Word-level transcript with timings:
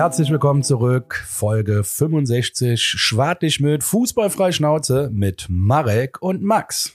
Herzlich 0.00 0.30
willkommen 0.30 0.62
zurück, 0.62 1.22
Folge 1.28 1.84
65, 1.84 2.82
Schwartig 2.82 3.60
mit 3.60 3.84
Fußballfrei 3.84 4.50
Schnauze 4.50 5.10
mit 5.12 5.44
Marek 5.50 6.22
und 6.22 6.42
Max. 6.42 6.94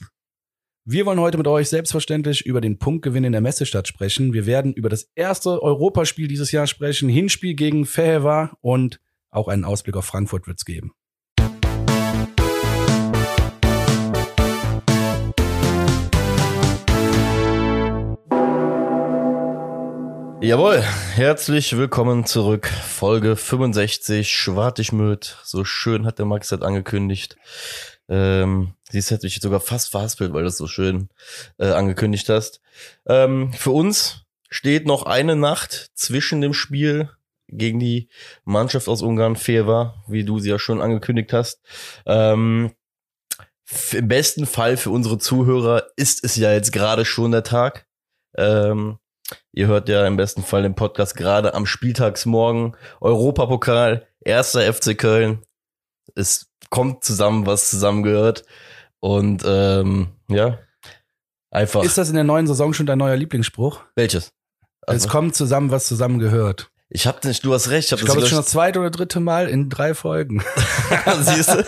Wir 0.84 1.06
wollen 1.06 1.20
heute 1.20 1.38
mit 1.38 1.46
euch 1.46 1.68
selbstverständlich 1.68 2.44
über 2.46 2.60
den 2.60 2.80
Punktgewinn 2.80 3.22
in 3.22 3.30
der 3.30 3.40
Messestadt 3.40 3.86
sprechen. 3.86 4.32
Wir 4.32 4.44
werden 4.44 4.72
über 4.72 4.88
das 4.88 5.08
erste 5.14 5.62
Europaspiel 5.62 6.26
dieses 6.26 6.50
Jahr 6.50 6.66
sprechen, 6.66 7.08
Hinspiel 7.08 7.54
gegen 7.54 7.86
Fehewa 7.86 8.56
und 8.60 9.00
auch 9.30 9.46
einen 9.46 9.64
Ausblick 9.64 9.96
auf 9.96 10.06
Frankfurt 10.06 10.48
wird's 10.48 10.64
geben. 10.64 10.90
Jawohl, 20.46 20.80
herzlich 20.80 21.76
willkommen 21.76 22.24
zurück. 22.24 22.68
Folge 22.68 23.34
65, 23.34 24.32
Schwartigmüt. 24.32 25.38
So 25.42 25.64
schön 25.64 26.06
hat 26.06 26.20
der 26.20 26.26
Max 26.26 26.50
das 26.50 26.62
angekündigt. 26.62 27.36
Ähm, 28.08 28.74
siehst, 28.88 29.10
hätte 29.10 29.26
ich 29.26 29.40
sogar 29.40 29.58
fast 29.58 29.90
verhaspelt, 29.90 30.32
weil 30.32 30.42
du 30.42 30.48
es 30.48 30.56
so 30.56 30.68
schön 30.68 31.08
äh, 31.58 31.72
angekündigt 31.72 32.28
hast. 32.28 32.60
Ähm, 33.08 33.52
für 33.54 33.72
uns 33.72 34.24
steht 34.48 34.86
noch 34.86 35.02
eine 35.02 35.34
Nacht 35.34 35.90
zwischen 35.94 36.40
dem 36.40 36.52
Spiel 36.52 37.10
gegen 37.48 37.80
die 37.80 38.08
Mannschaft 38.44 38.86
aus 38.86 39.02
Ungarn, 39.02 39.34
Feva, 39.34 40.04
wie 40.06 40.22
du 40.22 40.38
sie 40.38 40.50
ja 40.50 40.60
schon 40.60 40.80
angekündigt 40.80 41.32
hast. 41.32 41.60
Ähm, 42.06 42.70
Im 43.90 44.06
besten 44.06 44.46
Fall 44.46 44.76
für 44.76 44.90
unsere 44.90 45.18
Zuhörer 45.18 45.88
ist 45.96 46.22
es 46.22 46.36
ja 46.36 46.52
jetzt 46.52 46.70
gerade 46.70 47.04
schon 47.04 47.32
der 47.32 47.42
Tag. 47.42 47.88
Ähm, 48.36 49.00
Ihr 49.52 49.66
hört 49.66 49.88
ja 49.88 50.06
im 50.06 50.16
besten 50.16 50.42
Fall 50.42 50.62
den 50.62 50.74
Podcast 50.74 51.16
gerade 51.16 51.54
am 51.54 51.66
Spieltagsmorgen. 51.66 52.76
Europapokal, 53.00 54.06
erster 54.20 54.72
FC 54.72 54.96
Köln. 54.96 55.42
Es 56.14 56.48
kommt 56.70 57.04
zusammen, 57.04 57.46
was 57.46 57.70
zusammengehört. 57.70 58.44
Und 59.00 59.42
ähm, 59.46 60.08
ja, 60.28 60.58
einfach. 61.50 61.82
Ist 61.82 61.98
das 61.98 62.08
in 62.08 62.14
der 62.14 62.24
neuen 62.24 62.46
Saison 62.46 62.72
schon 62.72 62.86
dein 62.86 62.98
neuer 62.98 63.16
Lieblingsspruch? 63.16 63.82
Welches? 63.94 64.32
Also, 64.86 65.06
es 65.06 65.10
kommt 65.10 65.34
zusammen, 65.34 65.70
was 65.70 65.86
zusammengehört. 65.86 66.70
Ich 66.88 67.06
hab 67.06 67.24
nicht, 67.24 67.44
du 67.44 67.52
hast 67.52 67.70
recht. 67.70 67.88
Ich, 67.88 67.92
hab 67.92 67.98
ich 67.98 68.04
glaube, 68.04 68.20
das 68.20 68.30
schon 68.30 68.38
das 68.38 68.46
zweite 68.46 68.78
oder 68.78 68.90
dritte 68.90 69.18
Mal 69.18 69.48
in 69.48 69.68
drei 69.68 69.94
Folgen. 69.94 70.44
Siehst 71.20 71.48
du? 71.48 71.64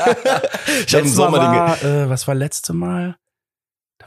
ich 0.87 0.95
habe 0.95 1.05
im 1.05 1.09
Sommer 1.09 1.39
war, 1.39 1.83
äh, 1.83 2.09
Was 2.09 2.29
war 2.29 2.37
letzte 2.37 2.73
Mal? 2.73 3.17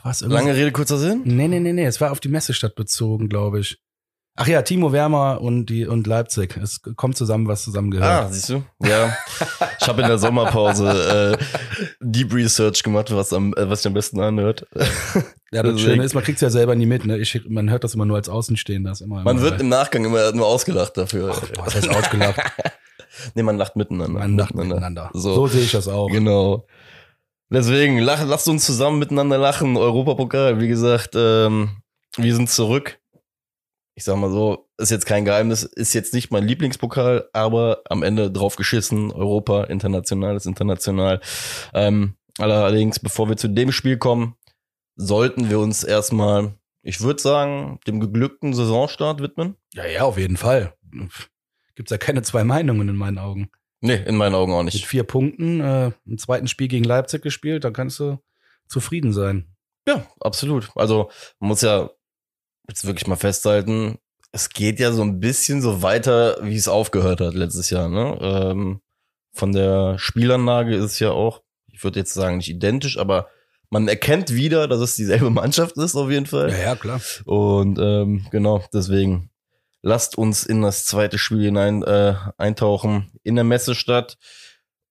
Was, 0.04 0.22
Lange 0.22 0.56
Rede, 0.56 0.72
kurzer 0.72 0.98
Sinn? 0.98 1.22
Nee, 1.26 1.48
nee, 1.48 1.60
nee, 1.60 1.74
nee. 1.74 1.86
Es 1.86 2.02
war 2.02 2.12
auf 2.12 2.20
die 2.20 2.30
Messestadt 2.30 2.76
bezogen, 2.76 3.30
glaube 3.30 3.60
ich. 3.60 3.78
Ach 4.38 4.48
ja, 4.48 4.62
Timo 4.62 4.94
Werner 4.94 5.42
und 5.42 5.66
die 5.66 5.86
und 5.86 6.08
Leipzig. 6.08 6.58
Es 6.58 6.82
kommt 6.96 7.18
zusammen, 7.18 7.48
was 7.48 7.64
zusammengehört. 7.64 8.26
Ah, 8.26 8.32
siehst 8.32 8.50
du? 8.50 8.64
Ja. 8.82 9.16
ich 9.80 9.88
habe 9.88 10.02
in 10.02 10.08
der 10.08 10.18
Sommerpause 10.18 11.38
äh, 11.38 11.86
Deep 12.00 12.34
Research 12.34 12.82
gemacht, 12.82 13.14
was 13.14 13.34
am 13.34 13.54
äh, 13.56 13.70
was 13.70 13.82
sich 13.82 13.88
am 13.88 13.94
besten 13.94 14.20
anhört. 14.22 14.66
Ja, 15.52 15.64
das 15.64 15.82
Schöne 15.82 16.04
ist, 16.06 16.14
man 16.14 16.24
kriegt's 16.24 16.40
ja 16.40 16.50
selber 16.50 16.76
nie 16.76 16.86
mit. 16.86 17.06
Ne? 17.06 17.18
Ich, 17.18 17.42
man 17.50 17.70
hört 17.70 17.84
das 17.84 17.94
immer 17.94 18.06
nur 18.06 18.16
als 18.16 18.30
Außenstehender. 18.30 18.94
Immer, 19.02 19.24
man 19.24 19.36
immer 19.36 19.46
wird 19.46 19.60
im 19.60 19.68
Nachgang 19.68 20.06
immer 20.06 20.32
nur 20.32 20.48
ausgelacht 20.48 20.96
dafür. 20.96 21.36
Ach, 21.36 21.66
was 21.66 21.76
heißt 21.76 21.90
ausgelacht? 21.90 22.40
nee, 23.36 23.44
man 23.44 23.58
lacht 23.58 23.76
miteinander. 23.76 24.20
Man 24.20 24.38
lacht 24.38 24.56
miteinander. 24.56 25.10
So, 25.14 25.36
so 25.36 25.48
sehe 25.48 25.64
ich 25.64 25.72
das 25.72 25.90
auch. 25.90 26.08
Genau. 26.10 26.66
Deswegen, 27.54 28.00
lach, 28.00 28.24
lasst 28.26 28.48
uns 28.48 28.66
zusammen 28.66 28.98
miteinander 28.98 29.38
lachen. 29.38 29.76
Europapokal, 29.76 30.62
wie 30.62 30.70
gesagt, 30.70 31.16
ähm, 31.16 31.82
wir 32.16 32.34
sind 32.34 32.50
zurück. 32.50 32.98
Ich 33.94 34.06
sag 34.06 34.16
mal 34.16 34.32
so, 34.32 34.70
ist 34.78 34.90
jetzt 34.90 35.06
kein 35.06 35.26
Geheimnis, 35.26 35.64
ist 35.64 35.94
jetzt 35.94 36.14
nicht 36.14 36.32
mein 36.32 36.48
Lieblingspokal, 36.48 37.30
aber 37.34 37.82
am 37.90 38.04
Ende 38.04 38.32
drauf 38.32 38.56
geschissen. 38.56 39.12
Europa, 39.12 39.66
international 39.66 40.38
ist 40.38 40.46
international. 40.46 41.20
Ähm, 41.74 42.16
allerdings, 42.38 43.00
bevor 43.00 43.28
wir 43.28 43.36
zu 43.36 43.50
dem 43.50 43.74
Spiel 43.74 43.98
kommen, 43.98 44.38
sollten 44.96 45.50
wir 45.50 45.60
uns 45.60 45.84
erstmal, 45.84 46.54
ich 46.84 47.02
würde 47.02 47.22
sagen, 47.22 47.82
dem 47.86 48.00
geglückten 48.00 48.54
Saisonstart 48.54 49.22
widmen. 49.22 49.58
Ja, 49.74 49.86
ja, 49.86 50.04
auf 50.04 50.18
jeden 50.18 50.38
Fall. 50.38 50.74
Gibt's 51.76 51.92
ja 51.92 51.98
keine 51.98 52.22
zwei 52.22 52.46
Meinungen 52.46 52.88
in 52.88 52.96
meinen 52.96 53.18
Augen. 53.18 53.52
Nee, 53.82 53.96
in 54.06 54.16
meinen 54.16 54.36
Augen 54.36 54.54
auch 54.54 54.64
nicht. 54.64 54.76
Mit 54.76 54.86
vier 54.86 55.04
Punkten 55.04 55.60
äh, 55.60 55.92
im 56.06 56.18
zweiten 56.18 56.48
Spiel 56.48 56.68
gegen 56.68 56.86
Leipzig 56.86 57.24
gespielt, 57.24 57.64
da 57.64 57.72
kannst 57.72 58.00
du 58.00 58.20
zufrieden 58.68 59.12
sein. 59.12 59.56
Ja, 59.88 60.06
absolut. 60.20 60.70
Also 60.76 61.10
man 61.40 61.50
muss 61.50 61.62
ja 61.62 61.90
jetzt 62.68 62.86
wirklich 62.86 63.08
mal 63.08 63.16
festhalten, 63.16 63.98
es 64.32 64.50
geht 64.50 64.80
ja 64.80 64.92
so 64.92 65.02
ein 65.02 65.20
bisschen 65.20 65.62
so 65.62 65.82
weiter, 65.82 66.38
wie 66.42 66.56
es 66.56 66.68
aufgehört 66.68 67.20
hat 67.20 67.34
letztes 67.34 67.70
Jahr. 67.70 67.90
Ne? 67.90 68.18
Ähm, 68.22 68.82
von 69.34 69.52
der 69.52 69.98
Spielanlage 69.98 70.76
ist 70.76 70.86
es 70.86 71.00
ja 71.00 71.12
auch, 71.12 71.42
ich 71.72 71.84
würde 71.84 72.00
jetzt 72.00 72.14
sagen, 72.14 72.38
nicht 72.38 72.50
identisch, 72.50 72.98
aber 72.98 73.28
man 73.70 73.88
erkennt 73.88 74.34
wieder, 74.34 74.68
dass 74.68 74.80
es 74.80 74.96
dieselbe 74.96 75.30
Mannschaft 75.32 75.76
ist, 75.78 75.96
auf 75.96 76.10
jeden 76.12 76.28
Fall. 76.28 76.52
Ja, 76.52 76.58
ja, 76.58 76.76
klar. 76.76 77.02
Und 77.26 77.80
ähm, 77.80 78.28
genau, 78.32 78.64
deswegen 78.74 79.31
lasst 79.82 80.18
uns 80.18 80.46
in 80.46 80.62
das 80.62 80.86
zweite 80.86 81.18
Spiel 81.18 81.44
hinein 81.46 81.84
äh, 81.84 82.16
eintauchen 82.38 83.12
in 83.24 83.36
der 83.36 83.44
Messestadt. 83.44 84.18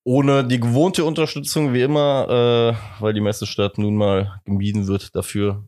Ohne 0.03 0.45
die 0.45 0.59
gewohnte 0.59 1.05
Unterstützung, 1.05 1.75
wie 1.75 1.83
immer, 1.83 2.77
äh, 2.99 3.03
weil 3.03 3.13
die 3.13 3.21
Messestadt 3.21 3.79
nun 3.79 3.97
mal 3.97 4.41
gemieden 4.45 4.87
wird 4.87 5.15
dafür, 5.15 5.67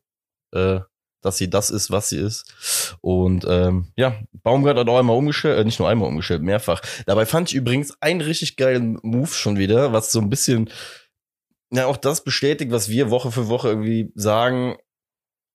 äh, 0.53 0.81
dass 1.21 1.37
sie 1.37 1.51
das 1.51 1.71
ist, 1.71 1.91
was 1.91 2.09
sie 2.09 2.19
ist. 2.19 2.97
Und 3.01 3.47
ähm, 3.49 3.93
ja, 3.97 4.17
Baumgart 4.43 4.79
hat 4.79 4.89
auch 4.89 4.99
einmal 4.99 5.17
umgestellt, 5.17 5.59
äh, 5.59 5.65
nicht 5.65 5.79
nur 5.79 5.89
einmal 5.89 6.09
umgestellt, 6.09 6.43
mehrfach. 6.43 6.81
Dabei 7.07 7.27
fand 7.27 7.51
ich 7.51 7.55
übrigens 7.55 7.95
einen 8.01 8.23
richtig 8.23 8.57
geilen 8.57 8.99
Move 9.03 9.29
schon 9.29 9.59
wieder, 9.59 9.93
was 9.93 10.13
so 10.13 10.21
ein 10.21 10.31
bisschen, 10.31 10.71
ja, 11.71 11.87
auch 11.87 11.99
das 11.99 12.25
bestätigt, 12.25 12.73
was 12.73 12.89
wir 12.89 13.11
Woche 13.11 13.31
für 13.31 13.49
Woche 13.49 13.69
irgendwie 13.69 14.13
sagen, 14.15 14.77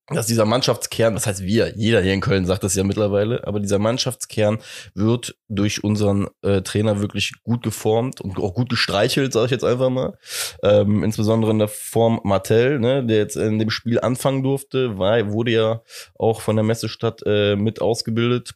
dass 0.10 0.26
dieser 0.26 0.46
Mannschaftskern, 0.46 1.16
das 1.16 1.28
heißt 1.28 1.44
wir, 1.44 1.74
jeder 1.76 2.02
hier 2.02 2.14
in 2.14 2.22
Köln 2.22 2.46
sagt 2.46 2.64
das 2.64 2.76
ja 2.76 2.84
mittlerweile, 2.84 3.46
aber 3.46 3.60
dieser 3.60 3.78
Mannschaftskern 3.78 4.60
wird 4.94 5.36
durch 5.50 5.84
unseren 5.84 6.28
äh, 6.44 6.62
Trainer 6.62 7.02
wirklich 7.02 7.34
gut 7.44 7.62
geformt 7.62 8.22
und 8.22 8.38
auch 8.38 8.54
gut 8.54 8.70
gestreichelt, 8.70 9.34
sage 9.34 9.48
ich 9.48 9.52
jetzt 9.52 9.66
einfach 9.66 9.90
mal. 9.90 10.18
Ähm, 10.64 11.04
insbesondere 11.04 11.52
in 11.52 11.60
der 11.60 11.68
Form 11.68 12.22
Martell, 12.24 12.80
ne, 12.80 13.06
der 13.06 13.18
jetzt 13.18 13.36
in 13.36 13.60
dem 13.60 13.70
Spiel 13.70 14.00
anfangen 14.00 14.44
durfte, 14.44 14.98
war, 14.98 15.32
wurde 15.34 15.52
ja 15.52 15.82
auch 16.16 16.40
von 16.40 16.56
der 16.56 16.64
Messestadt 16.64 17.22
äh, 17.26 17.58
mit 17.58 17.82
ausgebildet. 17.82 18.56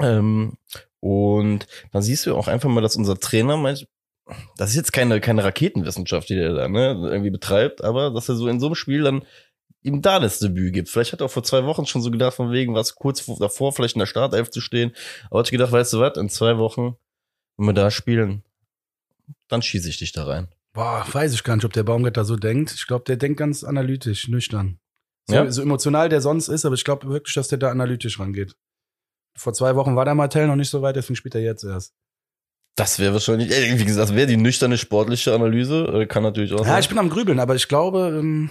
Ähm, 0.00 0.58
und 1.00 1.66
dann 1.92 2.02
siehst 2.02 2.26
du 2.26 2.36
auch 2.36 2.46
einfach 2.46 2.68
mal, 2.68 2.82
dass 2.82 2.96
unser 2.96 3.18
Trainer 3.18 3.56
meint, 3.56 3.86
das 4.56 4.70
ist 4.70 4.76
jetzt 4.76 4.92
keine, 4.92 5.20
keine 5.20 5.44
Raketenwissenschaft, 5.44 6.28
die 6.28 6.36
der 6.36 6.52
da 6.52 6.68
ne, 6.68 6.96
irgendwie 7.02 7.30
betreibt, 7.30 7.82
aber 7.82 8.10
dass 8.10 8.28
er 8.28 8.36
so 8.36 8.48
in 8.48 8.60
so 8.60 8.66
einem 8.66 8.74
Spiel 8.74 9.02
dann 9.02 9.24
ihm 9.82 10.02
da 10.02 10.20
das 10.20 10.38
Debüt 10.38 10.72
gibt. 10.72 10.88
Vielleicht 10.88 11.12
hat 11.12 11.20
er 11.20 11.26
auch 11.26 11.30
vor 11.30 11.42
zwei 11.42 11.64
Wochen 11.64 11.86
schon 11.86 12.02
so 12.02 12.10
gedacht, 12.10 12.34
von 12.34 12.52
wegen 12.52 12.74
was 12.74 12.94
kurz 12.94 13.24
davor, 13.38 13.72
vielleicht 13.72 13.96
in 13.96 14.00
der 14.00 14.06
Startelf 14.06 14.50
zu 14.50 14.60
stehen. 14.60 14.94
Aber 15.30 15.40
hat 15.40 15.50
gedacht, 15.50 15.72
weißt 15.72 15.92
du 15.92 16.00
was, 16.00 16.16
in 16.16 16.28
zwei 16.28 16.58
Wochen, 16.58 16.96
wenn 17.56 17.66
wir 17.66 17.72
da 17.72 17.90
spielen, 17.90 18.42
dann 19.48 19.62
schieße 19.62 19.88
ich 19.88 19.98
dich 19.98 20.12
da 20.12 20.24
rein. 20.24 20.48
Boah, 20.72 21.04
weiß 21.10 21.34
ich 21.34 21.44
gar 21.44 21.56
nicht, 21.56 21.64
ob 21.64 21.72
der 21.72 21.82
Baumgart 21.82 22.16
da 22.16 22.24
so 22.24 22.36
denkt. 22.36 22.72
Ich 22.72 22.86
glaube, 22.86 23.04
der 23.04 23.16
denkt 23.16 23.38
ganz 23.38 23.62
analytisch, 23.64 24.28
nüchtern. 24.28 24.78
So, 25.28 25.34
ja. 25.34 25.50
so 25.50 25.62
emotional 25.62 26.08
der 26.08 26.20
sonst 26.20 26.48
ist, 26.48 26.64
aber 26.64 26.74
ich 26.74 26.84
glaube 26.84 27.08
wirklich, 27.08 27.34
dass 27.34 27.48
der 27.48 27.58
da 27.58 27.70
analytisch 27.70 28.18
rangeht. 28.18 28.56
Vor 29.36 29.52
zwei 29.52 29.76
Wochen 29.76 29.96
war 29.96 30.04
der 30.04 30.14
Martell 30.14 30.46
noch 30.46 30.56
nicht 30.56 30.70
so 30.70 30.82
weit, 30.82 30.96
deswegen 30.96 31.16
spielt 31.16 31.34
er 31.34 31.42
jetzt 31.42 31.64
erst. 31.64 31.94
Das 32.74 32.98
wäre 32.98 33.12
wahrscheinlich, 33.12 33.50
wie 33.50 33.84
gesagt, 33.84 34.08
das 34.08 34.16
wäre 34.16 34.26
die 34.26 34.38
nüchterne 34.38 34.78
sportliche 34.78 35.34
Analyse. 35.34 35.84
Äh, 35.92 36.06
kann 36.06 36.22
natürlich 36.22 36.52
auch 36.54 36.58
ja, 36.58 36.64
sein. 36.64 36.72
Ja, 36.72 36.78
ich 36.78 36.88
bin 36.88 36.98
am 36.98 37.10
Grübeln, 37.10 37.38
aber 37.38 37.54
ich 37.54 37.68
glaube, 37.68 38.16
ähm, 38.18 38.50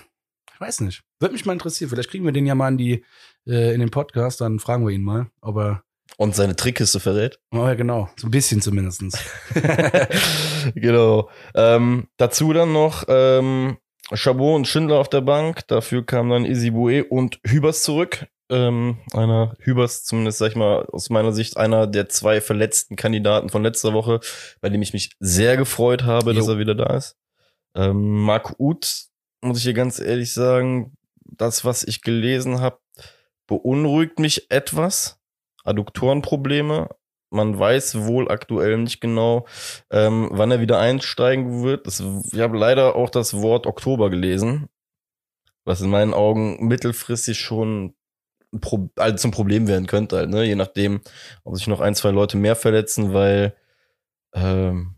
weiß 0.62 0.82
nicht. 0.82 1.02
Würde 1.20 1.34
mich 1.34 1.46
mal 1.46 1.54
interessieren. 1.54 1.90
Vielleicht 1.90 2.10
kriegen 2.10 2.24
wir 2.24 2.32
den 2.32 2.46
ja 2.46 2.56
mal 2.56 2.70
in 2.70 2.78
die 2.78 3.06
äh, 3.48 3.74
in 3.74 3.80
den 3.80 3.92
Podcast, 3.92 4.42
dann 4.42 4.60
fragen 4.60 4.86
wir 4.86 4.94
ihn 4.94 5.04
mal, 5.04 5.28
ob 5.42 5.58
er 5.58 5.84
und 6.18 6.36
seine 6.36 6.56
Trickkiste 6.56 7.00
verrät. 7.00 7.40
Oh 7.52 7.66
ja, 7.66 7.74
genau. 7.74 8.10
So 8.18 8.28
ein 8.28 8.32
bisschen 8.32 8.62
zumindestens. 8.62 9.18
genau. 10.76 11.30
Ähm, 11.56 12.08
dazu 12.18 12.54
dann 12.54 12.74
noch 12.74 13.06
ähm, 13.08 13.78
Chabot 14.14 14.56
und 14.56 14.68
Schindler 14.68 15.00
auf 15.00 15.10
der 15.10 15.22
Bank. 15.22 15.68
Dafür 15.68 16.06
kam 16.06 16.30
dann 16.30 16.46
Isibue 16.46 17.06
und 17.06 17.40
Hübers 17.46 17.84
zurück. 17.84 18.28
Ähm, 18.50 19.00
einer 19.14 19.56
Hübers, 19.60 20.04
zumindest 20.04 20.40
sag 20.40 20.50
ich 20.50 20.56
mal, 20.58 20.86
aus 20.92 21.10
meiner 21.10 21.32
Sicht 21.32 21.56
einer 21.56 21.88
der 21.88 22.10
zwei 22.10 22.42
verletzten 22.42 22.98
Kandidaten 22.98 23.50
von 23.50 23.64
letzter 23.64 23.94
Woche, 23.94 24.20
bei 24.60 24.70
dem 24.70 24.82
ich 24.82 24.92
mich 24.92 25.16
sehr 25.20 25.56
gefreut 25.56 26.04
habe, 26.04 26.32
jo. 26.34 26.40
dass 26.40 26.50
er 26.50 26.60
wieder 26.60 26.76
da 26.76 26.98
ist. 26.98 27.16
Ähm, 27.74 28.24
Marc 28.24 28.60
Uth 28.60 29.11
muss 29.42 29.58
ich 29.58 29.64
hier 29.64 29.74
ganz 29.74 30.00
ehrlich 30.00 30.34
sagen, 30.34 30.96
das, 31.24 31.66
was 31.66 31.84
ich 31.84 32.02
gelesen 32.02 32.62
habe, 32.62 32.80
beunruhigt 33.48 34.20
mich 34.20 34.50
etwas. 34.50 35.20
Adduktorenprobleme. 35.64 36.90
Man 37.30 37.58
weiß 37.58 38.06
wohl 38.06 38.30
aktuell 38.30 38.78
nicht 38.78 39.00
genau, 39.00 39.46
ähm, 39.90 40.30
wann 40.32 40.52
er 40.52 40.60
wieder 40.60 40.80
einsteigen 40.80 41.64
wird. 41.64 41.88
Das, 41.88 42.04
ich 42.32 42.40
habe 42.40 42.58
leider 42.58 42.96
auch 42.96 43.10
das 43.10 43.36
Wort 43.36 43.68
Oktober 43.68 44.10
gelesen, 44.10 44.68
was 45.64 45.82
in 45.82 45.90
meinen 45.90 46.14
Augen 46.14 46.68
mittelfristig 46.68 47.40
schon 47.40 47.94
Pro 48.60 48.90
also 48.98 49.16
zum 49.16 49.32
Problem 49.32 49.70
werden 49.70 49.88
könnte, 49.88 50.18
halt, 50.18 50.30
ne? 50.30 50.44
Je 50.44 50.56
nachdem, 50.56 51.00
ob 51.46 51.56
sich 51.56 51.68
noch 51.68 51.80
ein, 51.80 51.96
zwei 51.96 52.12
Leute 52.12 52.36
mehr 52.36 52.58
verletzen, 52.58 53.14
weil 53.14 53.56
ähm, 54.34 54.96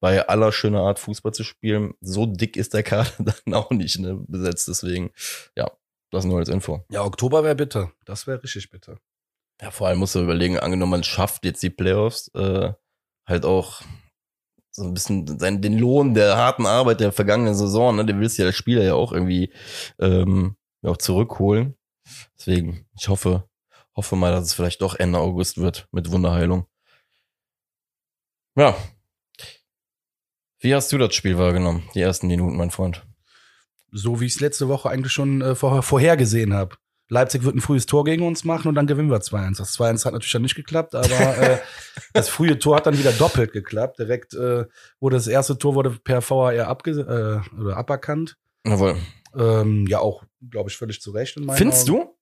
bei 0.00 0.26
aller 0.26 0.50
schöner 0.50 0.80
Art 0.80 0.98
Fußball 0.98 1.32
zu 1.32 1.44
spielen, 1.44 1.94
so 2.00 2.26
dick 2.26 2.56
ist 2.56 2.74
der 2.74 2.82
Kader 2.82 3.10
dann 3.18 3.54
auch 3.54 3.70
nicht 3.70 3.98
ne, 3.98 4.16
besetzt. 4.26 4.66
Deswegen, 4.68 5.12
ja, 5.56 5.70
das 6.10 6.24
nur 6.24 6.38
als 6.38 6.48
Info. 6.48 6.84
Ja, 6.90 7.04
Oktober 7.04 7.44
wäre 7.44 7.54
bitter. 7.54 7.92
Das 8.04 8.26
wäre 8.26 8.42
richtig 8.42 8.70
bitter. 8.70 8.98
Ja, 9.60 9.70
vor 9.70 9.88
allem 9.88 9.98
musst 9.98 10.14
du 10.14 10.22
überlegen, 10.22 10.58
angenommen, 10.58 10.92
man 10.92 11.04
schafft 11.04 11.44
jetzt 11.44 11.62
die 11.62 11.70
Playoffs, 11.70 12.28
äh, 12.34 12.72
halt 13.26 13.44
auch 13.44 13.82
so 14.70 14.84
ein 14.84 14.94
bisschen 14.94 15.38
sein, 15.38 15.60
den 15.60 15.78
Lohn 15.78 16.14
der 16.14 16.36
harten 16.36 16.64
Arbeit 16.64 17.00
der 17.00 17.12
vergangenen 17.12 17.54
Saison, 17.54 17.96
ne, 17.96 18.06
den 18.06 18.20
willst 18.20 18.38
du 18.38 18.42
ja 18.42 18.48
als 18.48 18.56
Spieler 18.56 18.82
ja 18.82 18.94
auch 18.94 19.12
irgendwie 19.12 19.52
ähm, 19.98 20.56
auch 20.82 20.96
zurückholen. 20.96 21.76
Deswegen, 22.38 22.86
ich 22.98 23.08
hoffe, 23.08 23.48
hoffe 23.94 24.16
mal, 24.16 24.32
dass 24.32 24.46
es 24.46 24.54
vielleicht 24.54 24.80
doch 24.80 24.94
Ende 24.94 25.18
August 25.18 25.58
wird 25.58 25.88
mit 25.92 26.10
Wunderheilung. 26.10 26.66
Ja. 28.56 28.74
Wie 30.60 30.74
hast 30.74 30.92
du 30.92 30.98
das 30.98 31.14
Spiel 31.14 31.38
wahrgenommen, 31.38 31.88
die 31.94 32.00
ersten 32.00 32.26
Minuten, 32.26 32.56
mein 32.56 32.70
Freund? 32.70 33.06
So 33.92 34.20
wie 34.20 34.26
ich 34.26 34.34
es 34.34 34.40
letzte 34.40 34.68
Woche 34.68 34.90
eigentlich 34.90 35.12
schon 35.12 35.40
äh, 35.40 35.54
vorher, 35.54 35.82
vorhergesehen 35.82 36.52
habe. 36.52 36.76
Leipzig 37.08 37.42
wird 37.42 37.56
ein 37.56 37.60
frühes 37.60 37.86
Tor 37.86 38.04
gegen 38.04 38.24
uns 38.24 38.44
machen 38.44 38.68
und 38.68 38.76
dann 38.76 38.86
gewinnen 38.86 39.10
wir 39.10 39.18
2-1. 39.18 39.56
Das 39.56 39.76
2-1 39.76 40.04
hat 40.04 40.12
natürlich 40.12 40.32
dann 40.32 40.42
nicht 40.42 40.54
geklappt, 40.54 40.94
aber 40.94 41.38
äh, 41.38 41.58
das 42.12 42.28
frühe 42.28 42.58
Tor 42.58 42.76
hat 42.76 42.86
dann 42.86 42.98
wieder 42.98 43.10
doppelt 43.12 43.52
geklappt. 43.52 43.98
Direkt 43.98 44.34
äh, 44.34 44.66
wurde 45.00 45.16
das 45.16 45.26
erste 45.26 45.58
Tor 45.58 45.74
wurde 45.74 45.90
per 45.90 46.22
VAR 46.22 46.68
abge 46.68 46.90
äh, 46.92 47.60
oder 47.60 47.76
aberkannt. 47.76 48.36
Jawohl. 48.64 48.96
Ähm, 49.34 49.86
ja, 49.88 49.98
auch, 49.98 50.24
glaube 50.50 50.70
ich, 50.70 50.76
völlig 50.76 51.00
zu 51.00 51.10
Recht 51.10 51.34
Findest 51.34 51.90
Augen. 51.90 52.02
du? 52.02 52.16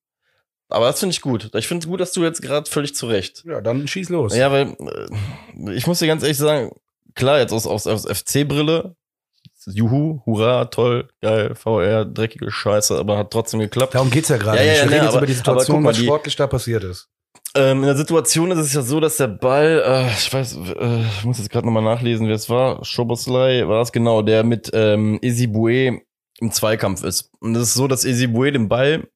Aber 0.69 0.85
das 0.85 0.99
finde 0.99 1.13
ich 1.13 1.21
gut. 1.21 1.51
Ich 1.55 1.67
finde 1.67 1.83
es 1.83 1.89
gut, 1.89 1.99
dass 1.99 2.13
du 2.13 2.23
jetzt 2.23 2.41
gerade 2.41 2.69
völlig 2.69 2.95
zurecht. 2.95 3.43
Ja, 3.45 3.59
dann 3.59 3.87
schieß 3.87 4.09
los. 4.09 4.35
Ja, 4.35 4.51
weil 4.51 4.75
äh, 4.79 5.73
ich 5.73 5.87
muss 5.87 5.99
dir 5.99 6.07
ganz 6.07 6.23
ehrlich 6.23 6.37
sagen, 6.37 6.71
klar, 7.15 7.39
jetzt 7.39 7.51
aus, 7.53 7.65
aus, 7.67 7.87
aus 7.87 8.05
FC-Brille, 8.05 8.95
juhu, 9.65 10.21
hurra, 10.25 10.65
toll, 10.65 11.07
geil, 11.21 11.53
VR, 11.55 12.05
dreckige 12.05 12.49
Scheiße, 12.51 12.97
aber 12.97 13.17
hat 13.17 13.31
trotzdem 13.31 13.59
geklappt. 13.59 13.95
Darum 13.95 14.09
geht's 14.09 14.29
ja 14.29 14.37
gerade 14.37 14.57
Ja, 14.57 14.63
ja, 14.63 14.73
ja, 14.73 14.79
reden 14.83 14.89
nee, 14.91 14.95
jetzt 14.97 15.07
aber- 15.09 15.17
über 15.17 15.25
die 15.27 15.33
Situation, 15.33 15.83
mal, 15.83 15.89
was 15.89 15.97
die- 15.97 16.05
sportlich 16.05 16.35
da 16.35 16.47
passiert 16.47 16.83
ist. 16.83 17.07
Ähm, 17.55 17.79
in 17.79 17.83
der 17.85 17.95
Situation 17.95 18.51
ist 18.51 18.59
es 18.59 18.73
ja 18.73 18.81
so, 18.81 18.99
dass 18.99 19.17
der 19.17 19.27
Ball, 19.27 19.81
äh, 19.85 20.07
ich 20.11 20.31
weiß, 20.31 20.55
äh, 20.79 21.01
ich 21.17 21.25
muss 21.25 21.39
jetzt 21.39 21.49
gerade 21.49 21.65
nochmal 21.65 21.83
nachlesen, 21.83 22.27
wer 22.27 22.35
es 22.35 22.49
war. 22.49 22.83
Schoboslai 22.85 23.67
war 23.67 23.81
es 23.81 23.91
genau, 23.91 24.21
der 24.21 24.43
mit 24.43 24.69
ähm, 24.73 25.17
Isibue 25.21 25.99
im 26.39 26.51
Zweikampf 26.51 27.03
ist. 27.03 27.31
Und 27.39 27.55
es 27.55 27.63
ist 27.69 27.73
so, 27.73 27.87
dass 27.87 28.05
Isibue 28.05 28.51
den 28.51 28.69
Ball 28.69 29.07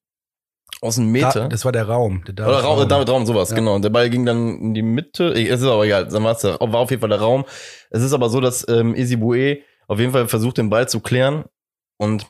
aus 0.83 0.95
dem 0.95 1.11
Meter. 1.11 1.31
Da, 1.33 1.47
das 1.47 1.65
war 1.65 1.71
der 1.71 1.87
Raum. 1.87 2.23
Der 2.27 2.47
Oder 2.47 2.59
Raum, 2.59 2.87
David 2.87 3.09
Raum, 3.09 3.25
sowas, 3.25 3.49
Ja. 3.49 3.55
genau. 3.55 3.75
Und 3.75 3.81
der 3.83 3.89
Ball 3.89 4.09
ging 4.09 4.25
dann 4.25 4.59
in 4.59 4.73
die 4.73 4.81
Mitte. 4.81 5.31
Es 5.33 5.61
ist 5.61 5.67
aber 5.67 5.85
egal, 5.85 6.07
dann 6.07 6.23
war's 6.23 6.41
der, 6.41 6.59
war 6.59 6.75
auf 6.75 6.89
jeden 6.91 6.99
Fall 6.99 7.09
der 7.09 7.19
Raum. 7.21 7.45
Es 7.89 8.01
ist 8.03 8.13
aber 8.13 8.29
so, 8.29 8.39
dass 8.39 8.67
ähm, 8.67 8.93
Isibue 8.95 9.59
auf 9.87 9.99
jeden 9.99 10.11
Fall 10.11 10.27
versucht, 10.27 10.57
den 10.57 10.69
Ball 10.69 10.87
zu 10.87 10.99
klären. 10.99 11.45
Und 11.97 12.27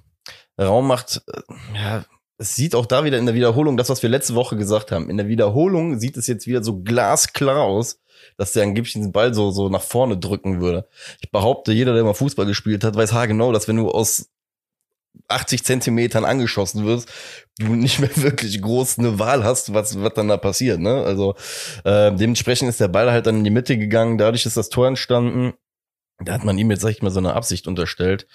der 0.58 0.68
Raum 0.68 0.88
macht, 0.88 1.22
äh, 1.28 1.42
ja, 1.76 2.06
es 2.38 2.56
sieht 2.56 2.76
auch 2.76 2.86
da 2.86 3.04
wieder 3.06 3.18
in 3.18 3.26
der 3.26 3.36
Wiederholung, 3.36 3.78
das, 3.78 3.90
was 3.90 4.02
wir 4.04 4.10
letzte 4.10 4.36
Woche 4.36 4.56
gesagt 4.58 4.92
haben. 4.92 5.10
In 5.10 5.18
der 5.18 5.28
Wiederholung 5.28 6.00
sieht 6.00 6.18
es 6.18 6.28
jetzt 6.28 6.48
wieder 6.48 6.64
so 6.64 6.82
glasklar 6.82 7.62
aus, 7.62 8.00
dass 8.38 8.54
der 8.54 8.64
angeblich 8.64 8.94
diesen 8.94 9.12
Ball 9.12 9.34
so, 9.34 9.52
so 9.52 9.70
nach 9.70 9.82
vorne 9.82 10.18
drücken 10.18 10.60
würde. 10.62 10.88
Ich 11.22 11.32
behaupte, 11.32 11.72
jeder, 11.72 11.94
der 11.94 12.04
mal 12.04 12.14
Fußball 12.14 12.46
gespielt 12.46 12.84
hat, 12.84 12.96
weiß 12.96 13.14
haargenau, 13.14 13.52
dass 13.52 13.68
wenn 13.68 13.78
du 13.78 13.90
aus 13.90 14.30
80 15.28 15.64
Zentimetern 15.64 16.26
angeschossen 16.26 16.86
wirst, 16.86 17.10
du 17.60 17.76
nicht 17.76 18.00
mehr 18.00 18.16
wirklich 18.18 18.62
groß 18.62 19.00
eine 19.00 19.20
Wahl 19.20 19.44
hast, 19.44 19.74
was, 19.74 20.02
was 20.02 20.14
dann 20.14 20.28
da 20.28 20.38
passiert. 20.38 20.80
Ne? 20.80 21.04
Also 21.04 21.36
äh, 21.84 22.14
dementsprechend 22.14 22.70
ist 22.70 22.80
der 22.80 22.88
Ball 22.88 23.12
halt 23.12 23.28
dann 23.28 23.38
in 23.38 23.44
die 23.44 23.50
Mitte 23.50 23.78
gegangen, 23.78 24.18
dadurch 24.18 24.46
ist 24.46 24.58
das 24.58 24.70
Tor 24.70 24.88
entstanden. 24.88 25.54
Da 26.20 26.34
hat 26.34 26.44
man 26.44 26.58
ihm 26.58 26.72
jetzt, 26.72 26.82
sag 26.82 26.92
ich 26.92 27.02
mal, 27.02 27.12
so 27.12 27.20
eine 27.20 27.34
Absicht 27.34 27.68
unterstellt. 27.68 28.28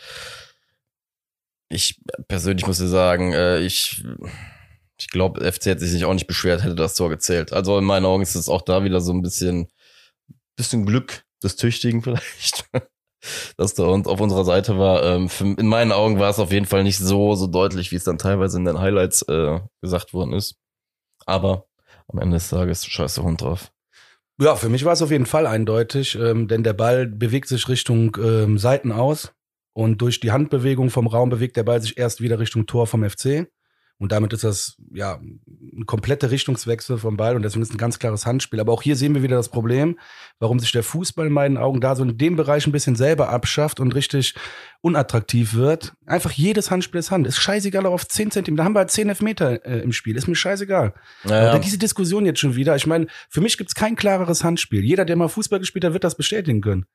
Ich 1.71 2.01
persönlich 2.29 2.67
muss 2.67 2.79
dir 2.79 2.89
sagen, 2.89 3.33
äh, 3.33 3.61
ich, 3.61 4.05
ich 4.99 5.09
glaube, 5.09 5.41
FC 5.41 5.67
hätte 5.67 5.87
sich 5.87 6.05
auch 6.05 6.15
nicht 6.15 6.27
beschwert, 6.27 6.63
hätte 6.63 6.75
das 6.75 6.95
Tor 6.95 7.09
gezählt. 7.09 7.53
Also 7.53 7.79
in 7.79 7.85
meinen 7.85 8.07
Augen 8.07 8.23
ist 8.23 8.35
es 8.35 8.49
auch 8.49 8.63
da 8.63 8.85
wieder 8.85 9.01
so 9.01 9.13
ein 9.13 9.23
bisschen, 9.23 9.69
bisschen 10.57 10.87
Glück 10.87 11.25
des 11.43 11.57
Tüchtigen 11.57 12.03
vielleicht. 12.03 12.69
Dass 13.57 13.75
da 13.75 13.85
uns 13.85 14.07
auf 14.07 14.21
unserer 14.21 14.45
Seite 14.45 14.79
war. 14.79 15.03
Ähm, 15.05 15.29
für, 15.29 15.45
in 15.45 15.67
meinen 15.67 15.93
Augen 15.93 16.19
war 16.19 16.31
es 16.31 16.39
auf 16.39 16.53
jeden 16.53 16.67
Fall 16.67 16.83
nicht 16.83 16.99
so, 16.99 17.35
so 17.35 17.47
deutlich, 17.47 17.93
wie 17.93 17.97
es 17.97 18.05
dann 18.05 18.19
teilweise 18.19 18.59
in 18.59 18.65
den 18.65 18.79
Highlights 18.81 19.23
äh, 19.23 19.61
gesagt 19.81 20.13
worden 20.13 20.33
ist. 20.33 20.57
Aber 21.27 21.67
am 22.09 22.19
Ende 22.19 22.37
des 22.37 22.49
Tages 22.49 22.87
scheiße 22.87 23.23
Hund 23.23 23.43
drauf. 23.43 23.71
Ja, 24.41 24.55
für 24.55 24.69
mich 24.69 24.85
war 24.85 24.93
es 24.93 25.03
auf 25.03 25.11
jeden 25.11 25.27
Fall 25.27 25.47
eindeutig, 25.47 26.15
ähm, 26.15 26.47
denn 26.47 26.63
der 26.63 26.73
Ball 26.73 27.07
bewegt 27.07 27.49
sich 27.49 27.69
Richtung 27.69 28.17
ähm, 28.23 28.57
Seiten 28.57 28.93
aus 28.93 29.33
und 29.75 30.01
durch 30.01 30.21
die 30.21 30.31
Handbewegung 30.31 30.91
vom 30.91 31.09
Raum 31.09 31.29
bewegt 31.29 31.57
der 31.57 31.65
Ball 31.65 31.81
sich 31.81 31.99
erst 31.99 32.21
wieder 32.21 32.39
Richtung 32.39 32.67
Tor 32.67 32.87
vom 32.87 33.09
FC. 33.09 33.49
Und 34.01 34.13
damit 34.13 34.33
ist 34.33 34.45
das 34.45 34.77
ja 34.93 35.15
ein 35.17 35.87
kompletter 35.87 36.31
Richtungswechsel 36.31 36.99
vom 36.99 37.17
Ball 37.17 37.35
und 37.35 37.43
deswegen 37.43 37.63
ist 37.63 37.73
ein 37.73 37.79
ganz 37.79 37.99
klares 37.99 38.27
Handspiel. 38.27 38.61
Aber 38.61 38.73
auch 38.73 38.83
hier 38.83 38.95
sehen 38.95 39.15
wir 39.15 39.25
wieder 39.25 39.37
das 39.37 39.49
Problem, 39.49 39.99
warum 40.39 40.61
sich 40.61 40.71
der 40.71 40.85
Fußball 40.85 41.27
in 41.27 41.33
meinen 41.33 41.57
Augen 41.57 41.81
da 41.81 41.97
so 41.97 42.05
in 42.05 42.17
dem 42.17 42.37
Bereich 42.37 42.67
ein 42.67 42.73
bisschen 42.73 42.95
selber 42.95 43.31
abschafft 43.31 43.81
und 43.81 43.95
richtig 43.97 44.35
unattraktiv 44.83 45.55
wird. 45.55 45.95
Einfach 46.07 46.31
jedes 46.31 46.71
Handspiel 46.71 47.01
ist 47.01 47.11
Hand. 47.11 47.27
Ist 47.27 47.39
scheißegal 47.39 47.87
ob 47.87 47.95
auf 47.95 48.07
10 48.07 48.31
Zentimeter. 48.31 48.63
Da 48.63 48.65
haben 48.67 48.75
wir 48.75 48.81
halt 48.81 48.93
10 48.93 49.09
Elfmeter 49.09 49.67
äh, 49.67 49.81
im 49.81 49.93
Spiel. 49.93 50.17
Ist 50.17 50.29
mir 50.29 50.37
scheißegal. 50.37 50.95
Naja, 51.25 51.51
Aber 51.51 51.59
diese 51.59 51.79
Diskussion 51.79 52.25
jetzt 52.25 52.39
schon 52.39 52.55
wieder, 52.55 52.77
ich 52.77 52.87
meine, 52.87 53.09
für 53.29 53.41
mich 53.41 53.59
gibt's 53.59 53.75
kein 53.75 53.97
klareres 53.97 54.45
Handspiel. 54.45 54.85
Jeder, 54.85 55.05
der 55.05 55.17
mal 55.17 55.29
Fußball 55.29 55.59
gespielt 55.59 55.85
hat, 55.85 55.93
wird 55.93 56.05
das 56.05 56.17
bestätigen 56.17 56.61
können. 56.61 56.87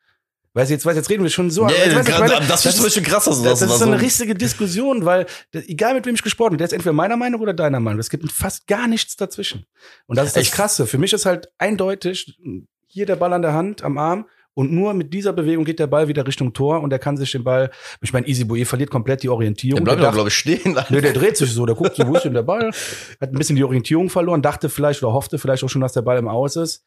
Weißt 0.56 0.70
du, 0.70 0.74
jetzt, 0.76 0.86
weißt, 0.86 0.96
jetzt 0.98 1.10
reden 1.10 1.24
wir 1.24 1.32
schon 1.32 1.50
so. 1.50 1.68
Jetzt, 1.68 1.96
weißt 1.96 2.08
grad- 2.10 2.20
meine, 2.30 2.46
das 2.48 2.66
ist 2.66 2.76
zum 2.76 2.86
Beispiel 2.86 3.02
krass, 3.04 3.26
dass 3.26 3.40
du 3.40 3.44
das, 3.44 3.60
das 3.60 3.70
das 3.70 3.78
ist 3.80 3.84
so- 3.86 3.92
eine 3.92 4.00
richtige 4.02 4.36
Diskussion, 4.36 5.04
weil 5.04 5.26
das, 5.52 5.68
egal 5.68 5.96
mit 5.96 6.06
wem 6.06 6.14
ich 6.14 6.22
gesprochen 6.22 6.50
habe, 6.50 6.58
der 6.58 6.66
ist 6.68 6.74
entweder 6.74 6.94
meiner 6.94 7.18
Meinung 7.18 7.42
oder 7.42 7.54
deiner 7.54 7.80
Meinung. 7.80 8.00
Es 8.00 8.10
gibt 8.12 8.32
fast 8.32 8.68
gar 8.68 8.88
nichts 8.88 9.16
dazwischen. 9.16 9.66
Und 10.06 10.18
das 10.18 10.28
ist 10.28 10.36
das 10.38 10.44
Ich- 10.44 10.52
Krasse. 10.52 10.86
Für 10.86 11.00
mich 11.00 11.12
ist 11.14 11.26
halt 11.26 11.50
eindeutig, 11.58 12.38
hier 12.88 13.06
der 13.08 13.16
Ball 13.16 13.34
an 13.34 13.42
der 13.42 13.54
Hand, 13.54 13.84
am 13.84 13.98
Arm. 13.98 14.28
Und 14.56 14.72
nur 14.72 14.94
mit 14.94 15.12
dieser 15.12 15.34
Bewegung 15.34 15.66
geht 15.66 15.80
der 15.80 15.88
Ball 15.88 16.08
wieder 16.08 16.28
Richtung 16.28 16.54
Tor 16.54 16.82
und 16.82 16.94
er 16.94 17.00
kann 17.00 17.18
sich 17.18 17.32
den 17.32 17.44
Ball, 17.44 17.72
ich 18.02 18.14
meine, 18.14 18.28
Easy 18.28 18.44
Boye 18.44 18.66
verliert 18.66 18.92
komplett 18.92 19.24
die 19.24 19.30
Orientierung. 19.30 19.78
der 19.80 19.84
bleibt 19.84 20.02
Der 20.02 20.10
doch, 20.10 20.14
glaube 20.14 20.30
ich, 20.30 20.36
stehen. 20.36 20.78
Nö, 20.90 21.02
der 21.02 21.14
dreht 21.14 21.36
sich 21.38 21.52
so, 21.52 21.66
der 21.66 21.74
guckt 21.74 21.96
so, 21.96 22.08
wo 22.08 22.14
ist 22.16 22.26
denn 22.26 22.36
der 22.36 22.44
Ball? 22.44 22.68
Hat 23.20 23.32
ein 23.32 23.34
bisschen 23.40 23.56
die 23.56 23.64
Orientierung 23.64 24.12
verloren, 24.12 24.44
dachte 24.44 24.70
vielleicht 24.70 25.02
oder 25.02 25.12
hoffte 25.14 25.40
vielleicht 25.40 25.64
auch 25.64 25.70
schon, 25.70 25.82
dass 25.82 25.94
der 25.94 26.04
Ball 26.04 26.20
im 26.20 26.28
Aus 26.28 26.56
ist. 26.56 26.84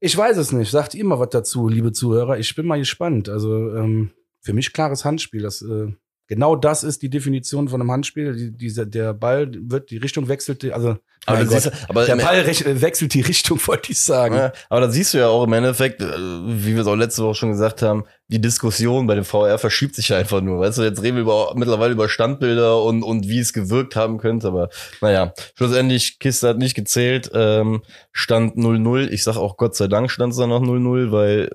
Ich 0.00 0.16
weiß 0.16 0.36
es 0.36 0.52
nicht. 0.52 0.70
Sagt 0.70 0.94
ihr 0.94 1.04
mal 1.04 1.18
was 1.18 1.30
dazu, 1.30 1.68
liebe 1.68 1.92
Zuhörer. 1.92 2.38
Ich 2.38 2.54
bin 2.54 2.66
mal 2.66 2.78
gespannt. 2.78 3.28
Also 3.28 3.74
ähm, 3.74 4.12
für 4.40 4.52
mich 4.52 4.72
klares 4.72 5.04
Handspiel. 5.04 5.42
Das, 5.42 5.62
äh, 5.62 5.92
genau 6.28 6.54
das 6.54 6.84
ist 6.84 7.02
die 7.02 7.10
Definition 7.10 7.68
von 7.68 7.80
einem 7.80 7.90
Handspiel. 7.90 8.36
Die, 8.36 8.50
dieser, 8.52 8.86
der 8.86 9.14
Ball 9.14 9.50
wird, 9.52 9.90
die 9.90 9.96
Richtung 9.96 10.28
wechselt, 10.28 10.64
also 10.72 10.96
aber, 11.26 11.38
mein 11.38 11.48
du 11.48 11.54
Gott, 11.54 11.72
aber 11.88 12.06
der 12.06 12.16
Ball 12.16 12.46
wechselt 12.46 13.14
die 13.14 13.20
Richtung, 13.20 13.58
wollte 13.66 13.92
ich 13.92 14.00
sagen. 14.00 14.36
Ja, 14.36 14.52
aber 14.68 14.82
da 14.82 14.90
siehst 14.90 15.14
du 15.14 15.18
ja 15.18 15.28
auch 15.28 15.44
im 15.44 15.52
Endeffekt, 15.52 16.00
äh, 16.00 16.06
wie 16.06 16.74
wir 16.74 16.82
es 16.82 16.86
auch 16.86 16.94
letzte 16.94 17.24
Woche 17.24 17.34
schon 17.34 17.50
gesagt 17.50 17.82
haben, 17.82 18.04
die 18.28 18.40
Diskussion 18.40 19.06
bei 19.06 19.14
dem 19.14 19.24
VR 19.24 19.58
verschiebt 19.58 19.94
sich 19.94 20.12
einfach 20.14 20.40
nur. 20.40 20.60
Weißt 20.60 20.78
du, 20.78 20.82
jetzt 20.82 21.02
reden 21.02 21.16
wir 21.16 21.22
über, 21.22 21.52
mittlerweile 21.56 21.92
über 21.92 22.08
Standbilder 22.08 22.82
und, 22.82 23.02
und 23.02 23.28
wie 23.28 23.40
es 23.40 23.52
gewirkt 23.52 23.96
haben 23.96 24.18
könnte, 24.18 24.46
aber 24.48 24.68
naja, 25.00 25.32
schlussendlich, 25.56 26.18
Kiste 26.18 26.48
hat 26.48 26.58
nicht 26.58 26.74
gezählt, 26.74 27.30
ähm, 27.34 27.82
stand 28.12 28.56
0-0. 28.56 29.08
Ich 29.08 29.22
sag 29.22 29.36
auch 29.36 29.56
Gott 29.56 29.74
sei 29.74 29.88
Dank 29.88 30.10
stand 30.10 30.32
es 30.32 30.38
dann 30.38 30.50
noch 30.50 30.62
0-0, 30.62 31.10
weil 31.10 31.50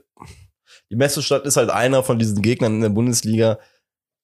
die 0.89 0.95
Messestadt 0.95 1.45
ist 1.45 1.57
halt 1.57 1.71
einer 1.71 2.03
von 2.03 2.19
diesen 2.19 2.41
Gegnern 2.41 2.75
in 2.75 2.81
der 2.81 2.89
Bundesliga. 2.89 3.57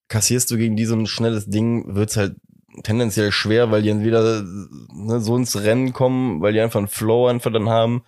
Kassierst 0.10 0.52
du 0.52 0.58
gegen 0.58 0.76
die 0.76 0.86
so 0.86 0.96
ein 0.96 1.08
schnelles 1.08 1.48
Ding, 1.48 1.96
wird's 1.96 2.18
halt 2.18 2.36
tendenziell 2.84 3.32
schwer, 3.32 3.72
weil 3.72 3.82
die 3.82 3.90
entweder 3.90 4.42
ne, 4.44 5.20
so 5.22 5.36
ins 5.36 5.56
Rennen 5.62 5.94
kommen, 5.94 6.42
weil 6.42 6.54
die 6.54 6.60
einfach 6.60 6.80
einen 6.80 6.88
Flow 6.88 7.28
einfach 7.28 7.52
dann 7.52 7.70
haben. 7.70 8.04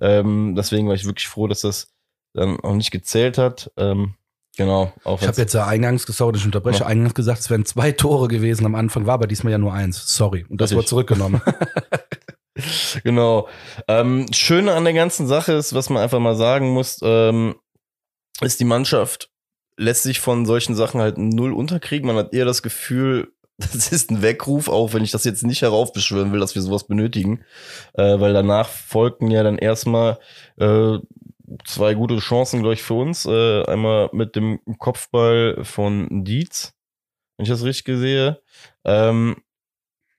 Ähm, 0.00 0.54
deswegen 0.56 0.88
war 0.88 0.94
ich 0.94 1.04
wirklich 1.04 1.28
froh, 1.28 1.46
dass 1.46 1.60
das 1.60 1.88
dann 2.34 2.58
auch 2.60 2.74
nicht 2.74 2.90
gezählt 2.90 3.38
hat. 3.38 3.70
Ähm, 3.76 4.14
genau. 4.56 4.92
Ich 5.04 5.26
habe 5.26 5.36
jetzt 5.40 5.54
ja 5.54 5.66
eingangs 5.66 6.06
gesagt, 6.06 6.36
ich 6.36 6.44
unterbreche, 6.44 6.80
Ja. 6.80 6.86
eingangs 6.86 7.14
gesagt, 7.14 7.40
es 7.40 7.50
wären 7.50 7.64
zwei 7.64 7.92
Tore 7.92 8.28
gewesen 8.28 8.66
am 8.66 8.74
Anfang, 8.74 9.06
war 9.06 9.14
aber 9.14 9.26
diesmal 9.26 9.52
ja 9.52 9.58
nur 9.58 9.72
eins. 9.72 10.14
Sorry. 10.14 10.44
Und 10.48 10.60
das 10.60 10.70
Richtig. 10.70 10.76
wurde 10.78 10.86
zurückgenommen. 10.88 11.40
Genau. 13.04 13.48
Ähm, 13.88 14.26
Schöne 14.32 14.74
an 14.74 14.84
der 14.84 14.92
ganzen 14.92 15.26
Sache 15.26 15.52
ist, 15.52 15.74
was 15.74 15.88
man 15.90 16.02
einfach 16.02 16.20
mal 16.20 16.36
sagen 16.36 16.70
muss, 16.70 16.98
ähm, 17.02 17.54
ist 18.40 18.60
die 18.60 18.64
Mannschaft 18.66 19.30
lässt 19.76 20.02
sich 20.02 20.20
von 20.20 20.46
solchen 20.46 20.74
Sachen 20.74 21.00
halt 21.00 21.18
null 21.18 21.52
unterkriegen. 21.52 22.06
Man 22.06 22.16
hat 22.16 22.34
eher 22.34 22.44
das 22.44 22.62
Gefühl, 22.62 23.32
das 23.58 23.92
ist 23.92 24.10
ein 24.10 24.22
Weckruf, 24.22 24.68
auch 24.68 24.92
wenn 24.92 25.04
ich 25.04 25.10
das 25.10 25.24
jetzt 25.24 25.44
nicht 25.44 25.62
heraufbeschwören 25.62 26.32
will, 26.32 26.40
dass 26.40 26.54
wir 26.54 26.62
sowas 26.62 26.86
benötigen. 26.86 27.44
Äh, 27.94 28.20
weil 28.20 28.32
danach 28.32 28.68
folgten 28.68 29.30
ja 29.30 29.42
dann 29.42 29.58
erstmal 29.58 30.18
äh, 30.56 30.98
zwei 31.64 31.94
gute 31.94 32.18
Chancen, 32.18 32.60
glaube 32.60 32.74
ich, 32.74 32.82
für 32.82 32.94
uns. 32.94 33.26
Äh, 33.26 33.64
einmal 33.64 34.10
mit 34.12 34.36
dem 34.36 34.60
Kopfball 34.78 35.64
von 35.64 36.24
Dietz, 36.24 36.74
wenn 37.36 37.44
ich 37.44 37.50
das 37.50 37.64
richtig 37.64 37.98
sehe. 37.98 38.40
Ähm, 38.84 39.36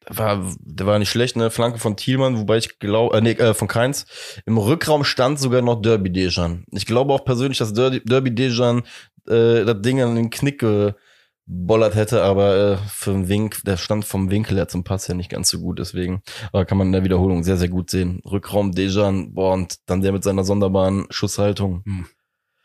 war, 0.09 0.43
der 0.59 0.85
war 0.85 0.99
nicht 0.99 1.09
schlecht, 1.09 1.37
ne? 1.37 1.49
Flanke 1.49 1.79
von 1.79 1.95
Thielmann, 1.95 2.37
wobei 2.37 2.57
ich 2.57 2.79
glaube, 2.79 3.17
äh, 3.17 3.21
nee, 3.21 3.31
äh, 3.31 3.53
von 3.53 3.67
Keins. 3.67 4.05
Im 4.45 4.57
Rückraum 4.57 5.03
stand 5.03 5.39
sogar 5.39 5.61
noch 5.61 5.81
Derby 5.81 6.11
Dejan. 6.11 6.65
Ich 6.71 6.85
glaube 6.85 7.13
auch 7.13 7.23
persönlich, 7.23 7.57
dass 7.57 7.73
Derby, 7.73 8.01
Derby 8.03 8.35
Dejan 8.35 8.83
äh, 9.27 9.63
das 9.65 9.81
Ding 9.81 10.01
an 10.01 10.15
den 10.15 10.29
Knick 10.29 10.59
gebollert 10.59 11.95
hätte, 11.95 12.23
aber 12.23 12.55
äh, 12.55 12.77
für 12.87 13.11
den 13.11 13.27
Wink, 13.29 13.61
der 13.65 13.77
stand 13.77 14.05
vom 14.05 14.29
Winkel 14.29 14.57
her 14.57 14.67
zum 14.67 14.83
Pass 14.83 15.07
ja 15.07 15.13
nicht 15.13 15.29
ganz 15.29 15.49
so 15.49 15.59
gut, 15.59 15.79
deswegen 15.79 16.23
aber 16.51 16.65
kann 16.65 16.77
man 16.77 16.87
in 16.87 16.93
der 16.93 17.03
Wiederholung 17.03 17.43
sehr, 17.43 17.57
sehr 17.57 17.69
gut 17.69 17.89
sehen. 17.89 18.21
Rückraum 18.25 18.73
Dejan, 18.73 19.33
boah, 19.33 19.53
und 19.53 19.77
dann 19.87 20.01
der 20.01 20.11
mit 20.11 20.23
seiner 20.23 20.43
sonderbaren 20.43 21.05
Schusshaltung. 21.09 21.83
Hm. 21.85 22.05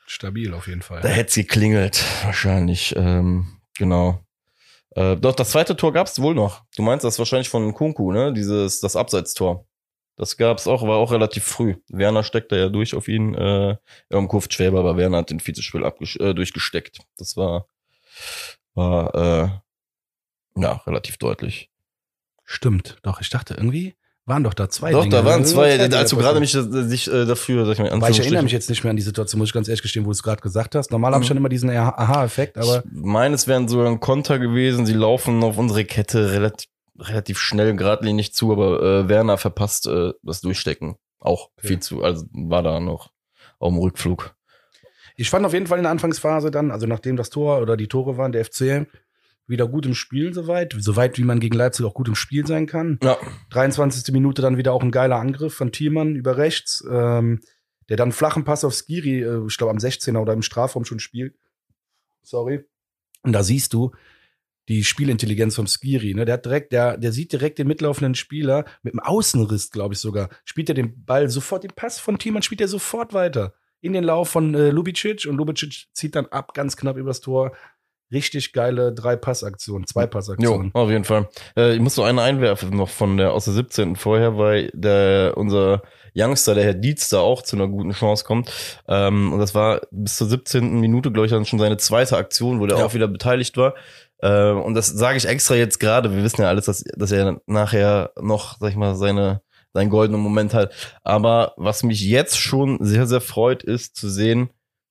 Stabil 0.07 0.55
auf 0.55 0.67
jeden 0.69 0.83
Fall. 0.83 1.03
Da 1.03 1.09
hätte 1.09 1.33
sie 1.33 1.43
geklingelt, 1.43 2.03
wahrscheinlich. 2.25 2.95
Ähm, 2.97 3.59
genau. 3.77 4.25
Äh, 4.93 5.17
doch, 5.17 5.35
das 5.35 5.51
zweite 5.51 5.77
Tor 5.77 5.93
gab's 5.93 6.21
wohl 6.21 6.35
noch. 6.35 6.63
Du 6.77 6.83
meinst 6.83 7.05
das 7.05 7.19
wahrscheinlich 7.19 7.51
von 7.51 7.75
Kunku, 7.75 8.11
ne? 8.11 8.33
Dieses, 8.33 8.81
das 8.81 8.97
Abseitstor. 8.97 9.68
Das 10.19 10.37
gab's 10.37 10.67
auch, 10.67 10.83
war 10.83 10.97
auch 10.97 11.13
relativ 11.13 11.45
früh. 11.45 11.77
Werner 11.89 12.25
steckt 12.25 12.51
da 12.53 12.57
ja 12.57 12.69
durch 12.69 12.95
auf 12.95 13.07
ihn. 13.09 13.35
Äh, 13.35 13.77
er 14.09 14.19
umkurft 14.19 14.53
Schwäber, 14.53 14.81
aber 14.81 14.97
Werner 14.97 15.19
hat 15.19 15.31
den 15.31 15.41
Vizespiel 15.45 15.83
äh, 15.85 16.35
durchgesteckt. 16.35 16.99
Das 17.17 17.37
war, 17.37 17.67
war 18.75 19.15
äh, 19.15 20.61
ja 20.61 20.73
relativ 20.87 21.19
deutlich. 21.19 21.71
Stimmt, 22.45 22.97
doch, 23.03 23.21
ich 23.21 23.31
dachte 23.31 23.55
irgendwie, 23.55 23.95
waren 24.25 24.43
doch 24.43 24.55
da 24.55 24.69
zwei 24.69 24.91
Doch, 24.91 25.03
Dinge. 25.03 25.15
da 25.17 25.25
waren 25.25 25.45
zwei, 25.45 25.79
Dinge 25.79 25.97
als 25.97 26.11
du 26.11 26.17
gerade 26.17 26.41
mich 26.41 26.55
äh, 26.55 26.63
sich 26.63 27.07
äh, 27.11 27.25
dafür, 27.25 27.65
sag 27.65 27.73
ich 27.75 27.79
mal, 27.79 28.01
Weil 28.01 28.11
ich 28.11 28.19
erinnere 28.21 28.43
mich 28.43 28.53
jetzt 28.53 28.69
nicht 28.69 28.83
mehr 28.85 28.91
an 28.91 28.97
die 28.97 29.03
Situation, 29.03 29.39
muss 29.39 29.51
ich 29.51 29.55
ganz 29.55 29.69
ehrlich 29.69 29.83
gestehen, 29.83 30.05
wo 30.05 30.09
du 30.09 30.13
es 30.13 30.23
gerade 30.23 30.43
gesagt 30.43 30.75
hast. 30.75 30.91
Normal 30.91 31.13
habe 31.15 31.23
ich 31.23 31.27
Mhm. 31.27 31.29
schon 31.29 31.37
immer 31.39 31.49
diesen 31.49 31.71
Aha-Effekt, 31.71 32.59
aber 32.59 32.79
ich 32.85 32.91
meine, 32.93 33.35
es 33.35 33.47
wären 33.47 33.69
sogar 33.69 33.87
ein 33.87 34.01
Konter 34.01 34.39
gewesen. 34.39 34.85
Sie 34.85 34.93
laufen 34.95 35.43
auf 35.45 35.57
unsere 35.59 35.85
Kette 35.85 36.33
relativ, 36.33 36.67
relativ 36.99 37.39
schnell, 37.39 37.75
geradlinig 37.77 38.33
zu, 38.35 38.53
aber 38.53 38.83
äh, 38.83 39.09
Werner 39.09 39.39
verpasst 39.39 39.87
äh, 39.87 40.13
das 40.23 40.41
Durchstecken. 40.41 40.97
Auch 41.21 41.51
Okay. 41.57 41.69
viel 41.69 41.81
zu, 41.81 42.03
also 42.03 42.27
war 42.33 42.63
da 42.63 42.81
noch 42.81 43.11
auf 43.59 43.73
dem 43.73 43.79
Rückflug. 43.79 44.35
ich 45.17 45.31
fand 45.31 45.45
auf 45.45 45.53
jeden 45.53 45.67
Fall 45.67 45.79
in 45.79 45.85
der 45.85 45.91
Anfangsphase 45.93 46.51
dann, 46.51 46.71
also 46.71 46.87
nachdem 46.87 47.17
das 47.17 47.31
Tor 47.31 47.61
oder 47.61 47.77
die 47.77 47.89
Tore 47.89 48.17
waren, 48.17 48.33
der 48.33 48.45
FC 48.45 48.87
wieder 49.49 49.67
gut 49.67 49.87
im 49.87 49.95
Spiel 49.95 50.33
soweit, 50.35 50.77
soweit 50.79 51.19
wie 51.19 51.25
man 51.25 51.41
gegen 51.41 51.57
Leipzig 51.57 51.87
auch 51.87 51.95
gut 51.95 52.07
im 52.09 52.15
Spiel 52.15 52.47
sein 52.47 52.67
kann. 52.67 52.99
Ja, 53.03 53.17
23. 53.51 54.13
Minute 54.13 54.43
dann 54.43 54.59
wieder 54.59 54.73
auch 54.75 54.83
ein 54.83 54.91
geiler 54.91 55.17
Angriff 55.17 55.55
von 55.55 55.73
Thielmann 55.73 56.15
über 56.17 56.37
rechts, 56.37 56.85
ähm, 56.89 57.41
der 57.89 57.97
dann 57.97 58.13
flachen 58.13 58.45
Pass 58.45 58.63
auf 58.65 58.75
Skiri, 58.75 59.23
äh, 59.23 59.47
ich 59.49 59.57
glaube 59.57 59.71
am 59.71 59.79
16er 59.79 60.19
oder 60.21 60.35
im 60.35 60.43
Strafraum 60.43 60.85
schon 60.85 61.01
spielt. 61.01 61.35
Sorry. 62.23 62.65
Und 63.23 63.33
da 63.33 63.43
siehst 63.43 63.73
du 63.73 63.93
die 64.69 64.85
Spielintelligenz 64.85 65.57
vom 65.57 65.67
Skiri. 65.67 66.15
Ne? 66.15 66.25
Der 66.25 66.35
hat 66.35 66.45
direkt, 66.45 66.73
der, 66.73 66.97
der 66.99 67.13
sieht 67.13 67.33
direkt 67.33 67.59
den 67.59 67.67
mitlaufenden 67.67 68.15
Spieler 68.15 68.65
mit 68.83 68.93
dem 68.93 69.01
Außenriss, 69.01 69.71
glaube 69.71 69.95
ich 69.95 70.01
sogar. 70.01 70.29
Spielt 70.45 70.69
er 70.69 70.75
den 70.75 71.05
Ball 71.05 71.29
sofort, 71.31 71.65
den 71.65 71.73
Pass 71.75 71.99
von 71.99 72.19
Thielmann 72.19 72.43
spielt 72.43 72.61
er 72.61 72.69
sofort 72.69 73.13
weiter 73.15 73.55
in 73.81 73.93
den 73.93 74.05
Lauf 74.05 74.29
von 74.29 74.55
äh, 74.55 74.71
Lubicic 74.71 75.27
und 75.29 75.37
Lubicic 75.37 75.87
zieht 75.93 76.17
dann 76.17 76.27
ab, 76.27 76.53
ganz 76.55 76.77
knapp 76.77 76.97
übers 76.97 77.21
Tor. 77.21 77.53
Richtig 78.11 78.55
geile 78.55 78.93
drei 78.95 79.17
Passaktionen, 79.17 79.87
zwei 79.87 80.05
jo, 80.05 80.09
Passaktionen. 80.09 80.71
auf 80.73 80.89
jeden 80.91 81.05
Fall. 81.05 81.29
Äh, 81.57 81.75
ich 81.75 81.81
muss 81.81 81.97
noch 81.99 82.07
eine 82.07 82.23
einwerfen 82.23 82.71
noch 82.71 82.89
von 82.89 83.19
der 83.19 83.33
aus 83.35 83.45
der 83.45 83.53
17. 83.53 83.97
vorher, 83.97 84.39
weil 84.39 84.71
der 84.73 85.35
unser 85.37 85.83
Youngster, 86.17 86.55
der 86.55 86.65
Herr 86.65 86.73
Dietz, 86.75 87.11
da 87.11 87.21
auch 87.21 87.43
zu 87.43 87.55
einer 87.57 87.69
guten 87.69 87.93
Chance 87.93 88.25
kommt. 88.25 88.51
Ähm, 88.89 89.33
und 89.35 89.39
das 89.41 89.55
war 89.55 89.83
bis 89.91 90.17
zur 90.17 90.27
17. 90.27 90.81
Minute, 90.81 91.13
glaube 91.13 91.27
ich, 91.27 91.33
dann 91.33 91.45
schon 91.45 91.59
seine 91.59 91.77
zweite 91.77 92.17
Aktion, 92.17 92.61
wo 92.61 92.67
der 92.67 92.79
Ja. 92.79 92.87
auch 92.87 92.95
wieder 92.95 93.09
beteiligt 93.09 93.59
war. 93.59 93.75
Äh, 94.19 94.51
und 94.51 94.75
das 94.75 94.89
sage 94.89 95.17
ich 95.17 95.27
extra 95.27 95.55
jetzt 95.55 95.81
gerade. 95.81 96.15
Wir 96.15 96.23
wissen 96.23 96.43
ja 96.43 96.49
alles, 96.49 96.67
dass, 96.67 96.85
dass 96.97 97.13
er 97.13 97.41
nachher 97.47 98.13
noch, 98.21 98.59
sag 98.59 98.71
ich 98.71 98.77
mal, 98.77 98.95
seine 98.97 99.43
seinen 99.73 99.91
goldenen 99.91 100.21
Moment 100.21 100.55
hat. 100.55 100.73
Aber 101.03 101.55
was 101.57 101.83
mich 101.83 102.01
jetzt 102.01 102.39
schon 102.39 102.79
sehr, 102.81 103.07
sehr 103.07 103.21
freut, 103.21 103.63
ist 103.63 103.97
zu 103.97 104.09
sehen, 104.09 104.51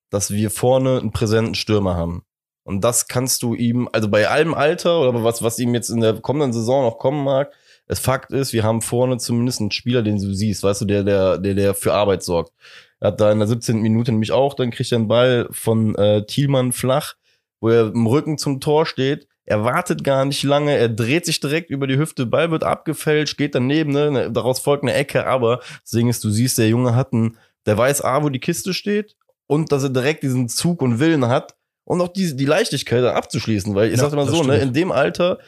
dass 0.09 0.31
wir 0.31 0.49
vorne 0.49 0.99
einen 0.99 1.11
präsenten 1.11 1.55
Stürmer 1.55 1.95
haben. 1.95 2.23
Und 2.63 2.83
das 2.83 3.07
kannst 3.07 3.43
du 3.43 3.53
ihm, 3.53 3.89
also 3.91 4.09
bei 4.09 4.27
allem 4.27 4.53
Alter 4.53 5.01
oder 5.01 5.23
was, 5.23 5.41
was 5.41 5.59
ihm 5.59 5.73
jetzt 5.73 5.89
in 5.89 6.01
der 6.01 6.19
kommenden 6.19 6.53
Saison 6.53 6.83
noch 6.83 6.97
kommen 6.97 7.23
mag, 7.23 7.51
es 7.87 7.99
Fakt 7.99 8.33
ist, 8.33 8.51
wir 8.51 8.63
haben 8.63 8.81
vorne 8.81 9.17
zumindest 9.17 9.61
einen 9.61 9.71
Spieler, 9.71 10.01
den 10.01 10.21
du 10.21 10.33
siehst, 10.33 10.63
weißt 10.63 10.81
du, 10.81 10.85
der, 10.85 11.03
der, 11.03 11.37
der, 11.37 11.53
der 11.53 11.73
für 11.73 11.93
Arbeit 11.93 12.23
sorgt. 12.23 12.51
Er 12.99 13.09
hat 13.09 13.21
da 13.21 13.31
in 13.31 13.39
der 13.39 13.47
17. 13.47 13.81
Minute 13.81 14.11
nämlich 14.11 14.33
auch, 14.33 14.53
dann 14.53 14.71
kriegt 14.71 14.91
er 14.91 14.97
einen 14.97 15.07
Ball 15.07 15.47
von 15.51 15.95
äh, 15.95 16.25
Thielmann 16.25 16.73
flach, 16.73 17.13
wo 17.59 17.69
er 17.69 17.87
im 17.87 18.05
Rücken 18.05 18.37
zum 18.37 18.59
Tor 18.59 18.85
steht. 18.85 19.27
Er 19.45 19.63
wartet 19.63 20.03
gar 20.03 20.25
nicht 20.25 20.43
lange, 20.43 20.75
er 20.75 20.89
dreht 20.89 21.25
sich 21.25 21.39
direkt 21.39 21.69
über 21.69 21.87
die 21.87 21.97
Hüfte, 21.97 22.25
Ball 22.25 22.51
wird 22.51 22.63
abgefälscht, 22.63 23.37
geht 23.37 23.55
daneben, 23.55 23.93
ne, 23.93 24.29
daraus 24.31 24.59
folgt 24.59 24.83
eine 24.83 24.93
Ecke, 24.93 25.25
aber 25.25 25.61
das 25.81 25.91
Ding 25.91 26.09
ist, 26.09 26.23
du 26.23 26.29
siehst, 26.29 26.57
der 26.57 26.67
Junge 26.67 26.95
hat 26.95 27.13
einen, 27.13 27.37
der 27.65 27.77
weiß 27.77 28.03
A, 28.03 28.23
wo 28.23 28.29
die 28.29 28.41
Kiste 28.41 28.73
steht 28.73 29.15
und 29.47 29.71
dass 29.71 29.83
er 29.83 29.89
direkt 29.89 30.23
diesen 30.23 30.49
Zug 30.49 30.81
und 30.81 30.99
Willen 30.99 31.27
hat 31.27 31.55
und 31.85 32.01
auch 32.01 32.09
die, 32.09 32.35
die 32.35 32.45
Leichtigkeit 32.45 33.01
da 33.01 33.13
abzuschließen, 33.13 33.73
weil 33.73 33.87
ich 33.91 33.97
Ja, 33.97 34.09
sag 34.09 34.17
das 34.17 34.29
so, 34.29 34.43
ne, 34.43 34.57
in 34.57 34.73
dem 34.73 34.91
Alter, 34.91 35.39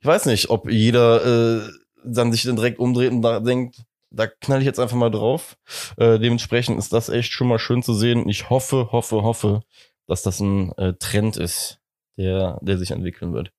ich 0.00 0.06
weiß 0.06 0.24
nicht, 0.26 0.48
ob 0.48 0.70
jeder 0.70 1.66
äh, 1.66 1.68
dann 2.02 2.32
sich 2.32 2.44
dann 2.44 2.56
direkt 2.56 2.78
umdreht 2.78 3.10
und 3.10 3.20
da 3.20 3.40
denkt, 3.40 3.76
da 4.10 4.26
knall 4.26 4.60
ich 4.60 4.66
jetzt 4.66 4.80
einfach 4.80 4.96
mal 4.96 5.10
drauf. 5.10 5.56
Äh, 5.96 6.18
dementsprechend 6.18 6.78
ist 6.78 6.92
das 6.92 7.08
echt 7.08 7.32
schon 7.32 7.48
mal 7.48 7.58
schön 7.58 7.82
zu 7.82 7.94
sehen. 7.94 8.28
Ich 8.28 8.48
hoffe, 8.48 8.88
hoffe, 8.92 9.22
hoffe, 9.22 9.62
dass 10.06 10.22
das 10.22 10.40
ein 10.40 10.72
äh, 10.78 10.94
Trend 10.94 11.36
ist, 11.36 11.80
der, 12.16 12.58
der 12.62 12.78
sich 12.78 12.90
entwickeln 12.90 13.32
wird. 13.32 13.50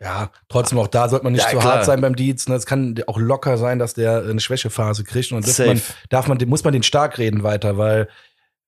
Ja, 0.00 0.32
trotzdem 0.48 0.78
auch 0.78 0.88
da 0.88 1.08
sollte 1.08 1.24
man 1.24 1.32
nicht 1.32 1.44
Ja, 1.44 1.50
zu 1.50 1.58
klar. 1.58 1.74
hart 1.74 1.84
sein 1.84 2.00
beim 2.00 2.16
Dietz. 2.16 2.48
Ne? 2.48 2.56
Es 2.56 2.66
kann 2.66 3.00
auch 3.06 3.18
locker 3.18 3.56
sein, 3.56 3.78
dass 3.78 3.94
der 3.94 4.22
eine 4.24 4.40
Schwächephase 4.40 5.04
kriegt 5.04 5.30
und 5.30 5.46
dann 5.58 5.66
man, 5.68 5.82
darf 6.10 6.26
man, 6.26 6.38
muss 6.48 6.64
man 6.64 6.72
den 6.72 6.82
stark 6.82 7.18
reden 7.18 7.44
weiter, 7.44 7.78
weil 7.78 8.08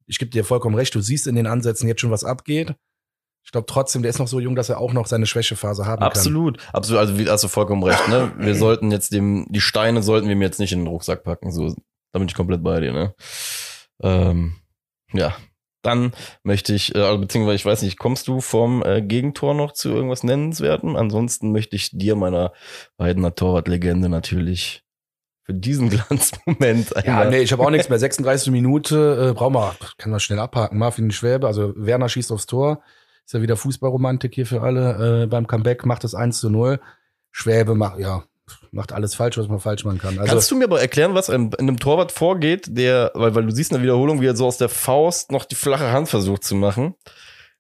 ich 0.06 0.18
gebe 0.18 0.30
dir 0.30 0.44
vollkommen 0.44 0.76
recht, 0.76 0.94
du 0.94 1.00
siehst 1.00 1.26
in 1.26 1.34
den 1.34 1.46
Ansätzen 1.48 1.88
jetzt 1.88 2.00
schon, 2.02 2.10
was 2.12 2.22
abgeht. 2.24 2.74
Ich 3.42 3.50
glaube 3.52 3.66
trotzdem, 3.66 4.02
der 4.02 4.10
ist 4.10 4.18
noch 4.20 4.28
so 4.28 4.38
jung, 4.38 4.54
dass 4.54 4.68
er 4.68 4.78
auch 4.78 4.92
noch 4.92 5.06
seine 5.06 5.26
Schwächephase 5.26 5.84
haben 5.86 6.02
Absolut, 6.02 6.58
absolut. 6.72 7.00
Also 7.00 7.18
wie- 7.18 7.28
hast 7.28 7.42
du 7.44 7.48
vollkommen 7.48 7.82
recht. 7.82 8.08
Ne? 8.08 8.32
Wir 8.38 8.54
sollten 8.54 8.90
jetzt 8.92 9.12
dem, 9.12 9.46
die 9.50 9.60
Steine 9.60 10.02
sollten 10.02 10.28
wir 10.28 10.32
ihm 10.34 10.40
jetzt 10.42 10.60
nicht 10.60 10.72
in 10.72 10.80
den 10.80 10.88
Rucksack 10.88 11.24
packen. 11.24 11.50
So, 11.50 11.74
da 12.12 12.18
bin 12.20 12.28
ich 12.28 12.34
komplett 12.34 12.62
bei 12.62 12.80
dir. 12.80 12.92
Ne? 12.92 13.14
Ähm, 14.02 14.54
ja, 15.12 15.34
dann 15.86 16.12
möchte 16.42 16.74
ich, 16.74 16.94
äh, 16.94 16.98
also 16.98 17.18
beziehungsweise 17.18 17.56
ich 17.56 17.66
weiß 17.66 17.82
nicht, 17.82 17.98
kommst 17.98 18.28
du 18.28 18.40
vom 18.40 18.82
äh, 18.84 19.02
Gegentor 19.02 19.54
noch 19.54 19.72
zu 19.72 19.90
irgendwas 19.90 20.24
Nennenswertem? 20.24 20.96
Ansonsten 20.96 21.52
möchte 21.52 21.76
ich 21.76 21.90
dir, 21.92 22.16
meiner 22.16 22.52
beiden 22.96 23.22
Torwartlegende, 23.34 24.08
natürlich 24.08 24.84
für 25.44 25.54
diesen 25.54 25.90
Glanzmoment 25.90 26.90
kann. 26.90 27.04
Ja, 27.04 27.24
nee, 27.26 27.40
ich 27.40 27.52
habe 27.52 27.62
auch 27.62 27.70
nichts 27.70 27.88
mehr. 27.88 27.98
36 27.98 28.50
Minute, 28.50 29.30
äh, 29.30 29.34
brauchen 29.34 29.54
wir, 29.54 29.76
kann 29.98 30.10
man 30.10 30.20
schnell 30.20 30.38
abhaken. 30.38 30.78
Marvin 30.78 31.10
Schwäbe, 31.10 31.46
also 31.46 31.72
Werner 31.76 32.08
schießt 32.08 32.32
aufs 32.32 32.46
Tor. 32.46 32.82
Ist 33.24 33.32
ja 33.32 33.42
wieder 33.42 33.56
Fußballromantik 33.56 34.34
hier 34.34 34.46
für 34.46 34.62
alle. 34.62 35.22
Äh, 35.22 35.26
beim 35.26 35.46
Comeback 35.46 35.86
macht 35.86 36.04
es 36.04 36.14
1 36.14 36.40
zu 36.40 36.50
0. 36.50 36.80
Schwäbe 37.30 37.74
macht, 37.74 37.98
ja, 37.98 38.24
macht 38.70 38.92
alles 38.92 39.14
falsch, 39.14 39.38
was 39.38 39.48
man 39.48 39.60
falsch 39.60 39.84
machen 39.84 39.98
kann. 39.98 40.18
Also, 40.18 40.32
Kannst 40.32 40.50
du 40.50 40.56
mir 40.56 40.64
aber 40.64 40.80
erklären, 40.80 41.14
was 41.14 41.28
in, 41.28 41.52
in 41.52 41.68
einem 41.68 41.78
Torwart 41.78 42.12
vorgeht, 42.12 42.66
der, 42.68 43.12
weil, 43.14 43.34
weil 43.34 43.46
du 43.46 43.54
siehst 43.54 43.70
in 43.70 43.76
der 43.76 43.82
Wiederholung, 43.82 44.20
wie 44.20 44.26
er 44.26 44.36
so 44.36 44.46
aus 44.46 44.58
der 44.58 44.68
Faust 44.68 45.32
noch 45.32 45.44
die 45.44 45.54
flache 45.54 45.92
Hand 45.92 46.08
versucht 46.08 46.44
zu 46.44 46.54
machen. 46.54 46.94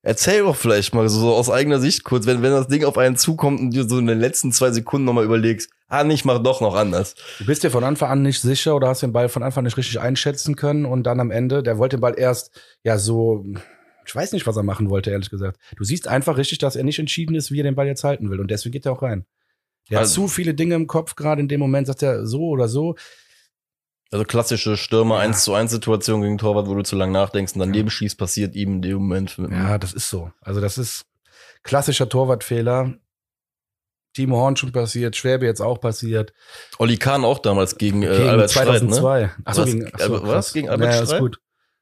Erzähl 0.02 0.42
doch 0.42 0.54
vielleicht 0.54 0.94
mal 0.94 1.08
so 1.08 1.32
aus 1.32 1.48
eigener 1.48 1.80
Sicht 1.80 2.04
kurz, 2.04 2.26
wenn, 2.26 2.42
wenn 2.42 2.50
das 2.50 2.68
Ding 2.68 2.84
auf 2.84 2.98
einen 2.98 3.16
zukommt 3.16 3.58
und 3.58 3.70
dir 3.70 3.88
so 3.88 3.98
in 3.98 4.06
den 4.06 4.20
letzten 4.20 4.52
zwei 4.52 4.70
Sekunden 4.70 5.06
nochmal 5.06 5.24
überlegst, 5.24 5.70
ah, 5.88 6.04
nee, 6.04 6.12
ich 6.12 6.26
mach 6.26 6.42
doch 6.42 6.60
noch 6.60 6.74
anders. 6.74 7.14
Du 7.38 7.46
bist 7.46 7.62
dir 7.62 7.70
von 7.70 7.84
Anfang 7.84 8.10
an 8.10 8.20
nicht 8.20 8.42
sicher 8.42 8.76
oder 8.76 8.88
hast 8.88 9.02
den 9.02 9.14
Ball 9.14 9.30
von 9.30 9.42
Anfang 9.42 9.62
an 9.62 9.64
nicht 9.64 9.78
richtig 9.78 10.00
einschätzen 10.00 10.56
können 10.56 10.84
und 10.84 11.04
dann 11.04 11.20
am 11.20 11.30
Ende, 11.30 11.62
der 11.62 11.78
wollte 11.78 11.96
den 11.96 12.02
Ball 12.02 12.18
erst 12.18 12.50
ja 12.82 12.98
so, 12.98 13.46
ich 14.04 14.14
weiß 14.14 14.32
nicht, 14.32 14.46
was 14.46 14.56
er 14.58 14.62
machen 14.62 14.90
wollte, 14.90 15.10
ehrlich 15.10 15.30
gesagt. 15.30 15.58
Du 15.76 15.84
siehst 15.84 16.06
einfach 16.06 16.36
richtig, 16.36 16.58
dass 16.58 16.76
er 16.76 16.84
nicht 16.84 16.98
entschieden 16.98 17.34
ist, 17.34 17.50
wie 17.50 17.60
er 17.60 17.64
den 17.64 17.74
Ball 17.74 17.86
jetzt 17.86 18.04
halten 18.04 18.28
will 18.28 18.40
und 18.40 18.50
deswegen 18.50 18.74
geht 18.74 18.84
er 18.84 18.92
auch 18.92 19.00
rein. 19.00 19.24
Der 19.90 19.98
Also- 20.00 20.22
hat 20.22 20.28
zu 20.28 20.34
viele 20.34 20.54
Dinge 20.54 20.74
im 20.74 20.86
Kopf, 20.86 21.14
gerade 21.14 21.40
in 21.40 21.48
dem 21.48 21.60
Moment 21.60 21.86
sagt 21.86 22.02
er 22.02 22.26
so 22.26 22.40
oder 22.48 22.68
so. 22.68 22.94
Also 24.10 24.24
klassische 24.24 24.76
Stürmer 24.76 25.16
Ja. 25.16 25.20
1 25.22 25.44
zu 25.44 25.54
1 25.54 25.70
Situation 25.72 26.22
gegen 26.22 26.38
Torwart, 26.38 26.68
wo 26.68 26.74
du 26.74 26.82
zu 26.82 26.94
lange 26.96 27.12
nachdenkst 27.12 27.54
und 27.54 27.58
daneben 27.60 27.90
schießt, 27.90 28.16
passiert 28.16 28.54
ihm 28.54 28.74
in 28.74 28.82
dem 28.82 28.94
Moment. 28.98 29.36
Ja, 29.50 29.76
das 29.78 29.92
ist 29.92 30.08
so. 30.08 30.30
Also 30.40 30.60
das 30.60 30.78
ist 30.78 31.04
klassischer 31.62 32.08
Torwartfehler. 32.08 32.94
Timo 34.14 34.36
Horn 34.36 34.56
schon 34.56 34.70
passiert, 34.70 35.16
Schwäbe 35.16 35.44
jetzt 35.44 35.60
auch 35.60 35.80
passiert. 35.80 36.32
Olli 36.78 36.96
Kahn 36.96 37.24
auch 37.24 37.40
damals 37.40 37.76
gegen, 37.78 38.04
äh, 38.04 38.16
Gegen 38.16 38.28
Albert 38.28 38.52
Streit, 38.52 38.66
ne? 38.84 38.88
2002. 38.90 39.30
Achso, 39.44 39.62
Was? 39.62 39.66
gegen, 39.72 39.86
achso, 39.92 40.04
Albert- 40.14 40.28
was? 40.28 40.52
Gegen 40.52 40.68
Albert 40.68 40.94
ja, 40.94 41.00
ist 41.02 41.08
Streit? 41.08 41.20
gut. 41.20 41.40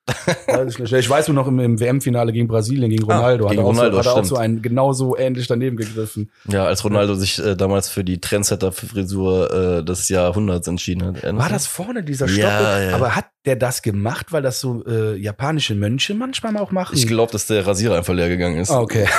Ich, 0.08 1.08
weiß 1.08 1.28
nur 1.28 1.34
noch 1.36 1.46
im, 1.46 1.60
im 1.60 1.78
WM-Finale 1.78 2.32
gegen 2.32 2.48
Brasilien, 2.48 2.90
gegen 2.90 3.04
Ronaldo, 3.04 3.46
Ah, 3.46 3.50
gegen 3.50 3.60
hat 3.62 3.64
er 3.64 3.64
auch, 3.64 3.76
Ronaldo, 3.76 3.92
so, 3.92 3.98
hat 3.98 4.06
er 4.06 4.20
auch 4.20 4.24
so 4.24 4.36
einen 4.36 4.60
genauso 4.60 5.16
ähnlich 5.16 5.46
daneben 5.46 5.76
gegriffen. 5.76 6.30
Ja, 6.48 6.64
als 6.64 6.84
Ronaldo 6.84 7.14
sich 7.14 7.38
äh, 7.38 7.54
damals 7.54 7.88
für 7.88 8.02
die 8.02 8.20
Trendsetter-Frisur 8.20 9.78
äh, 9.78 9.84
des 9.84 10.08
Jahrhunderts 10.08 10.66
entschieden 10.66 11.04
hat. 11.04 11.22
War 11.36 11.48
das 11.48 11.66
vorne 11.68 12.02
dieser 12.02 12.26
Ja, 12.26 12.32
Stoppel? 12.32 12.88
ja. 12.90 12.94
Aber 12.96 13.14
hat 13.14 13.26
der 13.44 13.56
das 13.56 13.82
gemacht, 13.82 14.26
weil 14.32 14.42
das 14.42 14.60
so 14.60 14.84
äh, 14.86 15.16
japanische 15.16 15.74
Mönche 15.74 16.14
manchmal 16.14 16.56
auch 16.56 16.72
machen? 16.72 16.96
Ich 16.96 17.06
glaube, 17.06 17.30
dass 17.32 17.46
der 17.46 17.64
Rasierer 17.66 17.96
einfach 17.96 18.14
leer 18.14 18.28
gegangen 18.28 18.58
ist. 18.58 18.70
Ah, 18.70 18.80
okay. 18.80 19.06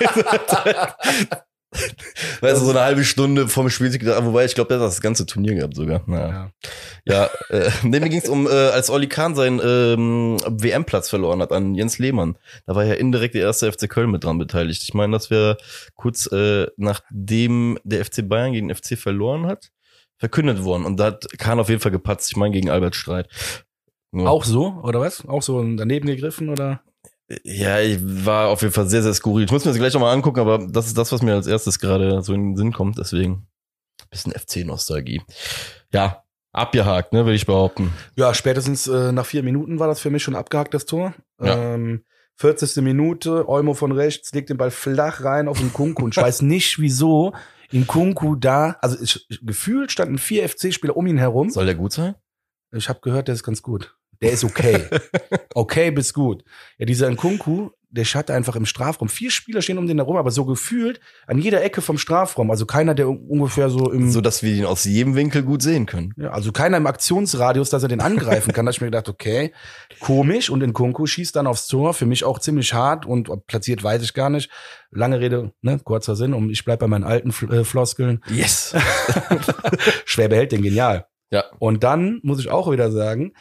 weißt 2.40 2.60
du, 2.60 2.64
so 2.64 2.70
eine 2.70 2.80
halbe 2.80 3.04
Stunde 3.04 3.46
vom 3.46 3.70
Spiel, 3.70 3.92
wobei 4.24 4.44
ich 4.44 4.54
glaube, 4.54 4.68
der 4.68 4.80
hat 4.80 4.86
das 4.86 5.00
ganze 5.00 5.24
Turnier 5.24 5.54
gehabt 5.54 5.76
sogar. 5.76 6.02
Naja. 6.06 6.50
Ja, 7.04 7.30
ja 7.50 7.56
äh, 7.56 7.70
nee, 7.84 8.00
mir 8.00 8.08
ging 8.08 8.20
es 8.20 8.28
um, 8.28 8.46
äh, 8.46 8.50
als 8.50 8.90
Olli 8.90 9.08
Kahn 9.08 9.34
seinen 9.34 9.60
ähm, 9.64 10.38
WM-Platz 10.46 11.08
verloren 11.08 11.40
hat 11.40 11.52
an 11.52 11.74
Jens 11.74 11.98
Lehmann. 11.98 12.36
Da 12.66 12.74
war 12.74 12.84
ja 12.84 12.94
indirekt 12.94 13.34
der 13.34 13.42
erste 13.42 13.70
FC 13.70 13.88
Köln 13.88 14.10
mit 14.10 14.24
dran 14.24 14.38
beteiligt. 14.38 14.82
Ich 14.82 14.94
meine, 14.94 15.12
dass 15.12 15.30
wir 15.30 15.56
kurz 15.94 16.26
äh, 16.32 16.66
nachdem 16.76 17.78
der 17.84 18.04
FC 18.04 18.28
Bayern 18.28 18.52
gegen 18.52 18.68
den 18.68 18.76
FC 18.76 18.98
verloren 18.98 19.46
hat, 19.46 19.70
verkündet 20.16 20.64
worden. 20.64 20.84
Und 20.84 20.98
da 20.98 21.06
hat 21.06 21.26
Kahn 21.38 21.60
auf 21.60 21.68
jeden 21.68 21.80
Fall 21.80 21.92
gepatzt. 21.92 22.30
Ich 22.30 22.36
meine, 22.36 22.52
gegen 22.52 22.68
Albert 22.68 22.96
Streit. 22.96 23.28
Nur. 24.12 24.28
Auch 24.28 24.44
so, 24.44 24.80
oder 24.82 25.00
was? 25.00 25.26
Auch 25.26 25.42
so 25.42 25.62
daneben 25.62 26.08
gegriffen, 26.08 26.48
oder? 26.48 26.82
Ja, 27.44 27.80
ich 27.80 27.98
war 28.00 28.48
auf 28.48 28.62
jeden 28.62 28.74
Fall 28.74 28.88
sehr, 28.88 29.02
sehr 29.02 29.14
skurril. 29.14 29.44
Ich 29.44 29.52
muss 29.52 29.64
mir 29.64 29.70
das 29.70 29.78
gleich 29.78 29.94
nochmal 29.94 30.14
angucken, 30.14 30.40
aber 30.40 30.58
das 30.58 30.86
ist 30.86 30.98
das, 30.98 31.12
was 31.12 31.22
mir 31.22 31.34
als 31.34 31.46
erstes 31.46 31.78
gerade 31.78 32.22
so 32.22 32.34
in 32.34 32.50
den 32.50 32.56
Sinn 32.56 32.72
kommt. 32.72 32.98
Deswegen 32.98 33.46
bisschen 34.10 34.32
FC-Nostalgie. 34.32 35.22
Ja, 35.92 36.24
abgehakt, 36.52 37.12
ne, 37.12 37.24
würde 37.24 37.36
ich 37.36 37.46
behaupten. 37.46 37.92
Ja, 38.16 38.34
spätestens 38.34 38.86
äh, 38.88 39.12
nach 39.12 39.26
vier 39.26 39.42
Minuten 39.42 39.78
war 39.78 39.86
das 39.86 40.00
für 40.00 40.10
mich 40.10 40.22
schon 40.22 40.34
abgehakt, 40.34 40.74
das 40.74 40.86
Tor. 40.86 41.14
Ja. 41.40 41.74
Ähm, 41.74 42.04
40. 42.36 42.82
Minute, 42.82 43.48
Olmo 43.48 43.74
von 43.74 43.92
rechts, 43.92 44.32
legt 44.32 44.48
den 44.48 44.56
Ball 44.56 44.70
flach 44.70 45.22
rein 45.22 45.46
auf 45.46 45.58
den 45.58 45.72
Kunku 45.72 46.04
und 46.04 46.16
ich 46.16 46.22
weiß 46.22 46.40
nicht, 46.42 46.78
wieso 46.78 47.34
in 47.70 47.86
Kunku 47.86 48.34
da, 48.34 48.78
also 48.80 48.96
ich, 49.00 49.26
gefühlt 49.42 49.92
standen 49.92 50.16
vier 50.16 50.48
FC-Spieler 50.48 50.96
um 50.96 51.06
ihn 51.06 51.18
herum. 51.18 51.50
Soll 51.50 51.66
der 51.66 51.74
gut 51.74 51.92
sein? 51.92 52.14
Ich 52.72 52.88
habe 52.88 53.00
gehört, 53.00 53.28
der 53.28 53.34
ist 53.34 53.42
ganz 53.42 53.62
gut. 53.62 53.94
Der 54.22 54.32
ist 54.32 54.44
okay. 54.44 54.86
okay 55.54 55.90
bis 55.90 56.12
gut. 56.12 56.44
Ja, 56.78 56.86
dieser 56.86 57.10
Nkunku, 57.10 57.70
der 57.92 58.04
schatte 58.04 58.34
einfach 58.34 58.54
im 58.54 58.66
Strafraum. 58.66 59.08
Vier 59.08 59.30
Spieler 59.30 59.62
stehen 59.62 59.78
um 59.78 59.86
den 59.86 59.98
herum, 59.98 60.16
aber 60.16 60.30
so 60.30 60.44
gefühlt 60.44 61.00
an 61.26 61.38
jeder 61.38 61.62
Ecke 61.64 61.80
vom 61.80 61.98
Strafraum. 61.98 62.50
Also 62.50 62.66
keiner, 62.66 62.94
der 62.94 63.08
ungefähr 63.08 63.68
so 63.68 63.90
im. 63.90 64.10
So, 64.10 64.20
dass 64.20 64.42
wir 64.42 64.52
ihn 64.52 64.64
aus 64.64 64.84
jedem 64.84 65.16
Winkel 65.16 65.42
gut 65.42 65.62
sehen 65.62 65.86
können. 65.86 66.14
Ja, 66.16 66.30
also 66.30 66.52
keiner 66.52 66.76
im 66.76 66.86
Aktionsradius, 66.86 67.70
dass 67.70 67.82
er 67.82 67.88
den 67.88 68.00
angreifen 68.00 68.52
kann. 68.52 68.66
da 68.66 68.70
hab 68.70 68.76
ich 68.76 68.80
mir 68.80 68.88
gedacht, 68.88 69.08
okay, 69.08 69.52
komisch. 69.98 70.50
Und 70.50 70.62
Nkunku 70.62 71.06
schießt 71.06 71.34
dann 71.34 71.46
aufs 71.46 71.66
Tor. 71.66 71.94
Für 71.94 72.06
mich 72.06 72.24
auch 72.24 72.38
ziemlich 72.38 72.74
hart 72.74 73.06
und 73.06 73.30
platziert 73.46 73.82
weiß 73.82 74.02
ich 74.02 74.14
gar 74.14 74.30
nicht. 74.30 74.50
Lange 74.92 75.20
Rede, 75.20 75.52
ne, 75.62 75.80
kurzer 75.82 76.14
Sinn. 76.14 76.34
Und 76.34 76.50
ich 76.50 76.64
bleib 76.64 76.80
bei 76.80 76.86
meinen 76.86 77.04
alten 77.04 77.30
äh, 77.50 77.64
Floskeln. 77.64 78.22
Yes. 78.28 78.74
Schwer 80.04 80.28
behält 80.28 80.52
den 80.52 80.62
genial. 80.62 81.06
Ja. 81.30 81.44
Und 81.58 81.84
dann 81.84 82.20
muss 82.22 82.40
ich 82.40 82.50
auch 82.50 82.70
wieder 82.70 82.90
sagen, 82.90 83.32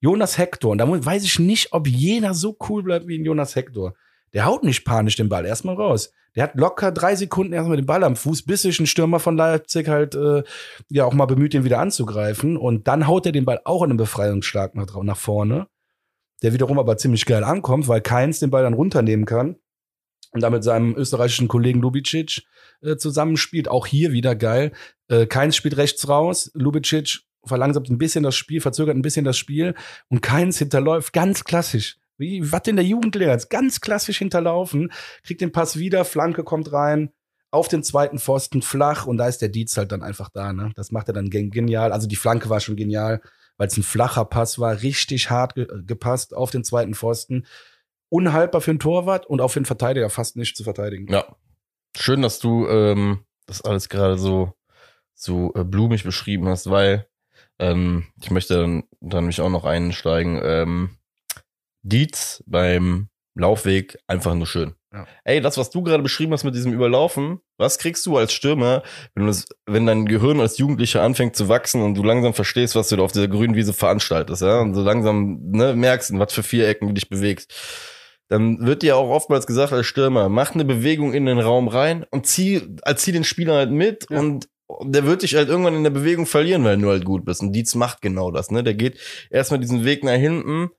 Jonas 0.00 0.38
Hector. 0.38 0.72
Und 0.72 0.78
da 0.78 0.88
weiß 0.88 1.24
ich 1.24 1.38
nicht, 1.38 1.72
ob 1.72 1.86
jeder 1.86 2.34
so 2.34 2.56
cool 2.68 2.82
bleibt 2.82 3.06
wie 3.08 3.18
ein 3.18 3.24
Jonas 3.24 3.56
Hector. 3.56 3.94
Der 4.32 4.44
haut 4.44 4.64
nicht 4.64 4.84
panisch 4.84 5.16
den 5.16 5.28
Ball 5.28 5.46
erstmal 5.46 5.76
raus. 5.76 6.12
Der 6.36 6.44
hat 6.44 6.54
locker 6.54 6.92
drei 6.92 7.16
Sekunden 7.16 7.52
erstmal 7.52 7.78
den 7.78 7.86
Ball 7.86 8.04
am 8.04 8.14
Fuß, 8.14 8.42
bis 8.42 8.62
sich 8.62 8.78
ein 8.78 8.86
Stürmer 8.86 9.18
von 9.18 9.36
Leipzig 9.36 9.88
halt 9.88 10.14
äh, 10.14 10.44
ja 10.88 11.04
auch 11.04 11.14
mal 11.14 11.26
bemüht, 11.26 11.54
den 11.54 11.64
wieder 11.64 11.80
anzugreifen. 11.80 12.56
Und 12.56 12.86
dann 12.86 13.06
haut 13.06 13.26
er 13.26 13.32
den 13.32 13.44
Ball 13.44 13.60
auch 13.64 13.82
in 13.82 13.90
einem 13.90 13.96
Befreiungsschlag 13.96 14.74
nach, 14.74 15.02
nach 15.02 15.16
vorne, 15.16 15.66
der 16.42 16.52
wiederum 16.52 16.78
aber 16.78 16.96
ziemlich 16.96 17.26
geil 17.26 17.42
ankommt, 17.42 17.88
weil 17.88 18.02
Keins 18.02 18.38
den 18.38 18.50
Ball 18.50 18.62
dann 18.62 18.74
runternehmen 18.74 19.24
kann 19.24 19.56
und 20.32 20.42
damit 20.42 20.62
seinem 20.62 20.94
österreichischen 20.94 21.48
Kollegen 21.48 21.80
Lubicic 21.80 22.42
äh, 22.82 22.96
zusammenspielt. 22.96 23.68
Auch 23.68 23.86
hier 23.86 24.12
wieder 24.12 24.36
geil. 24.36 24.72
Äh, 25.08 25.26
Keins 25.26 25.56
spielt 25.56 25.76
rechts 25.76 26.08
raus, 26.08 26.50
Lubicic 26.54 27.22
verlangsamt 27.44 27.90
ein 27.90 27.98
bisschen 27.98 28.22
das 28.24 28.36
Spiel, 28.36 28.60
verzögert 28.60 28.96
ein 28.96 29.02
bisschen 29.02 29.24
das 29.24 29.36
Spiel 29.36 29.74
und 30.08 30.20
keins 30.20 30.58
hinterläuft. 30.58 31.12
Ganz 31.12 31.44
klassisch. 31.44 31.98
Wie, 32.16 32.50
was 32.50 32.66
in 32.66 32.76
der 32.76 32.84
Jugend 32.84 33.14
lernt. 33.14 33.48
Ganz 33.48 33.80
klassisch 33.80 34.18
hinterlaufen. 34.18 34.92
Kriegt 35.22 35.40
den 35.40 35.52
Pass 35.52 35.78
wieder, 35.78 36.04
Flanke 36.04 36.42
kommt 36.42 36.72
rein, 36.72 37.12
auf 37.50 37.68
den 37.68 37.82
zweiten 37.82 38.18
Pfosten 38.18 38.60
flach 38.60 39.06
und 39.06 39.16
da 39.18 39.28
ist 39.28 39.40
der 39.40 39.48
Dietz 39.48 39.76
halt 39.76 39.92
dann 39.92 40.02
einfach 40.02 40.28
da. 40.28 40.52
Ne? 40.52 40.72
Das 40.74 40.90
macht 40.90 41.08
er 41.08 41.14
dann 41.14 41.30
genial. 41.30 41.92
Also 41.92 42.08
die 42.08 42.16
Flanke 42.16 42.50
war 42.50 42.60
schon 42.60 42.76
genial, 42.76 43.22
weil 43.56 43.68
es 43.68 43.76
ein 43.76 43.82
flacher 43.82 44.24
Pass 44.24 44.58
war, 44.58 44.82
richtig 44.82 45.30
hart 45.30 45.54
ge 45.54 45.66
gepasst 45.86 46.34
auf 46.34 46.50
den 46.50 46.64
zweiten 46.64 46.94
Pfosten. 46.94 47.46
Unhaltbar 48.10 48.60
für 48.60 48.72
einen 48.72 48.80
Torwart 48.80 49.26
und 49.26 49.40
auch 49.40 49.48
für 49.48 49.60
einen 49.60 49.66
Verteidiger 49.66 50.10
fast 50.10 50.36
nicht 50.36 50.56
zu 50.56 50.64
verteidigen. 50.64 51.12
Ja. 51.12 51.36
Schön, 51.96 52.22
dass 52.22 52.38
du 52.38 52.66
ähm, 52.68 53.24
das 53.46 53.62
alles 53.62 53.88
gerade 53.88 54.18
so, 54.18 54.54
so 55.14 55.52
äh, 55.54 55.64
blumig 55.64 56.04
beschrieben 56.04 56.48
hast, 56.48 56.70
weil 56.70 57.06
ähm, 57.58 58.06
ich 58.22 58.30
möchte 58.30 58.54
dann, 58.54 58.84
dann 59.00 59.26
mich 59.26 59.40
auch 59.40 59.50
noch 59.50 59.64
einsteigen. 59.64 60.40
Ähm, 60.42 60.98
Dietz 61.82 62.42
beim 62.46 63.08
Laufweg 63.34 63.98
einfach 64.06 64.34
nur 64.34 64.46
schön. 64.46 64.74
Ja. 64.92 65.06
Ey, 65.24 65.40
das, 65.40 65.58
was 65.58 65.70
du 65.70 65.82
gerade 65.82 66.02
beschrieben 66.02 66.32
hast 66.32 66.44
mit 66.44 66.54
diesem 66.54 66.72
Überlaufen, 66.72 67.40
was 67.58 67.78
kriegst 67.78 68.06
du 68.06 68.16
als 68.16 68.32
Stürmer, 68.32 68.82
wenn, 69.14 69.24
du 69.24 69.30
das, 69.30 69.44
wenn 69.66 69.84
dein 69.84 70.06
Gehirn 70.06 70.40
als 70.40 70.56
Jugendlicher 70.56 71.02
anfängt 71.02 71.36
zu 71.36 71.48
wachsen 71.48 71.82
und 71.82 71.94
du 71.94 72.02
langsam 72.02 72.32
verstehst, 72.32 72.74
was 72.74 72.88
du 72.88 72.96
da 72.96 73.02
auf 73.02 73.12
dieser 73.12 73.28
grünen 73.28 73.54
Wiese 73.54 73.74
veranstaltest, 73.74 74.42
ja, 74.42 74.60
und 74.60 74.74
so 74.74 74.82
langsam 74.82 75.40
ne, 75.50 75.74
merkst, 75.74 76.10
in 76.10 76.18
was 76.18 76.32
für 76.32 76.42
Vierecken 76.42 76.88
du 76.88 76.94
dich 76.94 77.10
bewegst, 77.10 77.52
dann 78.28 78.64
wird 78.66 78.82
dir 78.82 78.96
auch 78.96 79.10
oftmals 79.10 79.46
gesagt 79.46 79.72
als 79.72 79.86
Stürmer, 79.86 80.30
mach 80.30 80.54
eine 80.54 80.64
Bewegung 80.64 81.12
in 81.12 81.26
den 81.26 81.38
Raum 81.38 81.68
rein 81.68 82.06
und 82.10 82.26
zieh, 82.26 82.62
zieh 82.96 83.12
den 83.12 83.24
Spieler 83.24 83.56
halt 83.56 83.70
mit 83.70 84.06
ja. 84.08 84.18
und 84.18 84.48
der 84.82 85.04
wird 85.04 85.22
dich 85.22 85.34
halt 85.34 85.48
irgendwann 85.48 85.76
in 85.76 85.84
der 85.84 85.90
Bewegung 85.90 86.26
verlieren, 86.26 86.64
weil 86.64 86.78
du 86.78 86.88
halt 86.88 87.04
gut 87.04 87.24
bist. 87.24 87.40
Und 87.40 87.52
Dietz 87.52 87.74
macht 87.74 88.02
genau 88.02 88.30
das, 88.30 88.50
ne? 88.50 88.62
Der 88.62 88.74
geht 88.74 88.98
erstmal 89.30 89.60
diesen 89.60 89.84
Weg 89.84 90.04
nach 90.04 90.16
hinten, 90.16 90.70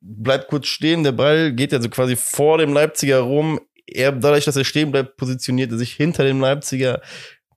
bleibt 0.00 0.48
kurz 0.48 0.66
stehen, 0.66 1.04
der 1.04 1.12
Ball 1.12 1.52
geht 1.52 1.72
ja 1.72 1.80
so 1.80 1.88
quasi 1.88 2.16
vor 2.16 2.58
dem 2.58 2.72
Leipziger 2.72 3.20
rum. 3.20 3.60
Er, 3.86 4.12
dadurch, 4.12 4.44
dass 4.44 4.56
er 4.56 4.64
stehen 4.64 4.90
bleibt, 4.90 5.16
positioniert 5.16 5.70
er 5.70 5.78
sich 5.78 5.92
hinter 5.92 6.24
dem 6.24 6.40
Leipziger. 6.40 7.00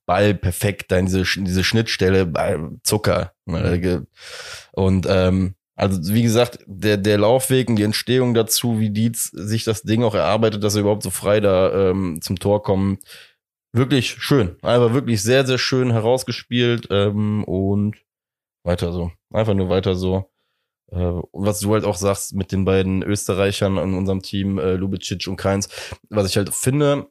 Ball 0.06 0.34
perfekt 0.34 0.90
da 0.90 0.98
in 0.98 1.06
diese, 1.06 1.22
diese 1.22 1.62
Schnittstelle, 1.62 2.26
Ball, 2.26 2.70
Zucker. 2.82 3.32
Ne? 3.46 4.06
Und 4.72 5.06
ähm, 5.08 5.54
also 5.76 6.12
wie 6.12 6.22
gesagt, 6.22 6.58
der, 6.66 6.96
der 6.96 7.18
Laufweg 7.18 7.68
und 7.68 7.76
die 7.76 7.84
Entstehung 7.84 8.34
dazu, 8.34 8.80
wie 8.80 8.90
Dietz 8.90 9.30
sich 9.32 9.64
das 9.64 9.82
Ding 9.82 10.02
auch 10.02 10.14
erarbeitet, 10.14 10.62
dass 10.62 10.74
er 10.74 10.82
überhaupt 10.82 11.02
so 11.02 11.10
frei 11.10 11.40
da 11.40 11.90
ähm, 11.90 12.18
zum 12.20 12.38
Tor 12.38 12.62
kommt, 12.62 13.00
wirklich 13.72 14.10
schön. 14.10 14.56
Einfach 14.62 14.92
wirklich 14.92 15.22
sehr, 15.22 15.46
sehr 15.46 15.58
schön 15.58 15.90
herausgespielt 15.90 16.88
ähm, 16.90 17.44
und 17.44 17.96
weiter 18.64 18.92
so. 18.92 19.12
Einfach 19.32 19.54
nur 19.54 19.68
weiter 19.68 19.94
so. 19.94 20.30
Äh, 20.90 21.20
was 21.32 21.60
du 21.60 21.72
halt 21.72 21.84
auch 21.84 21.96
sagst 21.96 22.34
mit 22.34 22.52
den 22.52 22.64
beiden 22.64 23.02
Österreichern 23.02 23.78
in 23.78 23.94
unserem 23.94 24.22
Team, 24.22 24.58
äh, 24.58 24.74
Lubicic 24.74 25.28
und 25.28 25.36
Keins, 25.36 25.68
was 26.08 26.28
ich 26.28 26.36
halt 26.36 26.52
finde, 26.52 27.06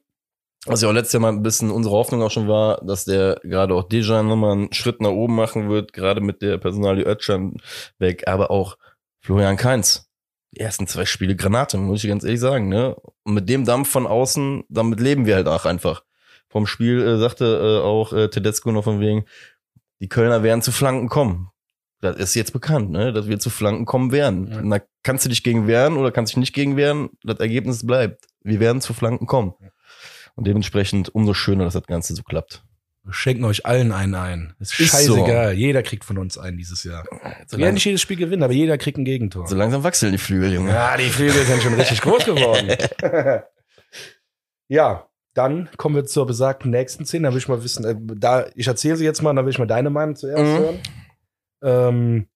was 0.66 0.82
ja 0.82 0.88
auch 0.88 0.92
letztes 0.92 1.14
Jahr 1.14 1.22
mal 1.22 1.32
ein 1.32 1.42
bisschen 1.42 1.70
unsere 1.70 1.94
Hoffnung 1.94 2.22
auch 2.22 2.30
schon 2.30 2.46
war, 2.46 2.84
dass 2.84 3.06
der 3.06 3.40
gerade 3.42 3.74
auch 3.74 3.88
Dejan 3.88 4.28
nochmal 4.28 4.52
einen 4.52 4.72
Schritt 4.74 5.00
nach 5.00 5.10
oben 5.10 5.34
machen 5.34 5.70
wird, 5.70 5.94
gerade 5.94 6.20
mit 6.20 6.42
der 6.42 6.58
Personalie 6.58 7.04
Ötchan 7.04 7.56
weg, 7.98 8.28
aber 8.28 8.50
auch 8.50 8.76
Florian 9.20 9.56
Keins. 9.56 10.10
Die 10.52 10.60
ersten 10.60 10.86
zwei 10.86 11.06
Spiele 11.06 11.36
Granate, 11.36 11.78
muss 11.78 12.02
ich 12.04 12.10
ganz 12.10 12.24
ehrlich 12.24 12.40
sagen, 12.40 12.68
ne? 12.68 12.96
Und 13.22 13.34
mit 13.34 13.48
dem 13.48 13.64
Dampf 13.64 13.88
von 13.88 14.06
außen, 14.06 14.64
damit 14.68 15.00
leben 15.00 15.24
wir 15.24 15.36
halt 15.36 15.46
auch 15.46 15.64
einfach 15.64 16.02
vom 16.50 16.66
Spiel 16.66 17.00
äh, 17.00 17.18
sagte 17.18 17.44
äh, 17.44 17.84
auch 17.84 18.12
äh, 18.12 18.28
Tedesco 18.28 18.70
noch 18.72 18.84
von 18.84 19.00
wegen, 19.00 19.24
die 20.00 20.08
Kölner 20.08 20.42
werden 20.42 20.62
zu 20.62 20.72
Flanken 20.72 21.08
kommen. 21.08 21.48
Das 22.00 22.16
ist 22.16 22.34
jetzt 22.34 22.52
bekannt, 22.52 22.90
ne? 22.90 23.12
dass 23.12 23.28
wir 23.28 23.38
zu 23.38 23.50
Flanken 23.50 23.84
kommen 23.84 24.10
werden. 24.10 24.48
Ja. 24.50 24.78
Da 24.78 24.84
kannst 25.02 25.24
du 25.24 25.28
dich 25.28 25.42
gegen 25.42 25.66
wehren 25.66 25.96
oder 25.96 26.10
kannst 26.10 26.32
dich 26.32 26.38
nicht 26.38 26.54
gegen 26.54 26.76
wehren. 26.76 27.10
Das 27.22 27.38
Ergebnis 27.38 27.86
bleibt. 27.86 28.24
Wir 28.42 28.58
werden 28.58 28.80
zu 28.80 28.94
Flanken 28.94 29.26
kommen. 29.26 29.54
Und 30.34 30.46
dementsprechend 30.46 31.14
umso 31.14 31.34
schöner, 31.34 31.64
dass 31.64 31.74
das 31.74 31.86
Ganze 31.86 32.14
so 32.14 32.22
klappt. 32.22 32.64
Wir 33.04 33.12
schenken 33.12 33.44
euch 33.44 33.66
allen 33.66 33.92
einen 33.92 34.14
ein. 34.14 34.54
Ist, 34.58 34.78
ist 34.80 34.90
scheißegal. 34.90 35.54
So. 35.54 35.58
Jeder 35.58 35.82
kriegt 35.82 36.04
von 36.04 36.16
uns 36.16 36.38
einen 36.38 36.56
dieses 36.56 36.84
Jahr. 36.84 37.04
So 37.46 37.58
wir 37.58 37.64
werden 37.64 37.74
nicht 37.74 37.84
jedes 37.84 38.00
Spiel 38.00 38.16
gewinnen, 38.16 38.42
aber 38.42 38.52
jeder 38.52 38.78
kriegt 38.78 38.96
ein 38.96 39.04
Gegentor. 39.04 39.46
So 39.46 39.56
langsam 39.56 39.84
wachsen 39.84 40.12
die 40.12 40.18
Flügel, 40.18 40.52
Junge. 40.54 40.70
Ja, 40.70 40.96
die 40.96 41.10
Flügel 41.10 41.44
sind 41.44 41.62
schon 41.62 41.74
richtig 41.74 42.00
groß 42.00 42.24
geworden. 42.24 42.76
ja, 44.68 45.09
dann 45.34 45.68
kommen 45.76 45.94
wir 45.94 46.04
zur 46.04 46.26
besagten 46.26 46.70
nächsten 46.70 47.06
Szene. 47.06 47.28
Da 47.28 47.32
will 47.32 47.38
ich 47.38 47.48
mal 47.48 47.62
wissen, 47.62 47.84
äh, 47.84 47.96
da, 48.16 48.46
ich 48.54 48.66
erzähle 48.66 48.96
sie 48.96 49.04
jetzt 49.04 49.22
mal, 49.22 49.34
dann 49.34 49.44
will 49.44 49.52
ich 49.52 49.58
mal 49.58 49.66
deine 49.66 49.90
Meinung 49.90 50.16
zuerst 50.16 50.42
mhm. 50.42 50.58
hören. 50.58 50.78
Ähm, 51.62 52.26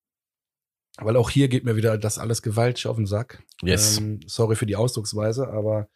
weil 0.98 1.16
auch 1.16 1.30
hier 1.30 1.48
geht 1.48 1.64
mir 1.64 1.76
wieder 1.76 1.98
das 1.98 2.18
alles 2.18 2.42
gewaltig 2.42 2.87
auf 2.87 2.96
den 2.96 3.07
Sack. 3.07 3.42
Yes. 3.62 3.98
Ähm, 3.98 4.20
sorry 4.26 4.54
für 4.54 4.66
die 4.66 4.76
Ausdrucksweise, 4.76 5.48
aber 5.48 5.88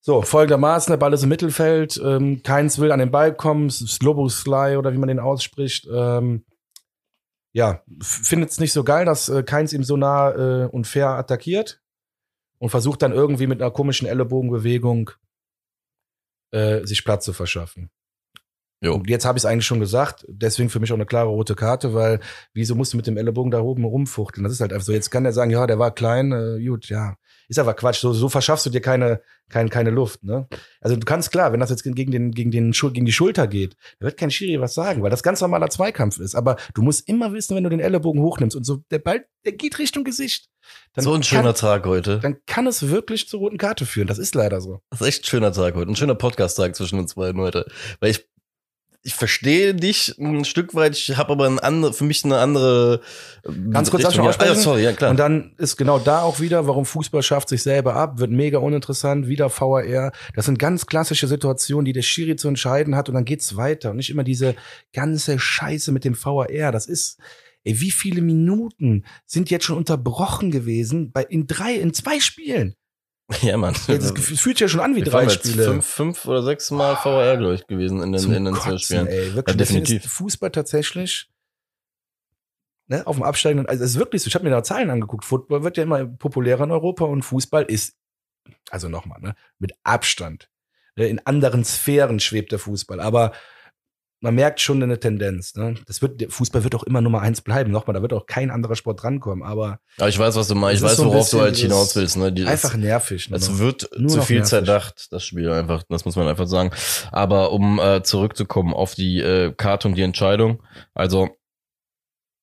so, 0.00 0.20
folgendermaßen, 0.20 0.92
der 0.92 0.98
Ball 0.98 1.14
ist 1.14 1.22
im 1.22 1.30
Mittelfeld, 1.30 1.98
ähm, 2.04 2.42
keins 2.42 2.78
will 2.78 2.92
an 2.92 2.98
den 2.98 3.10
Ball 3.10 3.34
kommen, 3.34 3.70
Sloboslai 3.70 4.76
oder 4.76 4.92
wie 4.92 4.98
man 4.98 5.08
den 5.08 5.18
ausspricht, 5.18 5.88
ähm, 5.90 6.44
ja, 7.54 7.82
findet 8.02 8.50
es 8.50 8.60
nicht 8.60 8.72
so 8.72 8.84
geil, 8.84 9.06
dass 9.06 9.30
äh, 9.30 9.42
keins 9.42 9.72
ihm 9.72 9.82
so 9.82 9.96
nah 9.96 10.30
äh, 10.64 10.66
und 10.66 10.86
fair 10.86 11.10
attackiert 11.10 11.80
und 12.58 12.68
versucht 12.68 13.00
dann 13.00 13.12
irgendwie 13.12 13.46
mit 13.46 13.62
einer 13.62 13.70
komischen 13.70 14.06
Ellenbogenbewegung 14.06 15.12
äh, 16.54 16.86
sich 16.86 17.04
Platz 17.04 17.24
zu 17.24 17.32
verschaffen. 17.32 17.90
Jo. 18.80 18.94
Und 18.94 19.08
jetzt 19.08 19.24
habe 19.24 19.38
ich 19.38 19.42
es 19.42 19.46
eigentlich 19.46 19.66
schon 19.66 19.80
gesagt, 19.80 20.26
deswegen 20.28 20.68
für 20.68 20.80
mich 20.80 20.92
auch 20.92 20.96
eine 20.96 21.06
klare 21.06 21.28
rote 21.28 21.54
Karte, 21.54 21.94
weil 21.94 22.20
wieso 22.52 22.74
musst 22.74 22.92
du 22.92 22.96
mit 22.96 23.06
dem 23.06 23.16
Ellenbogen 23.16 23.50
da 23.50 23.60
oben 23.60 23.84
rumfuchteln? 23.84 24.44
Das 24.44 24.52
ist 24.52 24.60
halt 24.60 24.72
einfach 24.72 24.84
so. 24.84 24.92
Jetzt 24.92 25.10
kann 25.10 25.24
der 25.24 25.32
sagen, 25.32 25.50
ja, 25.50 25.66
der 25.66 25.78
war 25.78 25.94
klein, 25.94 26.32
äh, 26.32 26.62
gut, 26.64 26.88
ja. 26.88 27.16
Ist 27.48 27.58
aber 27.58 27.74
Quatsch. 27.74 28.00
So, 28.00 28.12
so 28.12 28.28
verschaffst 28.28 28.66
du 28.66 28.70
dir 28.70 28.80
keine, 28.80 29.20
keine, 29.48 29.68
keine 29.68 29.90
Luft, 29.90 30.24
ne? 30.24 30.48
Also 30.80 30.96
du 30.96 31.04
kannst 31.04 31.30
klar, 31.30 31.52
wenn 31.52 31.60
das 31.60 31.70
jetzt 31.70 31.82
gegen 31.82 32.10
den, 32.10 32.30
gegen 32.32 32.50
den, 32.50 32.72
gegen 32.72 33.06
die 33.06 33.12
Schulter 33.12 33.46
geht, 33.46 33.76
da 33.98 34.06
wird 34.06 34.16
kein 34.16 34.30
Schiri 34.30 34.60
was 34.60 34.74
sagen, 34.74 35.02
weil 35.02 35.10
das 35.10 35.22
ganz 35.22 35.40
normaler 35.40 35.68
Zweikampf 35.68 36.18
ist. 36.18 36.34
Aber 36.34 36.56
du 36.74 36.82
musst 36.82 37.08
immer 37.08 37.32
wissen, 37.32 37.54
wenn 37.56 37.64
du 37.64 37.70
den 37.70 37.80
Ellenbogen 37.80 38.22
hochnimmst 38.22 38.56
und 38.56 38.64
so, 38.64 38.82
der 38.90 38.98
Ball, 38.98 39.26
der 39.44 39.52
geht 39.52 39.78
Richtung 39.78 40.04
Gesicht. 40.04 40.48
Dann 40.94 41.04
so 41.04 41.12
ein 41.12 41.22
schöner 41.22 41.52
kann, 41.52 41.54
Tag 41.54 41.86
heute. 41.86 42.20
Dann 42.20 42.38
kann 42.46 42.66
es 42.66 42.88
wirklich 42.88 43.28
zur 43.28 43.40
roten 43.40 43.58
Karte 43.58 43.84
führen. 43.84 44.06
Das 44.06 44.18
ist 44.18 44.34
leider 44.34 44.60
so. 44.60 44.80
Das 44.90 45.00
ist 45.00 45.06
echt 45.06 45.24
ein 45.24 45.26
schöner 45.26 45.52
Tag 45.52 45.74
heute. 45.74 45.90
Ein 45.90 45.96
schöner 45.96 46.14
Podcast-Tag 46.14 46.74
zwischen 46.74 46.98
uns 46.98 47.14
beiden 47.14 47.40
heute. 47.40 47.66
Weil 48.00 48.10
ich, 48.10 48.26
ich 49.06 49.14
verstehe 49.14 49.74
dich 49.74 50.16
ein 50.18 50.46
Stück 50.46 50.74
weit, 50.74 50.96
ich 50.96 51.14
habe 51.18 51.32
aber 51.32 51.44
ein 51.44 51.58
andere, 51.58 51.92
für 51.92 52.04
mich 52.04 52.24
eine 52.24 52.38
andere. 52.38 53.02
Ganz 53.70 53.90
kurz, 53.90 54.06
Richtung. 54.06 54.24
ja, 54.24 54.32
ah, 54.38 54.54
sorry, 54.54 54.82
ja 54.82 54.92
klar. 54.92 55.10
Und 55.10 55.18
dann 55.18 55.52
ist 55.58 55.76
genau 55.76 55.98
da 55.98 56.22
auch 56.22 56.40
wieder, 56.40 56.66
warum 56.66 56.86
Fußball 56.86 57.22
schafft 57.22 57.50
sich 57.50 57.62
selber 57.62 57.96
ab, 57.96 58.18
wird 58.18 58.30
mega 58.30 58.58
uninteressant, 58.58 59.28
wieder 59.28 59.50
VAR. 59.50 60.10
Das 60.34 60.46
sind 60.46 60.58
ganz 60.58 60.86
klassische 60.86 61.26
Situationen, 61.26 61.84
die 61.84 61.92
der 61.92 62.00
Schiri 62.00 62.36
zu 62.36 62.48
entscheiden 62.48 62.96
hat 62.96 63.10
und 63.10 63.14
dann 63.14 63.26
geht's 63.26 63.56
weiter 63.56 63.90
und 63.90 63.98
nicht 63.98 64.08
immer 64.08 64.24
diese 64.24 64.56
ganze 64.94 65.38
Scheiße 65.38 65.92
mit 65.92 66.06
dem 66.06 66.16
VAR. 66.16 66.72
Das 66.72 66.86
ist, 66.86 67.18
ey, 67.64 67.78
wie 67.80 67.90
viele 67.90 68.22
Minuten 68.22 69.04
sind 69.26 69.50
jetzt 69.50 69.66
schon 69.66 69.76
unterbrochen 69.76 70.50
gewesen 70.50 71.12
bei, 71.12 71.24
in 71.24 71.46
drei, 71.46 71.74
in 71.74 71.92
zwei 71.92 72.20
Spielen? 72.20 72.74
ja, 73.42 73.56
Mann. 73.56 73.74
Es 73.88 74.12
fühlt 74.40 74.58
sich 74.58 74.60
ja 74.60 74.68
schon 74.68 74.80
an 74.80 74.94
wie 74.94 75.04
Wir 75.04 75.10
drei 75.10 75.28
Spiele. 75.28 75.64
Fünf, 75.64 75.86
fünf 75.86 76.26
oder 76.26 76.42
sechs 76.42 76.70
Mal 76.70 76.96
VR, 76.96 77.36
glaube 77.36 77.54
ich, 77.54 77.66
gewesen 77.66 78.02
in 78.02 78.12
den, 78.12 78.20
Zum 78.20 78.32
in 78.32 78.44
den 78.44 78.54
zwei 78.54 78.70
Kotzen, 78.70 78.78
Spielen. 78.80 79.06
Ey, 79.06 79.34
wirklich, 79.34 79.54
Ja, 79.54 79.58
definitiv. 79.58 80.04
Fußball 80.10 80.50
tatsächlich 80.50 81.28
ne, 82.86 83.06
auf 83.06 83.16
dem 83.16 83.22
absteigenden, 83.24 83.66
also 83.66 83.82
es 83.84 83.92
ist 83.92 83.98
wirklich 83.98 84.22
so, 84.22 84.28
ich 84.28 84.34
habe 84.34 84.44
mir 84.44 84.50
da 84.50 84.62
Zahlen 84.62 84.90
angeguckt, 84.90 85.24
Football 85.24 85.64
wird 85.64 85.76
ja 85.76 85.82
immer 85.82 86.04
populärer 86.04 86.64
in 86.64 86.70
Europa 86.70 87.04
und 87.04 87.22
Fußball 87.22 87.64
ist, 87.64 87.96
also 88.70 88.88
nochmal, 88.88 89.20
ne, 89.20 89.34
mit 89.58 89.72
Abstand. 89.82 90.50
Ne, 90.96 91.06
in 91.06 91.24
anderen 91.26 91.64
Sphären 91.64 92.20
schwebt 92.20 92.52
der 92.52 92.58
Fußball, 92.58 93.00
aber 93.00 93.32
man 94.24 94.34
merkt 94.34 94.58
schon 94.58 94.82
eine 94.82 94.98
Tendenz. 94.98 95.54
Ne? 95.54 95.74
Das 95.86 96.00
wird, 96.00 96.22
der 96.22 96.30
Fußball 96.30 96.64
wird 96.64 96.74
auch 96.74 96.82
immer 96.82 97.02
Nummer 97.02 97.20
eins 97.20 97.42
bleiben. 97.42 97.70
Nochmal, 97.70 97.92
da 97.92 98.00
wird 98.00 98.14
auch 98.14 98.24
kein 98.24 98.50
anderer 98.50 98.74
Sport 98.74 99.02
drankommen, 99.02 99.44
aber 99.44 99.80
Aber 99.98 100.08
ich 100.08 100.18
weiß, 100.18 100.34
was 100.36 100.48
du 100.48 100.54
meinst. 100.54 100.82
Ich 100.82 100.88
weiß, 100.88 100.96
so 100.96 101.04
worauf 101.04 101.28
du 101.28 101.42
halt 101.42 101.56
hinaus 101.56 101.94
willst. 101.94 102.16
Ne? 102.16 102.32
Die, 102.32 102.46
einfach 102.46 102.74
nervig. 102.74 103.28
Ne? 103.28 103.36
Es 103.36 103.58
wird 103.58 103.90
Nur 103.98 104.08
zu 104.08 104.22
viel 104.22 104.36
nervig. 104.36 104.48
zerdacht, 104.48 105.12
das 105.12 105.24
Spiel 105.24 105.50
einfach. 105.50 105.82
Das 105.90 106.06
muss 106.06 106.16
man 106.16 106.26
einfach 106.26 106.46
sagen. 106.46 106.70
Aber 107.12 107.52
um 107.52 107.78
äh, 107.78 108.02
zurückzukommen 108.02 108.72
auf 108.72 108.94
die 108.94 109.20
äh, 109.20 109.52
Karte 109.54 109.88
und 109.88 109.94
die 109.94 110.02
Entscheidung. 110.02 110.62
Also, 110.94 111.28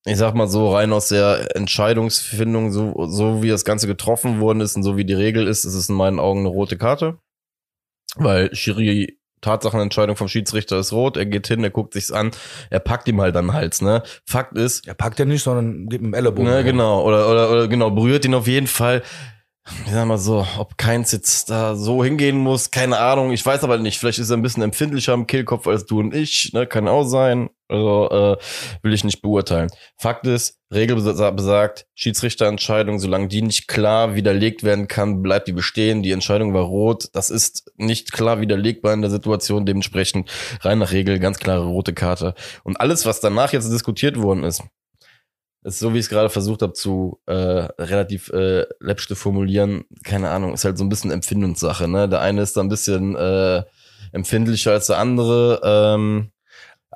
ich 0.06 0.18
sag 0.18 0.36
mal 0.36 0.48
so, 0.48 0.72
rein 0.72 0.94
aus 0.94 1.08
der 1.08 1.56
Entscheidungsfindung, 1.56 2.72
so, 2.72 3.08
so 3.08 3.42
wie 3.42 3.50
das 3.50 3.66
Ganze 3.66 3.88
getroffen 3.88 4.40
worden 4.40 4.62
ist 4.62 4.76
und 4.76 4.84
so 4.84 4.98
wie 4.98 5.06
die 5.06 5.16
Regel 5.16 5.48
ist, 5.48 5.66
ist 5.66 5.74
es 5.74 5.90
in 5.90 5.96
meinen 5.96 6.20
Augen 6.20 6.42
eine 6.42 6.50
rote 6.50 6.78
Karte. 6.78 7.18
Weil 8.18 8.54
Schiri 8.54 9.18
Tatsachenentscheidung 9.42 10.16
vom 10.16 10.28
Schiedsrichter 10.28 10.80
ist 10.80 10.94
rot, 10.94 11.18
er 11.18 11.26
geht 11.26 11.48
hin, 11.48 11.64
er 11.64 11.70
guckt 11.70 11.94
sich's 11.94 12.12
an, 12.12 12.32
er 12.70 12.80
packt 12.80 13.08
ihm 13.08 13.20
halt 13.22 13.36
dann 13.36 13.54
Hals, 13.54 13.82
ne? 13.82 14.04
Fakt 14.26 14.58
ist, 14.58 14.88
Er 14.88 14.94
packt 14.94 15.20
ja 15.20 15.26
nicht, 15.26 15.44
sondern 15.44 15.88
gibt 15.88 16.04
ihm 16.04 16.14
Ellenbogen. 16.14 16.52
Ne, 16.52 16.64
genau, 16.64 17.04
oder, 17.04 17.30
oder, 17.30 17.52
oder 17.52 17.68
genau, 17.68 17.92
berührt 17.92 18.26
ihn 18.26 18.34
auf 18.34 18.48
jeden 18.48 18.68
Fall. 18.68 19.02
Ich 19.86 19.92
sag 19.92 20.08
mal 20.08 20.18
so, 20.18 20.46
ob 20.58 20.76
keins 20.78 21.12
jetzt 21.12 21.52
da 21.52 21.76
so 21.76 22.04
hingehen 22.04 22.36
muss, 22.38 22.72
keine 22.72 22.98
Ahnung, 22.98 23.32
ich 23.32 23.46
weiß 23.46 23.64
aber 23.64 23.78
nicht. 23.78 24.00
Vielleicht 24.00 24.18
ist 24.18 24.32
er 24.32 24.38
ein 24.38 24.42
bisschen 24.42 24.64
empfindlicher 24.64 25.14
am 25.14 25.28
Kehlkopf 25.28 25.68
als 25.68 25.86
du 25.86 26.00
und 26.00 26.16
ich, 26.16 26.52
ne, 26.54 26.66
kann 26.66 26.88
auch 26.88 27.04
sein. 27.04 27.50
Also, 27.68 28.10
äh, 28.10 28.38
will 28.82 28.92
ich 28.94 29.04
nicht 29.04 29.22
beurteilen. 29.22 29.70
Fakt 29.98 30.26
ist, 30.26 30.58
Regel 30.74 30.98
besa- 30.98 31.32
besagt, 31.32 31.86
Schiedsrichterentscheidung, 31.94 33.00
solange 33.00 33.28
die 33.28 33.44
nicht 33.44 33.68
klar 33.68 34.16
widerlegt 34.16 34.64
werden 34.64 34.88
kann, 34.88 35.22
bleibt 35.22 35.48
die 35.48 35.54
bestehen. 35.54 36.02
Die 36.02 36.12
Entscheidung 36.12 36.54
war 36.54 36.64
rot. 36.64 37.10
Das 37.14 37.30
ist 37.30 37.72
nicht 37.78 38.12
klar 38.12 38.42
widerlegbar 38.42 38.94
in 38.94 39.02
der 39.02 39.12
Situation. 39.12 39.66
Dementsprechend 39.66 40.30
rein 40.62 40.80
nach 40.80 40.92
Regel, 40.92 41.20
ganz 41.20 41.38
klare 41.40 41.64
rote 41.66 41.94
Karte. 41.94 42.34
Und 42.64 42.82
alles, 42.82 43.06
was 43.06 43.22
danach 43.22 43.54
jetzt 43.54 43.72
diskutiert 43.72 44.18
worden 44.22 44.44
ist, 44.44 44.64
ist 45.64 45.80
so, 45.80 45.94
wie 45.94 46.00
ich 46.00 46.06
es 46.06 46.10
gerade 46.10 46.30
versucht 46.30 46.62
habe 46.62 46.74
zu 46.74 47.20
äh, 47.28 47.34
relativ 47.34 48.30
äh, 48.30 48.66
läppsch 48.80 49.08
zu 49.08 49.16
formulieren, 49.16 49.86
keine 50.04 50.30
Ahnung, 50.32 50.54
ist 50.54 50.66
halt 50.66 50.78
so 50.78 50.84
ein 50.84 50.90
bisschen 50.90 51.12
Empfindungssache. 51.12 51.88
Ne? 51.88 52.10
Der 52.10 52.22
eine 52.22 52.42
ist 52.42 52.58
da 52.58 52.62
ein 52.62 52.70
bisschen 52.70 53.16
äh, 53.16 53.64
empfindlicher 54.12 54.72
als 54.72 54.88
der 54.88 54.98
andere. 54.98 55.62
Ähm, 55.64 56.32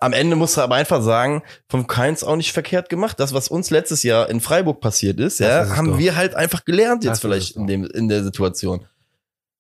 am 0.02 0.14
Ende 0.14 0.36
muss 0.36 0.58
er 0.58 0.64
aber 0.64 0.76
einfach 0.76 1.02
sagen, 1.02 1.42
vom 1.70 1.88
Keins 1.88 2.24
auch 2.24 2.36
nicht 2.36 2.52
verkehrt 2.52 2.90
gemacht. 2.90 3.20
Das, 3.20 3.34
was 3.34 3.48
uns 3.48 3.70
letztes 3.70 4.04
Jahr 4.04 4.30
in 4.30 4.42
Freiburg 4.42 4.82
passiert 4.82 5.20
ist, 5.20 5.40
Das 5.40 5.48
ja, 5.48 5.62
ist 5.62 5.78
haben 5.78 5.92
doch. 5.92 5.98
wir 5.98 6.16
halt 6.16 6.36
einfach 6.36 6.66
gelernt 6.66 7.04
Das 7.04 7.10
jetzt 7.10 7.14
ist 7.18 7.22
vielleicht 7.22 7.56
in, 7.56 7.68
dem, 7.68 7.86
in 7.86 8.10
der 8.10 8.24
Situation. 8.24 8.86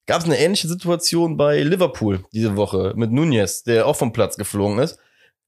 Gab 0.07 0.19
es 0.19 0.25
eine 0.25 0.37
ähnliche 0.37 0.67
Situation 0.67 1.37
bei 1.37 1.61
Liverpool 1.61 2.25
diese 2.31 2.55
Woche 2.55 2.93
mit 2.95 3.11
Nunez, 3.11 3.63
der 3.63 3.87
auch 3.87 3.95
vom 3.95 4.13
Platz 4.13 4.35
geflogen 4.35 4.79
ist. 4.79 4.99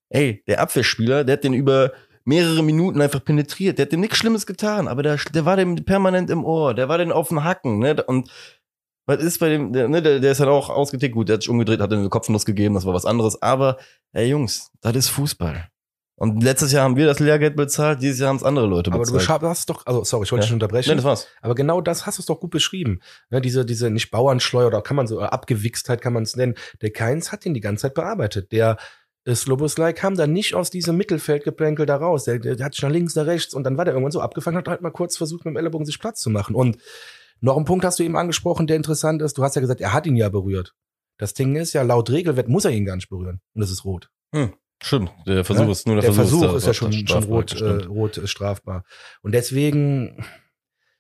Ey, 0.10 0.42
der 0.48 0.62
Abwehrspieler, 0.62 1.26
der 1.26 1.34
hat 1.34 1.44
den 1.44 1.54
über 1.54 1.92
mehrere 2.28 2.62
Minuten 2.62 3.02
einfach 3.02 3.24
penetriert. 3.24 3.78
Der 3.78 3.86
hat 3.86 3.92
dem 3.94 4.02
nichts 4.02 4.18
Schlimmes 4.18 4.46
getan, 4.46 4.88
aber 4.88 5.02
der, 5.02 5.18
der 5.34 5.46
war 5.46 5.56
dem 5.56 5.76
permanent 5.86 6.30
im 6.30 6.44
Ohr, 6.44 6.74
der 6.74 6.90
war 6.90 6.98
den 6.98 7.12
auf 7.12 7.30
dem 7.30 7.44
Hacken, 7.44 7.80
ne? 7.80 8.04
Und 8.04 8.30
was 9.06 9.24
ist 9.24 9.40
bei 9.40 9.48
dem, 9.50 9.72
der, 9.72 9.88
ne, 9.88 10.02
der, 10.02 10.20
der 10.20 10.34
ist 10.34 10.42
dann 10.42 10.50
auch 10.50 10.70
ausgetickt, 10.70 11.16
gut, 11.16 11.30
der 11.30 11.36
hat 11.36 11.42
sich 11.44 11.50
umgedreht, 11.50 11.80
hat 11.80 11.94
eine 11.94 12.10
Kopfnuss 12.10 12.44
gegeben, 12.44 12.76
das 12.76 12.86
war 12.86 12.94
was 12.94 13.06
anderes. 13.06 13.42
Aber, 13.42 13.78
ey 14.12 14.28
Jungs, 14.28 14.70
das 14.82 14.96
ist 14.98 15.10
Fußball. 15.10 15.70
Und 16.20 16.44
letztes 16.44 16.72
Jahr 16.72 16.84
haben 16.84 16.96
wir 16.98 17.06
das 17.06 17.20
Lehrgeld 17.20 17.56
bezahlt, 17.56 18.02
dieses 18.02 18.20
Jahr 18.20 18.30
haben 18.30 18.38
es 18.38 18.44
andere 18.44 18.66
Leute 18.66 18.92
Aber 18.92 19.06
du 19.06 19.14
bezahlt. 19.14 19.44
hast 19.44 19.70
doch, 19.70 19.86
also 19.86 20.04
sorry, 20.04 20.24
ich 20.26 20.32
wollte 20.32 20.44
Ja. 20.44 20.48
dich 20.48 20.54
unterbrechen. 20.54 20.90
Nee, 20.90 20.96
das 20.96 21.06
war's. 21.06 21.28
Aber 21.42 21.54
genau 21.56 21.80
das 21.80 22.06
hast 22.08 22.18
du 22.18 22.22
es 22.24 22.26
doch 22.26 22.40
gut 22.40 22.50
beschrieben. 22.50 23.00
Ja, 23.30 23.40
diese, 23.40 23.66
diese 23.66 23.90
nicht 23.92 24.10
Bauernschleuer 24.12 24.68
oder 24.68 24.82
kann 24.82 24.98
man 24.98 25.06
so, 25.08 25.18
oder 25.18 25.32
Abgewichstheit 25.32 26.02
kann 26.02 26.14
man 26.14 26.24
es 26.24 26.36
nennen. 26.36 26.56
Der 26.82 26.90
Keins 26.92 27.32
hat 27.32 27.46
ihn 27.46 27.54
die 27.54 27.62
ganze 27.62 27.84
Zeit 27.84 27.94
bearbeitet. 27.94 28.52
Der 28.52 28.72
äh, 28.72 28.76
Sloboslai 29.36 29.94
kam 29.94 30.16
da 30.16 30.26
nicht 30.28 30.54
aus 30.56 30.70
diesem 30.70 30.96
Mittelfeldgeplänkel 30.98 31.86
da 31.86 31.98
raus. 31.98 32.24
Der, 32.24 32.40
der 32.40 32.64
hat 32.66 32.74
sich 32.74 32.82
nach 32.84 32.90
links, 32.90 33.16
nach 33.16 33.26
rechts 33.26 33.54
und 33.54 33.64
dann 33.64 33.78
war 33.78 33.86
der 33.86 33.94
irgendwann 33.94 34.12
so 34.12 34.22
abgefangen, 34.22 34.58
hat 34.58 34.68
halt 34.68 34.82
mal 34.82 34.92
kurz 34.92 35.18
versucht, 35.18 35.44
mit 35.46 35.54
dem 35.54 35.58
Ellenbogen 35.58 35.86
sich 35.86 36.00
Platz 36.00 36.22
zu 36.22 36.30
machen. 36.30 36.56
Und 36.56 36.78
noch 37.42 37.58
ein 37.58 37.66
Punkt 37.66 37.84
hast 37.86 38.00
du 38.00 38.04
eben 38.04 38.16
angesprochen, 38.18 38.68
der 38.68 38.78
interessant 38.78 39.22
ist. 39.22 39.38
Du 39.38 39.44
hast 39.44 39.56
ja 39.56 39.62
gesagt, 39.62 39.82
er 39.82 39.94
hat 39.94 40.08
ihn 40.08 40.16
ja 40.16 40.30
berührt. 40.30 40.74
Das 41.18 41.34
Ding 41.34 41.56
ist 41.56 41.74
ja, 41.74 41.82
laut 41.82 42.10
Regelwert 42.10 42.48
muss 42.48 42.66
er 42.66 42.72
ihn 42.72 42.86
gar 42.86 42.96
nicht 42.96 43.10
berühren. 43.10 43.42
Und 43.54 43.62
das 43.62 43.70
ist 43.72 43.84
rot. 43.86 44.10
Stimmt, 44.82 45.12
der 45.26 45.44
Versuch 45.44 45.66
Ja? 45.66 45.72
ist 45.72 45.88
nur 45.88 45.96
der, 45.96 46.04
Der 46.04 46.14
Versuch, 46.14 46.40
Versuch 46.42 46.58
ist 46.58 46.64
ja 46.64 46.70
da- 46.70 46.74
schon, 46.74 46.94
schon 47.08 47.24
rot, 47.24 47.60
äh, 47.62 47.86
rot 47.86 48.22
strafbar. 48.26 48.84
Und 49.24 49.34
deswegen, 49.34 50.24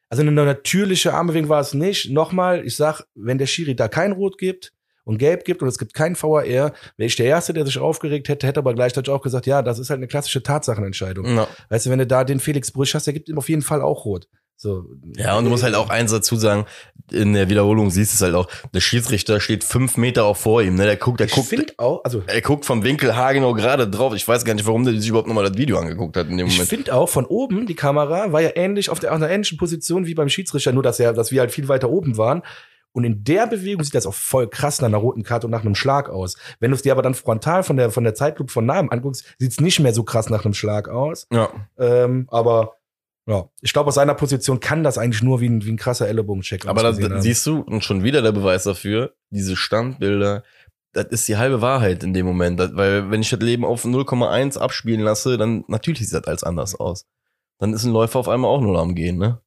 also 0.09 0.21
eine 0.21 0.31
natürliche 0.31 1.13
Armbewegung 1.13 1.49
war 1.49 1.61
es 1.61 1.73
nicht. 1.73 2.09
Nochmal, 2.11 2.65
ich 2.65 2.75
sag, 2.75 3.03
wenn 3.15 3.37
der 3.37 3.45
Schiri 3.45 3.75
da 3.75 3.87
kein 3.87 4.11
Rot 4.13 4.37
gibt 4.37 4.73
und 5.07 5.19
Gelb 5.19 5.45
gibt 5.45 5.61
und 5.61 5.69
es 5.69 5.77
gibt 5.77 5.93
kein 5.93 6.21
VAR, 6.21 6.43
wäre 6.43 6.73
ich 6.97 7.15
der 7.15 7.27
Erste, 7.27 7.53
der 7.53 7.65
sich 7.65 7.79
aufgeregt 7.79 8.27
hätte, 8.27 8.45
hätte 8.45 8.59
aber 8.59 8.73
gleichzeitig 8.73 9.11
auch 9.11 9.21
gesagt, 9.21 9.45
ja, 9.47 9.61
das 9.61 9.79
ist 9.79 9.89
halt 9.89 9.99
eine 9.99 10.07
klassische 10.07 10.43
Tatsachenentscheidung. 10.43 11.25
Ja. 11.37 11.47
Weißt 11.69 11.85
du, 11.85 11.91
wenn 11.91 11.99
du 11.99 12.05
da 12.05 12.25
den 12.25 12.41
Felix 12.41 12.71
Brüsch 12.71 12.93
hast, 12.93 13.07
der 13.07 13.13
gibt 13.13 13.29
ihm 13.29 13.37
auf 13.37 13.47
jeden 13.47 13.61
Fall 13.61 13.81
auch 13.81 14.03
Rot. 14.03 14.27
So. 14.57 14.85
Ja, 15.15 15.37
und 15.37 15.45
du 15.45 15.51
musst 15.51 15.63
halt 15.63 15.75
auch 15.75 15.89
eins 15.89 16.11
dazu 16.11 16.35
sagen, 16.35 16.65
in 17.11 17.33
der 17.33 17.47
Wiederholung 17.47 17.89
siehst 17.89 18.11
du 18.11 18.15
es 18.15 18.21
halt 18.21 18.33
auch, 18.35 18.49
der 18.73 18.81
Schiedsrichter 18.81 19.39
steht 19.39 19.63
fünf 19.63 19.95
Meter 19.95 20.25
auch 20.25 20.35
vor 20.35 20.61
ihm, 20.61 20.75
ne? 20.75 20.85
Der 20.85 20.97
guckt, 20.97 21.19
der 21.19 21.27
ich 21.27 21.33
guckt, 21.33 21.77
auch, 21.77 22.03
also 22.03 22.23
er 22.25 22.41
guckt 22.41 22.65
vom 22.65 22.83
Winkel 22.83 23.15
haargenau 23.15 23.53
gerade 23.53 23.87
drauf. 23.87 24.13
Ich 24.15 24.27
weiß 24.27 24.43
gar 24.43 24.55
nicht, 24.55 24.65
warum 24.65 24.83
der 24.83 24.99
sich 24.99 25.07
überhaupt 25.07 25.27
nochmal 25.27 25.47
das 25.47 25.57
Video 25.57 25.77
angeguckt 25.77 26.17
hat 26.17 26.27
in 26.27 26.37
dem 26.37 26.47
Ich 26.47 26.53
Moment. 26.53 26.69
finde 26.69 26.95
auch 26.95 27.07
von 27.07 27.25
oben, 27.25 27.65
die 27.67 27.75
Kamera 27.75 28.33
war 28.33 28.41
ja 28.41 28.49
ähnlich 28.55 28.89
auf 28.89 28.99
der 28.99 29.11
auf 29.11 29.17
einer 29.17 29.29
ähnlichen 29.29 29.59
Position 29.59 30.07
wie 30.07 30.15
beim 30.15 30.27
Schiedsrichter, 30.27 30.73
nur 30.73 30.83
dass, 30.83 30.99
er, 30.99 31.13
dass 31.13 31.31
wir 31.31 31.39
halt 31.39 31.51
viel 31.51 31.69
weiter 31.69 31.89
oben 31.89 32.17
waren. 32.17 32.41
Und 32.97 33.03
in 33.03 33.23
der 33.23 33.45
Bewegung 33.45 33.83
sieht 33.83 33.93
das 33.93 34.07
auch 34.07 34.13
voll 34.15 34.49
krass 34.49 34.81
nach 34.81 34.88
einer 34.88 34.97
roten 34.97 35.21
Karte 35.21 35.45
und 35.45 35.51
nach 35.51 35.62
einem 35.62 35.75
Schlag 35.75 36.10
aus. 36.10 36.36
Wenn 36.60 36.71
du 36.71 36.75
es 36.75 36.81
dir 36.81 36.93
aber 36.93 37.03
dann 37.03 37.13
frontal 37.13 37.62
von 37.62 37.77
der, 37.77 37.91
von 37.91 38.03
der 38.03 38.15
Zeitlupe 38.15 38.51
von 38.51 38.65
nahem 38.65 38.89
anguckst, 38.89 39.23
sieht 39.38 39.51
es 39.51 39.62
nicht 39.62 39.79
mehr 39.79 39.93
so 39.93 40.01
krass 40.01 40.31
nach 40.31 40.45
einem 40.45 40.55
Schlag 40.55 40.89
aus. 40.89 41.27
Ja. 41.31 41.51
Ähm, 41.77 42.27
aber 42.31 42.77
ja, 43.27 43.49
ich 43.62 43.71
glaube, 43.71 43.89
aus 43.89 43.93
seiner 43.93 44.15
Position 44.15 44.60
kann 44.60 44.83
das 44.83 44.97
eigentlich 44.97 45.21
nur 45.21 45.41
wie 45.41 45.45
ein, 45.47 45.63
wie 45.63 45.73
ein 45.73 45.77
krasser 45.77 46.07
Ellenbogencheck 46.07 46.65
Aber 46.65 46.81
da 46.81 47.21
siehst 47.21 47.45
du, 47.45 47.60
und 47.60 47.83
schon 47.83 48.03
wieder 48.03 48.23
der 48.23 48.31
Beweis 48.31 48.63
dafür, 48.63 49.13
diese 49.29 49.55
Standbilder, 49.55 50.41
das 50.93 51.05
ist 51.10 51.27
die 51.27 51.38
halbe 51.38 51.62
Wahrheit 51.62 52.01
in 52.03 52.15
dem 52.15 52.25
Moment. 52.25 52.60
Das, 52.60 52.75
weil 52.75 53.12
wenn 53.12 53.21
ich 53.21 53.29
das 53.29 53.41
Leben 53.41 53.63
auf 53.63 53.86
0,1 53.86 54.57
abspielen 54.57 55.01
lasse, 55.01 55.38
dann 55.38 55.65
natürlich 55.67 55.99
sieht 55.99 56.17
das 56.17 56.23
alles 56.23 56.43
anders 56.43 56.73
aus. 56.73 57.05
Dann 57.60 57.73
ist 57.73 57.83
ein 57.83 57.93
Läufer 57.93 58.17
auf 58.17 58.27
einmal 58.27 58.49
auch 58.49 58.62
nur 58.62 58.79
am 58.79 58.95
Gehen, 58.95 59.19
ne? 59.19 59.39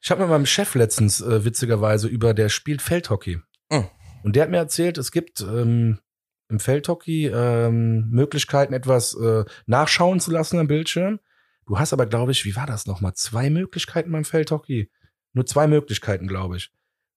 Ich 0.00 0.10
habe 0.10 0.22
mit 0.22 0.30
meinem 0.30 0.46
Chef 0.46 0.74
letztens 0.74 1.20
äh, 1.20 1.44
witzigerweise 1.44 2.08
über, 2.08 2.34
der 2.34 2.48
spielt 2.48 2.82
Feldhockey. 2.82 3.40
Hm. 3.70 3.86
Und 4.22 4.36
der 4.36 4.44
hat 4.44 4.50
mir 4.50 4.58
erzählt, 4.58 4.98
es 4.98 5.12
gibt 5.12 5.40
ähm, 5.40 5.98
im 6.48 6.60
Feldhockey 6.60 7.26
ähm, 7.26 8.08
Möglichkeiten, 8.10 8.72
etwas 8.72 9.14
äh, 9.14 9.44
nachschauen 9.66 10.20
zu 10.20 10.30
lassen 10.30 10.58
am 10.58 10.68
Bildschirm. 10.68 11.20
Du 11.66 11.78
hast 11.78 11.92
aber, 11.92 12.06
glaube 12.06 12.32
ich, 12.32 12.44
wie 12.44 12.56
war 12.56 12.66
das 12.66 12.86
nochmal? 12.86 13.14
Zwei 13.14 13.50
Möglichkeiten 13.50 14.10
beim 14.10 14.24
Feldhockey. 14.24 14.90
Nur 15.34 15.46
zwei 15.46 15.66
Möglichkeiten, 15.66 16.26
glaube 16.26 16.56
ich. 16.56 16.72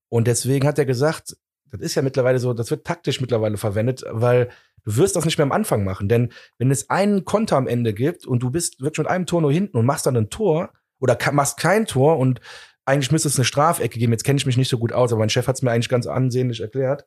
Und 0.09 0.27
deswegen 0.27 0.67
hat 0.67 0.77
er 0.77 0.85
gesagt, 0.85 1.37
das 1.71 1.79
ist 1.79 1.95
ja 1.95 2.01
mittlerweile 2.01 2.39
so, 2.39 2.53
das 2.53 2.69
wird 2.69 2.85
taktisch 2.85 3.21
mittlerweile 3.21 3.57
verwendet, 3.57 4.03
weil 4.09 4.49
Du 4.83 4.97
wirst 4.97 5.15
das 5.15 5.25
nicht 5.25 5.37
mehr 5.37 5.45
am 5.45 5.51
Anfang 5.51 5.83
machen, 5.83 6.09
denn 6.09 6.31
wenn 6.57 6.71
es 6.71 6.89
einen 6.89 7.23
Konter 7.23 7.57
am 7.57 7.67
Ende 7.67 7.93
gibt 7.93 8.25
und 8.25 8.41
du 8.41 8.49
bist 8.49 8.81
wirklich 8.81 8.99
mit 8.99 9.07
einem 9.07 9.25
Tor 9.25 9.41
nur 9.41 9.51
hinten 9.51 9.77
und 9.77 9.85
machst 9.85 10.05
dann 10.05 10.17
ein 10.17 10.29
Tor 10.29 10.73
oder 10.99 11.17
machst 11.33 11.57
kein 11.57 11.85
Tor 11.85 12.17
und 12.17 12.41
eigentlich 12.85 13.11
müsste 13.11 13.27
es 13.27 13.37
eine 13.37 13.45
Strafecke 13.45 13.99
geben, 13.99 14.11
jetzt 14.11 14.23
kenne 14.23 14.37
ich 14.37 14.45
mich 14.45 14.57
nicht 14.57 14.69
so 14.69 14.77
gut 14.77 14.93
aus, 14.93 15.11
aber 15.11 15.19
mein 15.19 15.29
Chef 15.29 15.47
hat 15.47 15.55
es 15.55 15.61
mir 15.61 15.71
eigentlich 15.71 15.89
ganz 15.89 16.07
ansehnlich 16.07 16.61
erklärt, 16.61 17.05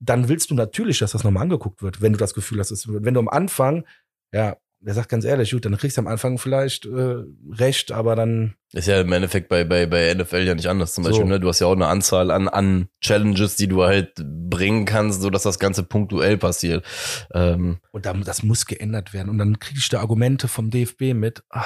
dann 0.00 0.28
willst 0.28 0.50
du 0.50 0.54
natürlich, 0.54 0.98
dass 0.98 1.12
das 1.12 1.24
nochmal 1.24 1.42
angeguckt 1.42 1.82
wird, 1.82 2.02
wenn 2.02 2.12
du 2.12 2.18
das 2.18 2.34
Gefühl 2.34 2.58
hast, 2.60 2.70
es 2.70 2.88
wird. 2.88 3.04
Wenn 3.04 3.14
du 3.14 3.20
am 3.20 3.28
Anfang, 3.28 3.84
ja, 4.32 4.56
der 4.80 4.94
sagt 4.94 5.08
ganz 5.08 5.24
ehrlich, 5.24 5.50
gut, 5.50 5.64
dann 5.64 5.76
kriegst 5.76 5.96
du 5.96 6.02
am 6.02 6.06
Anfang 6.06 6.38
vielleicht 6.38 6.84
äh, 6.84 7.16
recht, 7.50 7.92
aber 7.92 8.14
dann. 8.14 8.54
Ist 8.72 8.86
ja 8.86 9.00
im 9.00 9.10
Endeffekt 9.12 9.48
bei, 9.48 9.64
bei, 9.64 9.86
bei 9.86 10.12
NFL 10.12 10.42
ja 10.46 10.54
nicht 10.54 10.68
anders. 10.68 10.94
Zum 10.94 11.02
So. 11.02 11.10
Beispiel, 11.10 11.26
ne? 11.26 11.40
Du 11.40 11.48
hast 11.48 11.60
ja 11.60 11.66
auch 11.66 11.72
eine 11.72 11.86
Anzahl 11.86 12.30
an, 12.30 12.46
an 12.46 12.88
Challenges, 13.00 13.56
die 13.56 13.68
du 13.68 13.84
halt 13.84 14.12
bringen 14.16 14.84
kannst, 14.84 15.22
so 15.22 15.30
dass 15.30 15.44
das 15.44 15.58
Ganze 15.58 15.82
punktuell 15.82 16.36
passiert. 16.36 16.84
Ähm, 17.32 17.78
Und 17.90 18.04
dann, 18.04 18.22
das 18.22 18.42
muss 18.42 18.66
geändert 18.66 19.14
werden. 19.14 19.30
Und 19.30 19.38
dann 19.38 19.58
kriege 19.58 19.78
ich 19.78 19.88
da 19.88 20.00
Argumente 20.00 20.46
vom 20.46 20.70
DFB 20.70 21.14
mit, 21.14 21.42
ah, 21.50 21.64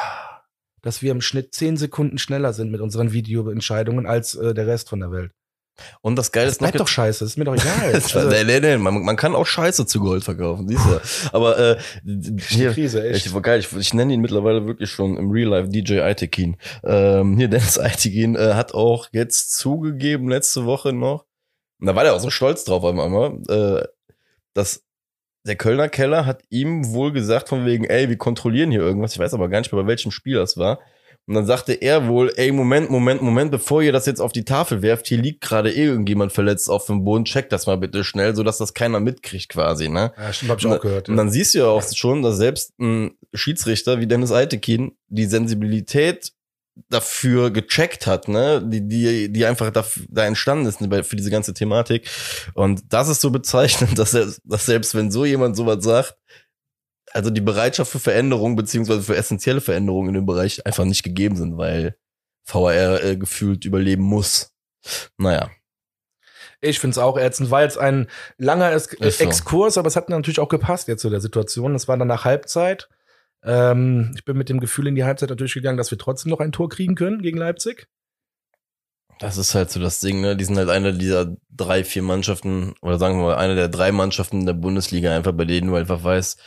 dass 0.82 1.02
wir 1.02 1.10
im 1.12 1.20
Schnitt 1.20 1.54
zehn 1.54 1.76
Sekunden 1.76 2.18
schneller 2.18 2.52
sind 2.52 2.70
mit 2.70 2.80
unseren 2.80 3.12
Videoentscheidungen 3.12 4.06
als 4.06 4.34
äh, 4.34 4.54
der 4.54 4.66
Rest 4.66 4.88
von 4.88 5.00
der 5.00 5.10
Welt. 5.12 5.32
und 6.02 6.16
das 6.16 6.30
Geile 6.32 6.46
Das 6.46 6.56
ist 6.56 6.60
noch. 6.60 6.70
doch 6.72 6.88
scheiße, 6.88 7.24
ist 7.24 7.38
mir 7.38 7.44
doch 7.44 7.54
egal. 7.54 7.92
Also, 7.94 8.28
nee, 8.28 8.44
nee, 8.44 8.60
nee, 8.60 8.76
man, 8.76 9.02
man 9.02 9.16
kann 9.16 9.34
auch 9.34 9.46
Scheiße 9.46 9.86
zu 9.86 10.00
Gold 10.00 10.24
verkaufen, 10.24 10.68
siehst 10.68 10.84
du. 10.84 11.00
Aber 11.34 11.58
äh, 11.58 11.78
hier, 12.48 12.72
Krise, 12.72 13.08
echt. 13.08 13.26
Ich, 13.26 13.42
geil, 13.42 13.60
ich, 13.60 13.72
ich 13.74 13.94
nenne 13.94 14.12
ihn 14.12 14.20
mittlerweile 14.20 14.66
wirklich 14.66 14.90
schon 14.90 15.16
im 15.16 15.30
Real 15.30 15.48
Life 15.48 15.68
DJ 15.70 16.00
Aitekin. 16.00 16.56
Ähm, 16.84 17.36
hier, 17.36 17.48
Dennis 17.48 17.78
Aitekin 17.78 18.36
äh, 18.36 18.54
hat 18.54 18.74
auch 18.74 19.08
jetzt 19.12 19.56
zugegeben, 19.56 20.28
letzte 20.28 20.64
Woche 20.66 20.92
noch, 20.92 21.24
und 21.80 21.86
da 21.86 21.94
war 21.94 22.04
der 22.04 22.14
auch 22.14 22.20
so 22.20 22.28
stolz 22.30 22.64
drauf 22.64 22.84
einmal, 22.84 23.38
äh, 23.48 23.86
dass 24.52 24.82
der 25.44 25.56
Kölner 25.56 25.88
Keller 25.88 26.26
hat 26.26 26.42
ihm 26.50 26.92
wohl 26.92 27.12
gesagt 27.12 27.48
von 27.48 27.64
wegen, 27.64 27.84
ey, 27.84 28.08
wir 28.08 28.18
kontrollieren 28.18 28.70
hier 28.70 28.80
irgendwas. 28.80 29.12
Ich 29.12 29.18
weiß 29.18 29.34
aber 29.34 29.48
gar 29.48 29.60
nicht 29.60 29.72
mehr, 29.72 29.82
bei 29.82 29.88
welchem 29.88 30.10
Spiel 30.10 30.36
das 30.36 30.56
war. 30.56 30.80
Und 31.26 31.34
dann 31.34 31.46
sagte 31.46 31.74
er 31.74 32.08
wohl, 32.08 32.32
ey, 32.36 32.50
Moment, 32.50 32.90
Moment, 32.90 33.22
Moment, 33.22 33.50
bevor 33.50 33.82
ihr 33.82 33.92
das 33.92 34.06
jetzt 34.06 34.20
auf 34.20 34.32
die 34.32 34.44
Tafel 34.44 34.82
werft, 34.82 35.06
hier 35.06 35.18
liegt 35.18 35.42
gerade 35.42 35.70
eh 35.70 35.84
irgendjemand 35.84 36.32
verletzt 36.32 36.68
auf 36.68 36.86
dem 36.86 37.04
Boden, 37.04 37.24
checkt 37.24 37.52
das 37.52 37.66
mal 37.66 37.76
bitte 37.76 38.02
schnell, 38.02 38.34
sodass 38.34 38.58
das 38.58 38.74
keiner 38.74 38.98
mitkriegt 39.00 39.48
quasi, 39.48 39.88
ne? 39.88 40.12
ja, 40.16 40.32
stimmt, 40.32 40.50
hab 40.50 40.58
ich 40.58 40.66
auch 40.66 40.80
gehört. 40.80 41.08
Und 41.08 41.16
dann 41.16 41.30
siehst 41.30 41.54
du 41.54 41.60
ja 41.60 41.66
auch 41.66 41.84
schon, 41.94 42.22
dass 42.22 42.36
selbst 42.36 42.78
ein 42.80 43.12
Schiedsrichter 43.32 44.00
wie 44.00 44.08
Dennis 44.08 44.32
Eitekin 44.32 44.92
die 45.08 45.26
Sensibilität 45.26 46.32
dafür 46.88 47.50
gecheckt 47.50 48.06
hat, 48.06 48.28
ne, 48.28 48.62
die, 48.64 48.86
die, 48.86 49.32
die 49.32 49.46
einfach 49.46 49.70
da, 49.70 49.84
da 50.08 50.24
entstanden 50.24 50.66
ist 50.66 50.80
ne, 50.80 51.04
für 51.04 51.16
diese 51.16 51.30
ganze 51.30 51.54
Thematik. 51.54 52.08
Und 52.54 52.82
das 52.92 53.08
ist 53.08 53.20
so 53.20 53.30
bezeichnend, 53.30 53.98
dass, 53.98 54.14
er, 54.14 54.32
dass 54.44 54.66
selbst 54.66 54.94
wenn 54.94 55.10
so 55.10 55.24
jemand 55.24 55.56
sowas 55.56 55.84
sagt, 55.84 56.16
also 57.12 57.30
die 57.30 57.40
Bereitschaft 57.40 57.90
für 57.90 57.98
Veränderung 57.98 58.56
beziehungsweise 58.56 59.02
für 59.02 59.16
essentielle 59.16 59.60
Veränderungen 59.60 60.10
in 60.10 60.14
dem 60.14 60.26
Bereich 60.26 60.64
einfach 60.64 60.84
nicht 60.84 61.02
gegeben 61.02 61.36
sind, 61.36 61.56
weil 61.56 61.96
VR 62.44 63.02
äh, 63.02 63.16
gefühlt 63.16 63.64
überleben 63.64 64.02
muss. 64.02 64.52
Naja, 65.18 65.50
Ich 66.60 66.78
finde 66.78 66.92
es 66.92 66.98
auch 66.98 67.18
ätzend, 67.18 67.50
war 67.50 67.62
jetzt 67.62 67.78
ein 67.78 68.08
langer 68.38 68.72
Ist 68.72 68.96
so. 69.00 69.24
Exkurs, 69.24 69.76
aber 69.76 69.88
es 69.88 69.96
hat 69.96 70.08
natürlich 70.08 70.38
auch 70.38 70.48
gepasst 70.48 70.88
jetzt 70.88 71.02
zu 71.02 71.10
der 71.10 71.20
Situation. 71.20 71.74
Es 71.74 71.88
war 71.88 71.96
dann 71.96 72.08
nach 72.08 72.24
Halbzeit. 72.24 72.88
Ähm, 73.42 74.12
ich 74.14 74.24
bin 74.24 74.36
mit 74.36 74.48
dem 74.48 74.60
Gefühl 74.60 74.86
in 74.86 74.94
die 74.94 75.04
Halbzeit 75.04 75.30
natürlich 75.30 75.54
gegangen, 75.54 75.78
dass 75.78 75.90
wir 75.90 75.98
trotzdem 75.98 76.30
noch 76.30 76.40
ein 76.40 76.52
Tor 76.52 76.68
kriegen 76.68 76.94
können 76.94 77.22
gegen 77.22 77.38
Leipzig. 77.38 77.86
Das 79.18 79.36
ist 79.36 79.54
halt 79.54 79.70
so 79.70 79.80
das 79.80 80.00
Ding, 80.00 80.20
ne? 80.22 80.34
Die 80.36 80.44
sind 80.44 80.56
halt 80.56 80.70
eine 80.70 80.94
dieser 80.94 81.36
drei, 81.50 81.84
vier 81.84 82.02
Mannschaften, 82.02 82.74
oder 82.80 82.98
sagen 82.98 83.18
wir 83.18 83.24
mal, 83.24 83.36
eine 83.36 83.54
der 83.54 83.68
drei 83.68 83.92
Mannschaften 83.92 84.46
der 84.46 84.54
Bundesliga, 84.54 85.14
einfach 85.14 85.32
bei 85.32 85.44
denen 85.44 85.68
du 85.68 85.74
einfach 85.76 86.02
weißt, 86.02 86.40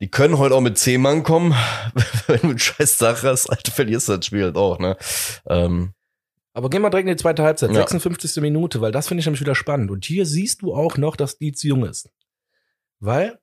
die 0.00 0.10
können 0.10 0.38
heute 0.38 0.56
auch 0.56 0.60
mit 0.60 0.76
zehn 0.76 1.00
Mann 1.00 1.22
kommen. 1.22 1.54
Wenn 2.26 2.40
du 2.40 2.48
einen 2.48 2.58
scheiß 2.58 2.98
Tag 2.98 3.22
hast, 3.22 3.48
Alter, 3.48 3.70
verlierst 3.70 4.08
du 4.08 4.16
das 4.16 4.26
Spiel 4.26 4.42
halt 4.42 4.56
auch, 4.56 4.80
ne? 4.80 4.96
Ähm, 5.48 5.92
Aber 6.52 6.68
gehen 6.68 6.82
wir 6.82 6.90
direkt 6.90 7.08
in 7.08 7.16
die 7.16 7.22
zweite 7.22 7.44
Halbzeit, 7.44 7.70
Ja. 7.70 7.76
56. 7.76 8.42
Minute, 8.42 8.80
weil 8.80 8.90
das 8.90 9.06
finde 9.06 9.20
ich 9.20 9.26
nämlich 9.26 9.40
wieder 9.40 9.54
spannend. 9.54 9.92
Und 9.92 10.04
hier 10.04 10.26
siehst 10.26 10.62
du 10.62 10.74
auch 10.74 10.96
noch, 10.96 11.14
dass 11.14 11.38
Dietz 11.38 11.62
jung 11.62 11.84
ist. 11.84 12.10
Weil 12.98 13.38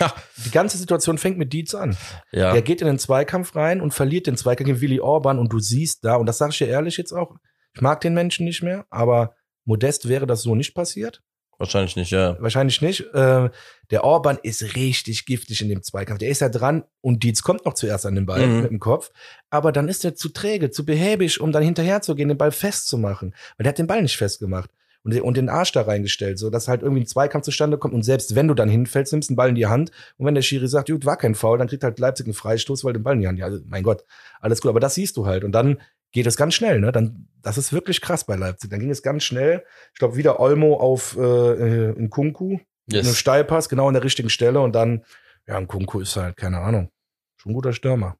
Ha. 0.00 0.12
die 0.44 0.50
ganze 0.50 0.76
Situation 0.78 1.18
fängt 1.18 1.38
mit 1.38 1.52
Dietz 1.52 1.74
an. 1.74 1.96
ja. 2.32 2.52
Der 2.52 2.62
geht 2.62 2.80
in 2.80 2.86
den 2.86 2.98
Zweikampf 2.98 3.54
rein 3.54 3.80
und 3.80 3.94
verliert 3.94 4.26
den 4.26 4.36
Zweikampf 4.36 4.66
gegen 4.68 4.80
Willi 4.80 5.00
Orban 5.00 5.38
und 5.38 5.52
du 5.52 5.58
siehst 5.58 6.04
da, 6.04 6.16
und 6.16 6.26
das 6.26 6.38
sage 6.38 6.50
ich 6.52 6.58
dir 6.58 6.68
ehrlich 6.68 6.96
jetzt 6.96 7.12
auch, 7.12 7.36
ich 7.74 7.80
mag 7.80 8.00
den 8.00 8.14
Menschen 8.14 8.44
nicht 8.44 8.62
mehr, 8.62 8.86
aber 8.90 9.34
Modest 9.64 10.08
wäre 10.08 10.26
das 10.26 10.42
so 10.42 10.54
nicht 10.54 10.74
passiert. 10.74 11.22
Wahrscheinlich 11.56 11.94
nicht, 11.94 12.10
ja. 12.10 12.36
Wahrscheinlich 12.40 12.82
nicht. 12.82 13.00
Äh, 13.14 13.48
der 13.90 14.02
Orban 14.04 14.38
ist 14.42 14.74
richtig 14.74 15.24
giftig 15.24 15.60
in 15.62 15.68
dem 15.68 15.82
Zweikampf. 15.84 16.18
Der 16.18 16.28
ist 16.28 16.40
ja 16.40 16.48
dran 16.48 16.82
und 17.00 17.22
Dietz 17.22 17.42
kommt 17.42 17.64
noch 17.64 17.74
zuerst 17.74 18.04
an 18.06 18.16
den 18.16 18.26
Ball 18.26 18.44
Mhm. 18.46 18.62
mit 18.62 18.70
dem 18.72 18.80
Kopf. 18.80 19.10
Aber 19.50 19.70
dann 19.70 19.86
ist 19.88 20.04
er 20.04 20.16
zu 20.16 20.30
träge, 20.30 20.70
zu 20.70 20.84
behäbig, 20.84 21.40
um 21.40 21.52
dann 21.52 21.62
hinterher 21.62 22.02
zu 22.02 22.16
gehen, 22.16 22.26
den 22.28 22.36
Ball 22.38 22.50
festzumachen. 22.50 23.34
Weil 23.56 23.62
der 23.64 23.68
hat 23.68 23.78
den 23.78 23.86
Ball 23.86 24.02
nicht 24.02 24.16
festgemacht. 24.16 24.68
Und, 25.04 25.12
den- 25.14 25.22
und 25.22 25.36
den 25.36 25.48
Arsch 25.50 25.70
da 25.72 25.82
reingestellt, 25.82 26.38
so 26.38 26.48
dass 26.50 26.66
halt 26.66 26.82
irgendwie 26.82 27.02
ein 27.02 27.06
Zweikampf 27.06 27.44
zustande 27.44 27.76
kommt. 27.78 27.92
Und 27.94 28.02
selbst 28.02 28.34
wenn 28.34 28.48
du 28.48 28.54
dann 28.54 28.68
hinfällst, 28.70 29.12
nimmst 29.12 29.28
den 29.30 29.36
Ball 29.36 29.50
in 29.50 29.54
die 29.54 29.66
Hand. 29.66 29.90
Und 30.16 30.26
wenn 30.26 30.34
der 30.34 30.40
Schiri 30.42 30.66
sagt, 30.66 30.88
gut, 30.88 31.04
war 31.04 31.16
kein 31.18 31.34
Foul, 31.34 31.58
dann 31.58 31.68
kriegt 31.68 31.84
halt 31.84 31.98
Leipzig 31.98 32.26
einen 32.26 32.34
Freistoß, 32.34 32.84
weil 32.84 32.94
den 32.94 33.02
Ball 33.02 33.14
in 33.14 33.20
die 33.20 33.28
Hand. 33.28 33.38
Ja, 33.38 33.44
also, 33.46 33.60
mein 33.66 33.82
Gott, 33.82 34.04
alles 34.40 34.60
gut. 34.62 34.70
Aber 34.70 34.80
das 34.80 34.94
siehst 34.94 35.16
du 35.18 35.26
halt. 35.26 35.44
Und 35.44 35.52
dann 35.52 35.78
geht 36.12 36.26
es 36.26 36.36
ganz 36.36 36.54
schnell, 36.54 36.80
ne? 36.80 36.90
Dann, 36.90 37.28
das 37.42 37.58
ist 37.58 37.72
wirklich 37.72 38.00
krass 38.00 38.24
bei 38.24 38.36
Leipzig. 38.36 38.70
Dann 38.70 38.80
ging 38.80 38.90
es 38.90 39.02
ganz 39.02 39.24
schnell. 39.24 39.62
Ich 39.92 39.98
glaube, 39.98 40.16
wieder 40.16 40.40
Olmo 40.40 40.76
auf 40.78 41.16
äh, 41.18 41.90
in 41.90 42.08
Kunku. 42.08 42.58
Mit 42.86 42.96
einem 42.98 43.06
Yes. 43.06 43.16
Steilpass, 43.18 43.68
genau 43.68 43.88
an 43.88 43.94
der 43.94 44.04
richtigen 44.04 44.30
Stelle. 44.30 44.60
Und 44.60 44.74
dann, 44.74 45.04
ja, 45.46 45.56
ein 45.58 45.66
Kunku 45.68 46.00
ist 46.00 46.16
halt, 46.16 46.36
keine 46.36 46.60
Ahnung, 46.60 46.90
schon 47.36 47.52
ein 47.52 47.54
guter 47.54 47.72
Stürmer. 47.72 48.16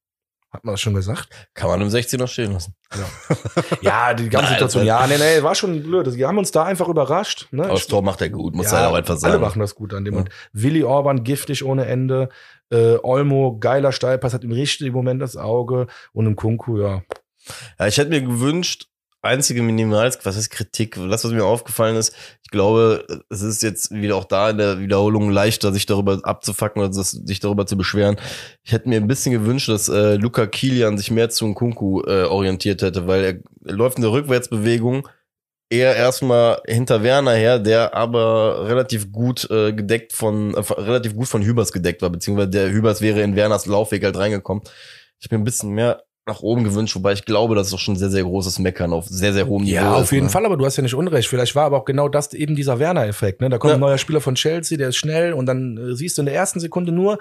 Hat 0.54 0.64
man 0.64 0.74
das 0.74 0.80
schon 0.80 0.94
gesagt? 0.94 1.28
Kann 1.52 1.68
man 1.68 1.80
im 1.80 1.88
16er 1.88 2.28
stehen 2.28 2.52
lassen. 2.52 2.76
Ja, 3.82 4.14
die 4.14 4.28
ganze 4.28 4.52
Nein, 4.52 4.52
Situation. 4.60 4.86
das- 4.86 4.86
Ja, 4.86 5.06
nee, 5.08 5.18
nee, 5.18 5.42
war 5.42 5.56
schon 5.56 5.82
blöd. 5.82 6.06
Die 6.14 6.24
haben 6.24 6.38
uns 6.38 6.52
da 6.52 6.62
einfach 6.62 6.86
überrascht. 6.86 7.48
Ne? 7.50 7.64
Aber 7.64 7.72
das 7.74 7.88
Tor 7.88 8.02
macht 8.02 8.20
er 8.22 8.30
gut, 8.30 8.54
muss 8.54 8.70
ja, 8.70 8.82
er 8.82 8.90
auch 8.90 8.94
einfach 8.94 9.16
sagen. 9.16 9.32
Alle 9.32 9.40
machen 9.42 9.58
das 9.58 9.74
gut 9.74 9.92
an 9.94 10.04
dem. 10.04 10.14
Ja. 10.14 10.20
Und 10.20 10.28
Willi 10.52 10.84
Orban 10.84 11.24
giftig 11.24 11.64
ohne 11.64 11.86
Ende. 11.86 12.28
Äh, 12.70 12.98
Olmo, 13.02 13.58
geiler 13.58 13.90
Steilpass, 13.90 14.32
hat 14.32 14.44
im 14.44 14.52
richtigen 14.52 14.94
Moment 14.94 15.20
das 15.20 15.36
Auge. 15.36 15.88
Und 16.12 16.26
im 16.26 16.36
Kunku, 16.36 16.78
ja. 16.80 17.02
Ja, 17.80 17.86
ich 17.88 17.98
hätte 17.98 18.10
mir 18.10 18.22
gewünscht, 18.22 18.86
einzige 19.24 19.62
Minimals, 19.62 20.18
was 20.24 20.36
ist 20.36 20.50
Kritik? 20.50 20.96
Das, 21.08 21.24
was 21.24 21.32
mir 21.32 21.44
aufgefallen 21.44 21.96
ist, 21.96 22.14
ich 22.42 22.50
glaube, 22.50 23.06
es 23.30 23.42
ist 23.42 23.62
jetzt 23.62 23.90
wieder 23.90 24.16
auch 24.16 24.24
da 24.24 24.50
in 24.50 24.58
der 24.58 24.78
Wiederholung 24.78 25.30
leichter, 25.30 25.72
sich 25.72 25.86
darüber 25.86 26.20
abzufacken 26.22 26.82
oder 26.82 26.92
sich 26.92 27.40
darüber 27.40 27.66
zu 27.66 27.76
beschweren. 27.76 28.16
Ich 28.62 28.72
hätte 28.72 28.88
mir 28.88 28.96
ein 28.96 29.08
bisschen 29.08 29.32
gewünscht, 29.32 29.68
dass 29.68 29.88
äh, 29.88 30.16
Luca 30.16 30.46
Kilian 30.46 30.98
sich 30.98 31.10
mehr 31.10 31.30
zu 31.30 31.46
Nkunku 31.46 32.02
äh, 32.02 32.24
orientiert 32.24 32.82
hätte, 32.82 33.06
weil 33.06 33.24
er, 33.24 33.34
er 33.66 33.74
läuft 33.74 33.96
in 33.96 34.02
der 34.02 34.12
Rückwärtsbewegung 34.12 35.08
eher 35.70 35.96
erstmal 35.96 36.60
hinter 36.66 37.02
Werner 37.02 37.32
her, 37.32 37.58
der 37.58 37.94
aber 37.94 38.68
relativ 38.68 39.10
gut 39.10 39.50
äh, 39.50 39.72
gedeckt 39.72 40.12
von, 40.12 40.54
äh, 40.54 40.60
relativ 40.60 41.16
gut 41.16 41.28
von 41.28 41.42
Hübers 41.42 41.72
gedeckt 41.72 42.02
war, 42.02 42.10
beziehungsweise 42.10 42.50
der 42.50 42.70
Hübers 42.70 43.00
wäre 43.00 43.22
in 43.22 43.34
Werners 43.36 43.66
Laufweg 43.66 44.04
halt 44.04 44.16
reingekommen. 44.16 44.62
Ich 45.18 45.28
bin 45.28 45.40
ein 45.40 45.44
bisschen 45.44 45.70
mehr 45.70 46.04
nach 46.26 46.40
oben 46.40 46.64
gewünscht, 46.64 46.94
wobei 46.96 47.12
ich 47.12 47.26
glaube, 47.26 47.54
das 47.54 47.66
ist 47.66 47.72
doch 47.74 47.78
schon 47.78 47.94
ein 47.94 47.98
sehr, 47.98 48.08
sehr 48.08 48.22
großes 48.22 48.58
Meckern 48.58 48.92
auf 48.94 49.06
sehr, 49.08 49.34
sehr 49.34 49.46
hohem 49.46 49.64
Niveau. 49.64 49.74
Ja, 49.74 49.94
auf 49.94 50.04
ist, 50.04 50.12
jeden 50.12 50.24
ne? 50.26 50.30
Fall, 50.30 50.46
aber 50.46 50.56
du 50.56 50.64
hast 50.64 50.76
ja 50.76 50.82
nicht 50.82 50.94
Unrecht. 50.94 51.28
Vielleicht 51.28 51.54
war 51.54 51.64
aber 51.64 51.76
auch 51.76 51.84
genau 51.84 52.08
das 52.08 52.32
eben 52.32 52.56
dieser 52.56 52.78
Werner-Effekt. 52.78 53.42
Ne? 53.42 53.50
Da 53.50 53.58
kommt 53.58 53.72
Ja. 53.72 53.74
ein 53.76 53.80
neuer 53.80 53.98
Spieler 53.98 54.22
von 54.22 54.34
Chelsea, 54.34 54.78
der 54.78 54.88
ist 54.88 54.96
schnell 54.96 55.34
und 55.34 55.44
dann 55.44 55.76
äh, 55.76 55.94
siehst 55.94 56.16
du 56.16 56.22
in 56.22 56.26
der 56.26 56.34
ersten 56.34 56.60
Sekunde 56.60 56.92
nur, 56.92 57.18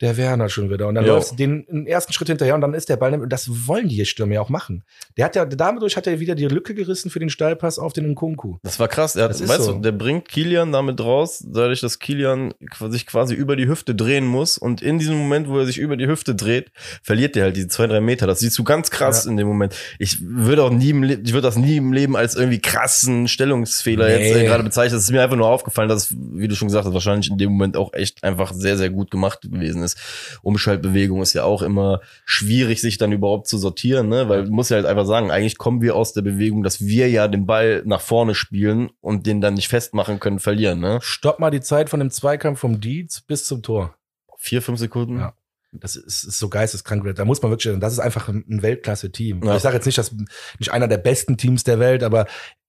der 0.00 0.16
Werner 0.16 0.48
schon 0.48 0.70
wieder. 0.70 0.86
Und 0.86 0.94
dann 0.94 1.04
Jo. 1.04 1.14
läufst 1.14 1.32
du 1.32 1.36
den, 1.36 1.86
ersten 1.86 2.12
Schritt 2.12 2.28
hinterher 2.28 2.54
und 2.54 2.60
dann 2.60 2.74
ist 2.74 2.88
der 2.88 2.96
Ball. 2.96 3.14
Und 3.20 3.30
das 3.30 3.66
wollen 3.66 3.88
die 3.88 4.04
Stürmer 4.06 4.34
ja 4.34 4.40
auch 4.40 4.48
machen. 4.48 4.84
Der 5.16 5.24
hat 5.24 5.34
ja, 5.34 5.44
dadurch 5.44 5.96
hat 5.96 6.06
er 6.06 6.20
wieder 6.20 6.36
die 6.36 6.46
Lücke 6.46 6.74
gerissen 6.74 7.10
für 7.10 7.18
den 7.18 7.30
Steilpass 7.30 7.78
auf 7.80 7.92
den 7.92 8.08
Nkunku. 8.10 8.58
Das 8.62 8.78
war 8.78 8.86
krass. 8.86 9.16
Er 9.16 9.24
hat, 9.24 9.30
weißt 9.48 9.64
so. 9.64 9.72
du, 9.72 9.80
der 9.80 9.92
bringt 9.92 10.28
Kilian 10.28 10.70
damit 10.70 11.00
raus, 11.00 11.44
dadurch, 11.46 11.80
dass 11.80 11.98
Kilian 11.98 12.54
sich 12.90 13.06
quasi 13.06 13.34
über 13.34 13.56
die 13.56 13.66
Hüfte 13.66 13.96
drehen 13.96 14.24
muss. 14.24 14.56
Und 14.56 14.82
in 14.82 14.98
diesem 15.00 15.16
Moment, 15.16 15.48
wo 15.48 15.58
er 15.58 15.66
sich 15.66 15.78
über 15.78 15.96
die 15.96 16.06
Hüfte 16.06 16.36
dreht, 16.36 16.70
verliert 17.02 17.36
er 17.36 17.44
halt 17.44 17.56
diese 17.56 17.68
zwei, 17.68 17.88
drei 17.88 18.00
Meter. 18.00 18.26
Das 18.26 18.35
siehst 18.40 18.58
du 18.58 18.64
ganz 18.64 18.90
krass 18.90 19.24
Ja. 19.24 19.30
in 19.30 19.36
dem 19.36 19.46
Moment. 19.46 19.74
Ich 19.98 20.18
würde 20.22 20.62
auch 20.62 20.70
nie, 20.70 20.90
im 20.90 21.02
Le 21.02 21.14
ich 21.14 21.32
würde 21.32 21.46
das 21.48 21.56
nie 21.56 21.76
im 21.76 21.92
Leben 21.92 22.16
als 22.16 22.34
irgendwie 22.36 22.60
krassen 22.60 23.28
Stellungsfehler 23.28 24.06
Nee. 24.08 24.28
jetzt 24.28 24.36
äh, 24.36 24.44
gerade 24.44 24.62
bezeichnen. 24.64 24.96
Es 24.98 25.04
ist 25.04 25.10
mir 25.10 25.22
einfach 25.22 25.36
nur 25.36 25.48
aufgefallen, 25.48 25.88
dass, 25.88 26.10
es, 26.10 26.16
wie 26.32 26.48
du 26.48 26.54
schon 26.54 26.68
gesagt 26.68 26.84
hast, 26.86 26.94
wahrscheinlich 26.94 27.30
in 27.30 27.38
dem 27.38 27.50
Moment 27.52 27.76
auch 27.76 27.92
echt 27.92 28.22
einfach 28.24 28.52
sehr, 28.52 28.76
sehr 28.76 28.90
gut 28.90 29.10
gemacht 29.10 29.40
gewesen 29.42 29.82
ist. 29.82 29.96
Umschaltbewegung 30.42 31.22
ist 31.22 31.32
ja 31.32 31.44
auch 31.44 31.62
immer 31.62 32.00
schwierig, 32.24 32.80
sich 32.80 32.98
dann 32.98 33.12
überhaupt 33.12 33.46
zu 33.48 33.58
sortieren, 33.58 34.08
ne? 34.08 34.28
Weil 34.28 34.44
du 34.44 34.50
musst 34.52 34.70
ja 34.70 34.76
halt 34.76 34.86
einfach 34.86 35.06
sagen, 35.06 35.30
eigentlich 35.30 35.58
kommen 35.58 35.80
wir 35.82 35.96
aus 35.96 36.12
der 36.12 36.22
Bewegung, 36.22 36.62
dass 36.62 36.80
wir 36.80 37.08
ja 37.08 37.28
den 37.28 37.46
Ball 37.46 37.82
nach 37.84 38.00
vorne 38.00 38.34
spielen 38.34 38.90
und 39.00 39.26
den 39.26 39.40
dann 39.40 39.54
nicht 39.54 39.68
festmachen 39.68 40.20
können, 40.20 40.38
verlieren, 40.38 40.80
ne? 40.80 40.98
Stopp 41.02 41.38
mal 41.38 41.50
die 41.50 41.60
Zeit 41.60 41.90
von 41.90 42.00
dem 42.00 42.10
Zweikampf 42.10 42.60
vom 42.60 42.80
Dietz 42.80 43.20
bis 43.20 43.44
zum 43.46 43.62
Tor. 43.62 43.94
Vier, 44.38 44.62
fünf 44.62 44.78
Sekunden. 44.78 45.18
Ja. 45.18 45.34
Das 45.72 45.96
ist, 45.96 46.24
ist 46.24 46.38
so 46.38 46.48
geisteskrank. 46.48 47.14
Da 47.14 47.24
muss 47.24 47.42
man 47.42 47.50
wirklich, 47.50 47.78
das 47.78 47.92
ist 47.92 47.98
einfach 47.98 48.28
ein 48.28 48.62
Weltklasse-Team. 48.62 49.42
Ja. 49.44 49.56
Ich 49.56 49.62
sage 49.62 49.76
jetzt 49.76 49.86
nicht, 49.86 49.98
dass 49.98 50.12
nicht 50.58 50.70
einer 50.70 50.88
der 50.88 50.98
besten 50.98 51.36
Teams 51.36 51.64
der 51.64 51.78
Welt, 51.78 52.02
aber 52.02 52.26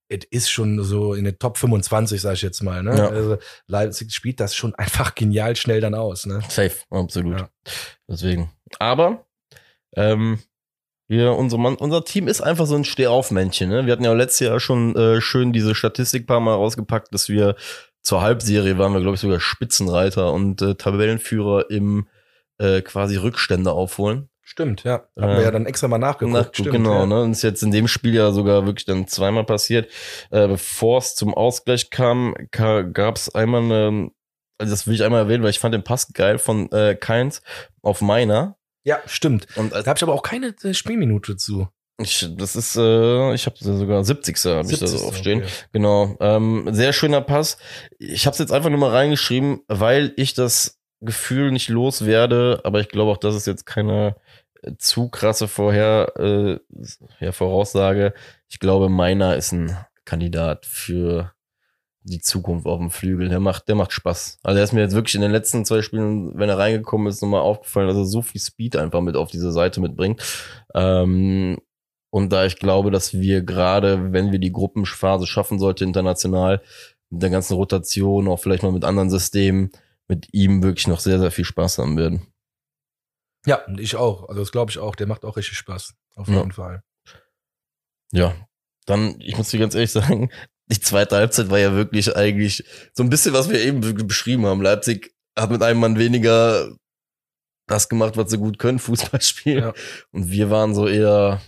es 0.08 0.24
ist 0.30 0.50
schon 0.50 0.82
so 0.82 1.14
in 1.14 1.24
den 1.24 1.38
Top 1.38 1.58
25, 1.58 2.20
sag 2.20 2.34
ich 2.34 2.42
jetzt 2.42 2.62
mal. 2.62 2.82
Ne? 2.82 2.96
Ja. 2.96 3.08
Also 3.08 3.38
Leipzig 3.66 4.12
spielt 4.12 4.40
das 4.40 4.54
schon 4.54 4.74
einfach 4.76 5.14
genial 5.14 5.56
schnell 5.56 5.80
dann 5.80 5.94
aus. 5.94 6.26
Ne? 6.26 6.40
Safe, 6.48 6.76
absolut. 6.90 7.40
Ja. 7.40 7.48
Deswegen. 8.08 8.50
Aber 8.78 9.26
ähm, 9.94 10.38
wir, 11.08 11.32
unser, 11.32 11.58
Mann, 11.58 11.76
unser 11.76 12.04
Team 12.04 12.28
ist 12.28 12.40
einfach 12.40 12.66
so 12.66 12.74
ein 12.74 12.84
Stehaufmännchen. 12.84 13.70
Ne? 13.70 13.86
Wir 13.86 13.92
hatten 13.92 14.04
ja 14.04 14.12
letztes 14.12 14.40
Jahr 14.46 14.60
schon 14.60 14.94
äh, 14.96 15.20
schön 15.20 15.52
diese 15.52 15.74
Statistik 15.74 16.26
paar 16.26 16.40
Mal 16.40 16.54
rausgepackt, 16.54 17.12
dass 17.14 17.28
wir 17.28 17.56
zur 18.02 18.22
Halbserie 18.22 18.78
waren 18.78 18.92
wir, 18.92 19.00
glaube 19.00 19.16
ich, 19.16 19.20
sogar 19.20 19.40
Spitzenreiter 19.40 20.32
und 20.32 20.62
äh, 20.62 20.74
Tabellenführer 20.74 21.70
im 21.70 22.08
äh, 22.58 22.82
quasi 22.82 23.16
Rückstände 23.16 23.72
aufholen. 23.72 24.28
Stimmt, 24.42 24.84
ja. 24.84 25.04
Haben 25.20 25.32
Äh, 25.32 25.36
wir 25.36 25.42
ja 25.42 25.50
dann 25.50 25.66
extra 25.66 25.88
mal 25.88 25.98
nachgeguckt. 25.98 26.32
Nach, 26.34 26.48
Stimmt, 26.52 26.70
genau, 26.70 27.00
ja. 27.00 27.06
ne? 27.06 27.22
Und 27.22 27.32
ist 27.32 27.42
jetzt 27.42 27.62
in 27.62 27.70
dem 27.70 27.86
Spiel 27.86 28.14
ja 28.14 28.30
sogar 28.32 28.64
wirklich 28.66 28.86
dann 28.86 29.06
zweimal 29.06 29.44
passiert. 29.44 29.90
Äh, 30.30 30.48
Bevor 30.48 30.98
es 30.98 31.14
zum 31.14 31.34
Ausgleich 31.34 31.90
kam, 31.90 32.34
ka 32.50 32.80
gab 32.82 33.16
es 33.16 33.34
einmal 33.34 33.62
eine, 33.62 34.10
also 34.58 34.70
das 34.72 34.86
will 34.86 34.94
ich 34.94 35.04
einmal 35.04 35.20
erwähnen, 35.24 35.42
weil 35.42 35.50
ich 35.50 35.58
fand 35.58 35.74
den 35.74 35.84
Pass 35.84 36.12
geil 36.14 36.38
von 36.38 36.72
äh, 36.72 36.94
Keins 36.94 37.42
auf 37.82 38.00
meiner. 38.00 38.56
Ja, 38.84 38.98
stimmt. 39.06 39.46
Und 39.56 39.72
Da 39.72 39.84
habe 39.84 39.98
ich 39.98 40.02
aber 40.02 40.14
auch 40.14 40.22
keine 40.22 40.54
äh, 40.64 40.72
Spielminute 40.72 41.36
zu. 41.36 41.68
ich, 42.00 42.26
das 42.38 42.56
ist, 42.56 42.74
äh, 42.76 43.34
ich 43.34 43.44
habe 43.44 43.56
sogar 43.60 44.02
70. 44.02 44.36
habe 44.46 44.62
ich 44.72 44.78
da 44.78 44.86
70. 44.86 45.06
aufstehen. 45.06 45.38
Okay. 45.40 45.50
Genau. 45.72 46.16
Ähm, 46.20 46.68
sehr 46.72 46.94
schöner 46.94 47.20
Pass. 47.20 47.58
Ich 47.98 48.24
habe 48.24 48.32
es 48.32 48.38
jetzt 48.38 48.52
einfach 48.52 48.70
nur 48.70 48.78
mal 48.78 48.92
reingeschrieben, 48.92 49.60
weil 49.68 50.14
ich 50.16 50.32
das 50.32 50.77
Gefühl 51.00 51.50
nicht 51.52 51.68
loswerde, 51.68 52.60
aber 52.64 52.80
ich 52.80 52.88
glaube 52.88 53.12
auch, 53.12 53.18
das 53.18 53.34
ist 53.34 53.46
jetzt 53.46 53.66
keine 53.66 54.16
äh, 54.62 54.72
zu 54.78 55.08
krasse 55.08 55.48
Vorher, 55.48 56.12
äh, 56.16 56.58
ja, 57.20 57.32
Voraussage. 57.32 58.14
Ich 58.48 58.58
glaube, 58.58 58.88
meiner 58.88 59.36
ist 59.36 59.52
ein 59.52 59.76
Kandidat 60.04 60.66
für 60.66 61.32
die 62.02 62.20
Zukunft 62.20 62.66
auf 62.66 62.78
dem 62.78 62.90
Flügel. 62.90 63.28
Der 63.28 63.40
macht, 63.40 63.68
der 63.68 63.74
macht 63.74 63.92
Spaß. 63.92 64.38
Also 64.42 64.58
er 64.58 64.64
ist 64.64 64.72
mir 64.72 64.80
jetzt 64.80 64.94
wirklich 64.94 65.14
in 65.14 65.20
den 65.20 65.30
letzten 65.30 65.64
zwei 65.64 65.82
Spielen, 65.82 66.36
wenn 66.38 66.48
er 66.48 66.58
reingekommen 66.58 67.06
ist, 67.06 67.22
nochmal 67.22 67.42
aufgefallen, 67.42 67.88
dass 67.88 67.96
er 67.96 68.06
so 68.06 68.22
viel 68.22 68.40
Speed 68.40 68.76
einfach 68.76 69.00
mit 69.00 69.16
auf 69.16 69.30
diese 69.30 69.52
Seite 69.52 69.80
mitbringt. 69.80 70.22
Ähm, 70.74 71.58
und 72.10 72.32
da 72.32 72.46
ich 72.46 72.56
glaube, 72.56 72.90
dass 72.90 73.14
wir 73.14 73.42
gerade, 73.42 74.12
wenn 74.12 74.32
wir 74.32 74.38
die 74.38 74.52
Gruppenphase 74.52 75.26
schaffen 75.26 75.58
sollte 75.58 75.84
international, 75.84 76.62
mit 77.10 77.22
der 77.22 77.30
ganzen 77.30 77.54
Rotation, 77.54 78.28
auch 78.28 78.38
vielleicht 78.38 78.62
mal 78.62 78.72
mit 78.72 78.84
anderen 78.84 79.10
Systemen, 79.10 79.70
mit 80.08 80.28
ihm 80.32 80.62
wirklich 80.62 80.86
noch 80.86 81.00
sehr, 81.00 81.18
sehr 81.18 81.30
viel 81.30 81.44
Spaß 81.44 81.78
haben 81.78 81.96
werden. 81.96 82.26
Ja, 83.46 83.64
ich 83.78 83.96
auch. 83.96 84.28
Also 84.28 84.40
das 84.40 84.52
glaube 84.52 84.70
ich 84.70 84.78
auch. 84.78 84.96
Der 84.96 85.06
macht 85.06 85.24
auch 85.24 85.36
richtig 85.36 85.56
Spaß. 85.58 85.94
Auf 86.16 86.28
Ja. 86.28 86.38
jeden 86.38 86.52
Fall. 86.52 86.82
Ja, 88.12 88.34
dann, 88.86 89.20
ich 89.20 89.36
muss 89.36 89.50
dir 89.50 89.60
ganz 89.60 89.74
ehrlich 89.74 89.92
sagen, 89.92 90.30
die 90.70 90.80
zweite 90.80 91.16
Halbzeit 91.16 91.50
war 91.50 91.58
ja 91.58 91.74
wirklich 91.74 92.14
eigentlich 92.16 92.64
so 92.94 93.02
ein 93.02 93.10
bisschen, 93.10 93.34
was 93.34 93.48
wir 93.50 93.60
eben 93.60 93.80
be- 93.80 93.92
beschrieben 94.04 94.46
haben. 94.46 94.62
Leipzig 94.62 95.14
hat 95.38 95.50
mit 95.50 95.62
einem 95.62 95.80
Mann 95.80 95.98
weniger 95.98 96.74
das 97.66 97.88
gemacht, 97.88 98.16
was 98.16 98.30
sie 98.30 98.38
gut 98.38 98.58
können, 98.58 98.78
Fußball 98.78 99.20
spielen. 99.20 99.62
Ja. 99.64 99.74
Und 100.10 100.30
wir 100.30 100.50
waren 100.50 100.74
so 100.74 100.88
eher, 100.88 101.40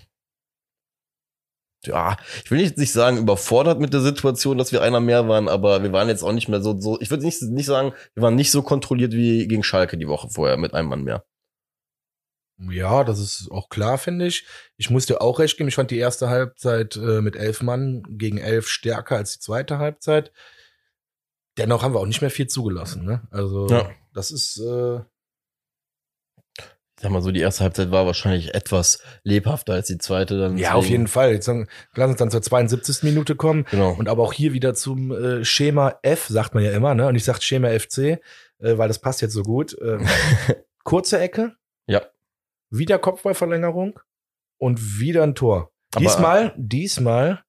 ja, 1.85 2.17
ich 2.45 2.51
will 2.51 2.59
nicht, 2.59 2.77
nicht 2.79 2.93
sagen 2.93 3.17
überfordert 3.19 3.81
mit 3.81 3.93
der 3.93 4.01
Situation, 4.01 4.59
dass 4.59 4.73
wir 4.73 4.83
einer 4.83 5.01
mehr 5.01 5.29
waren, 5.29 5.49
aber 5.49 5.83
wir 5.83 5.93
waren 5.93 6.09
jetzt 6.09 6.23
auch 6.23 6.33
nicht 6.33 6.49
mehr 6.49 6.61
so, 6.61 6.79
so 6.79 7.01
ich 7.01 7.11
würde 7.11 7.25
nicht, 7.25 7.41
nicht 7.43 7.67
sagen, 7.67 7.93
wir 8.15 8.23
waren 8.23 8.35
nicht 8.35 8.51
so 8.51 8.63
kontrolliert 8.63 9.13
wie 9.13 9.47
gegen 9.49 9.63
Schalke 9.63 9.97
die 9.97 10.09
Woche 10.09 10.29
vorher 10.31 10.57
mit 10.57 10.75
einem 10.75 10.89
Mann 10.89 11.03
mehr. 11.03 11.25
Ja, 12.69 13.05
das 13.05 13.19
ist 13.19 13.49
auch 13.51 13.71
klar, 13.71 13.97
finde 13.97 14.27
ich. 14.27 14.47
Ich 14.77 14.91
muss 14.91 15.07
dir 15.07 15.23
auch 15.23 15.39
recht 15.39 15.57
geben. 15.57 15.69
Ich 15.69 15.77
fand 15.77 15.91
die 15.91 15.97
erste 15.99 16.29
Halbzeit 16.29 16.95
äh, 16.97 17.23
mit 17.23 17.35
elf 17.35 17.63
Mann 17.63 18.03
gegen 18.11 18.37
elf 18.37 18.69
stärker 18.69 19.17
als 19.17 19.33
die 19.33 19.41
zweite 19.41 19.79
Halbzeit. 19.79 20.31
Dennoch 21.57 21.83
haben 21.83 21.95
wir 21.95 22.01
auch 22.01 22.07
nicht 22.07 22.21
mehr 22.21 22.31
viel 22.31 22.49
zugelassen. 22.49 23.05
Ne? 23.07 23.23
Also 23.31 23.67
Ja. 23.69 23.91
das 24.13 24.31
ist 24.31 24.59
äh, 24.59 25.01
sag 27.01 27.11
mal 27.11 27.23
so, 27.23 27.31
die 27.31 27.41
erste 27.41 27.65
Halbzeit 27.65 27.91
war 27.91 28.07
wahrscheinlich 28.07 28.55
etwas 28.55 29.03
lebhafter 29.23 29.73
als 29.73 29.87
die 29.87 29.99
zweite 29.99 30.39
dann. 30.39 30.59
ja 30.59 30.75
auf 30.75 30.87
jeden 30.87 31.09
Fall. 31.09 31.33
Jetzt 31.33 31.47
sagen, 31.47 31.67
lass 31.95 32.11
uns 32.11 32.19
dann 32.19 32.31
zur 32.31 32.43
72. 32.43 33.03
Minute 33.03 33.37
kommen. 33.37 33.65
Genau. 33.71 33.93
Und 33.93 34.09
aber 34.09 34.23
auch 34.23 34.33
hier 34.33 34.53
wieder 34.53 34.75
zum 34.75 35.11
äh, 35.11 35.45
Schema 35.45 35.95
F, 36.03 36.27
sagt 36.29 36.55
man 36.55 36.63
ja 36.63 36.73
immer, 36.73 36.95
ne? 36.95 37.07
Und 37.07 37.17
ich 37.17 37.25
sag 37.25 37.43
Schema 37.43 37.69
FC, 37.71 37.99
äh, 37.99 38.19
weil 38.59 38.89
das 38.89 38.99
passt 38.99 39.23
jetzt 39.23 39.33
so 39.33 39.43
gut. 39.43 39.77
Ähm, 39.83 40.07
kurze 40.85 41.19
Ecke. 41.19 41.55
Ja. 41.87 42.03
Wieder 42.69 42.99
Kopfballverlängerung 42.99 43.99
und 44.59 45.01
wieder 45.01 45.23
ein 45.23 45.35
Tor. 45.35 45.71
Aber- 45.95 46.05
diesmal, 46.05 46.53
diesmal, 46.57 47.43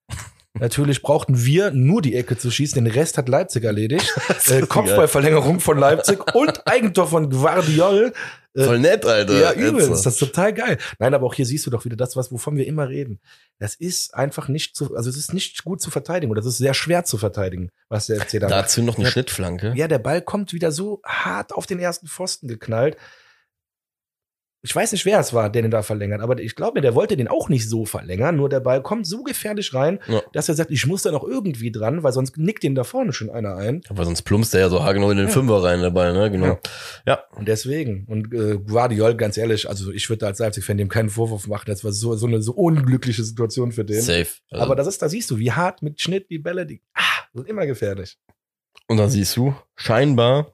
natürlich 0.54 1.02
brauchten 1.02 1.44
wir 1.46 1.72
nur 1.72 2.02
die 2.02 2.16
Ecke 2.16 2.38
zu 2.38 2.50
schießen, 2.50 2.84
den 2.84 2.92
Rest 2.92 3.18
hat 3.18 3.28
Leipzig 3.30 3.64
erledigt. 3.66 4.12
äh, 4.48 4.62
Kopfballverlängerung 4.62 5.60
von 5.60 5.78
Leipzig 5.78 6.34
und 6.34 6.66
Eigentor 6.68 7.08
von 7.08 7.30
Guardiol. 7.30 8.14
Äh, 8.54 8.66
Voll 8.66 8.80
nett, 8.80 9.06
Alter. 9.06 9.40
ja, 9.40 9.54
übelst. 9.54 9.90
Das 10.06 10.06
ist 10.06 10.18
total 10.20 10.54
geil. 10.54 10.78
Nein, 11.00 11.14
aber 11.14 11.26
auch 11.26 11.34
hier 11.34 11.46
siehst 11.46 11.66
du 11.66 11.70
doch 11.70 11.86
wieder 11.86 11.96
das, 11.96 12.16
was, 12.16 12.32
wovon 12.32 12.58
wir 12.58 12.68
immer 12.68 12.90
reden. 12.90 13.20
Das 13.60 13.76
ist 13.76 14.14
einfach 14.14 14.48
nicht 14.50 14.76
zu, 14.76 14.96
also 14.96 15.10
es 15.10 15.16
ist 15.18 15.34
nicht 15.34 15.64
gut 15.64 15.82
zu 15.82 15.90
verteidigen 15.92 16.32
oder 16.32 16.42
es 16.42 16.46
ist 16.48 16.58
sehr 16.58 16.74
schwer 16.74 17.06
zu 17.06 17.18
verteidigen, 17.18 17.70
was 17.90 18.08
der 18.08 18.20
FC 18.20 18.40
da 18.40 18.50
macht. 18.50 18.52
Dazu 18.52 18.82
noch 18.84 18.96
eine 18.96 19.06
Ja. 19.06 19.12
Schnittflanke. 19.12 19.74
Ja, 19.76 19.88
der 19.88 20.00
Ball 20.00 20.22
kommt 20.22 20.52
wieder 20.54 20.72
so 20.72 21.02
hart 21.06 21.54
auf 21.54 21.66
den 21.66 21.80
ersten 21.80 22.08
Pfosten 22.08 22.48
geknallt. 22.48 22.98
Ich 24.64 24.76
weiß 24.76 24.92
nicht, 24.92 25.06
wer 25.06 25.20
es 25.20 25.34
war, 25.34 25.50
der 25.50 25.64
den 25.64 25.72
da 25.72 25.82
verlängert, 25.82 26.22
aber 26.22 26.40
ich 26.40 26.56
glaube, 26.56 26.82
der 26.82 26.94
wollte 26.94 27.18
den 27.18 27.28
auch 27.28 27.50
nicht 27.50 27.68
so 27.68 27.86
verlängern, 27.86 28.36
nur 28.36 28.48
der 28.48 28.60
Ball 28.60 28.84
kommt 28.84 29.08
so 29.08 29.24
gefährlich 29.24 29.74
rein, 29.74 29.98
Ja. 30.08 30.22
dass 30.34 30.50
er 30.50 30.56
sagt, 30.56 30.70
ich 30.70 30.86
muss 30.86 31.02
da 31.02 31.12
noch 31.12 31.24
irgendwie 31.24 31.72
dran, 31.72 32.04
weil 32.04 32.12
sonst 32.12 32.38
nickt 32.38 32.62
den 32.62 32.76
da 32.76 32.84
vorne 32.84 33.12
schon 33.12 33.32
einer 33.32 33.56
ein. 33.56 33.82
Aber 33.90 34.06
sonst 34.06 34.22
plumpst 34.22 34.54
der 34.54 34.62
ja 34.62 34.70
so 34.70 34.84
haargenau 34.84 35.10
in 35.10 35.18
den 35.18 35.28
Ja. 35.28 35.34
Fünfer 35.34 35.64
rein 35.64 35.82
dabei, 35.82 36.12
ne? 36.12 36.30
Genau. 36.30 36.60
Ja. 37.08 37.24
Und 37.36 37.48
deswegen. 37.48 38.06
Und 38.08 38.32
äh, 38.36 38.60
Guardiol, 38.60 39.16
ganz 39.16 39.36
ehrlich, 39.38 39.68
also 39.68 39.92
ich 39.92 40.08
würde 40.10 40.20
da 40.20 40.28
als 40.28 40.38
Leipzig-Fan 40.38 40.78
dem 40.78 40.90
keinen 40.90 41.10
Vorwurf 41.10 41.48
machen. 41.48 41.66
Das 41.66 41.84
war 41.84 41.92
so, 41.92 42.16
so 42.16 42.28
eine 42.28 42.44
so 42.44 42.54
unglückliche 42.54 43.24
Situation 43.24 43.72
für 43.72 43.84
den. 43.84 44.02
Safe. 44.02 44.28
Also, 44.52 44.64
Aber 44.64 44.76
das 44.76 44.86
ist, 44.86 45.02
da 45.02 45.10
siehst 45.10 45.32
du, 45.32 45.40
wie 45.40 45.52
hart 45.52 45.82
mit 45.82 46.00
Schnitt 46.00 46.30
die 46.30 46.38
Bälle, 46.40 46.68
die 46.68 46.82
ah, 46.94 47.02
sind 47.34 47.48
immer 47.48 47.66
gefährlich. 47.66 48.20
und 48.88 48.98
da 48.98 49.10
siehst 49.10 49.36
du, 49.38 49.56
scheinbar 49.76 50.54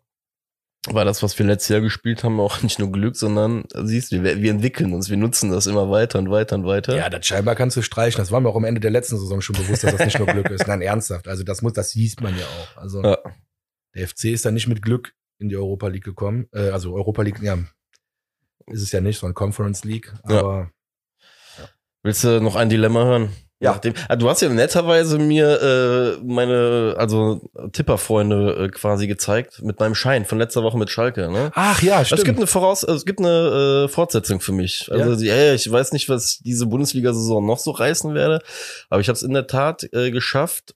war 0.93 1.05
das, 1.05 1.23
was 1.23 1.37
wir 1.37 1.45
letztes 1.45 1.69
Jahr 1.69 1.81
gespielt 1.81 2.23
haben, 2.23 2.39
auch 2.39 2.61
nicht 2.63 2.79
nur 2.79 2.91
Glück, 2.91 3.15
sondern 3.15 3.63
da 3.69 3.85
siehst 3.85 4.11
du, 4.11 4.23
wir, 4.23 4.41
wir 4.41 4.51
entwickeln 4.51 4.93
uns, 4.93 5.09
wir 5.09 5.17
nutzen 5.17 5.51
das 5.51 5.67
immer 5.67 5.89
weiter 5.89 6.19
und 6.19 6.29
weiter 6.29 6.55
und 6.55 6.65
weiter. 6.65 6.95
Ja, 6.95 7.09
das 7.09 7.25
scheinbar 7.25 7.55
kannst 7.55 7.77
du 7.77 7.81
streichen. 7.81 8.19
Das 8.19 8.31
war 8.31 8.39
mir 8.39 8.49
auch 8.49 8.55
am 8.55 8.65
Ende 8.65 8.79
der 8.81 8.91
letzten 8.91 9.17
Saison 9.17 9.41
schon 9.41 9.55
bewusst, 9.55 9.83
dass 9.83 9.95
das 9.95 10.05
nicht 10.05 10.19
nur 10.19 10.27
Glück 10.27 10.49
ist. 10.49 10.67
Nein, 10.67 10.81
ernsthaft. 10.81 11.27
Also 11.27 11.43
das 11.43 11.61
muss, 11.61 11.73
das 11.73 11.91
sieht 11.91 12.21
man 12.21 12.37
ja 12.37 12.45
auch. 12.45 12.77
Also 12.81 13.03
Ja. 13.03 13.17
der 13.95 14.07
FC 14.07 14.25
ist 14.25 14.45
dann 14.45 14.53
nicht 14.53 14.67
mit 14.67 14.81
Glück 14.81 15.13
in 15.39 15.49
die 15.49 15.57
Europa 15.57 15.87
League 15.87 16.03
gekommen. 16.03 16.47
Äh, 16.53 16.69
also 16.69 16.93
Europa 16.93 17.21
League, 17.21 17.41
ja, 17.41 17.57
ist 18.67 18.81
es 18.81 18.91
ja 18.91 19.01
nicht, 19.01 19.19
sondern 19.19 19.35
Conference 19.35 19.83
League. 19.83 20.13
Ja. 20.27 20.39
Aber 20.39 20.71
Willst 22.03 22.23
du 22.23 22.39
noch 22.41 22.55
ein 22.55 22.69
Dilemma 22.69 23.03
hören? 23.05 23.29
Ja. 23.59 23.71
Nachdem, 23.71 23.95
ah, 24.07 24.15
du 24.15 24.29
hast 24.29 24.41
ja 24.41 24.49
netterweise 24.49 25.17
mir 25.17 26.17
äh, 26.19 26.23
meine, 26.23 26.93
also 26.97 27.49
Tipperfreunde 27.71 28.65
äh, 28.65 28.69
quasi 28.69 29.07
gezeigt 29.07 29.63
mit 29.63 29.79
meinem 29.79 29.95
Schein 29.95 30.25
von 30.25 30.37
letzter 30.37 30.61
Woche 30.61 30.77
mit 30.77 30.91
Schalke, 30.91 31.31
ne? 31.31 31.51
ach 31.55 31.81
ja, 31.81 32.01
Es 32.01 32.23
gibt 32.23 32.37
eine 32.37 32.45
Voraus, 32.45 32.85
also 32.85 32.97
es 32.97 33.05
gibt 33.05 33.19
eine 33.19 33.85
äh, 33.85 33.87
Fortsetzung 33.87 34.41
für 34.41 34.51
mich. 34.51 34.91
Also 34.91 35.25
ja. 35.25 35.35
ja, 35.35 35.53
ich 35.55 35.71
weiß 35.71 35.91
nicht, 35.93 36.07
was 36.07 36.37
diese 36.37 36.67
Bundesliga-Saison 36.67 37.43
noch 37.43 37.57
so 37.57 37.71
reißen 37.71 38.13
werde, 38.13 38.41
aber 38.89 39.01
ich 39.01 39.07
habe 39.07 39.15
es 39.15 39.23
in 39.23 39.33
der 39.33 39.47
Tat 39.47 39.89
äh, 39.91 40.11
geschafft. 40.11 40.75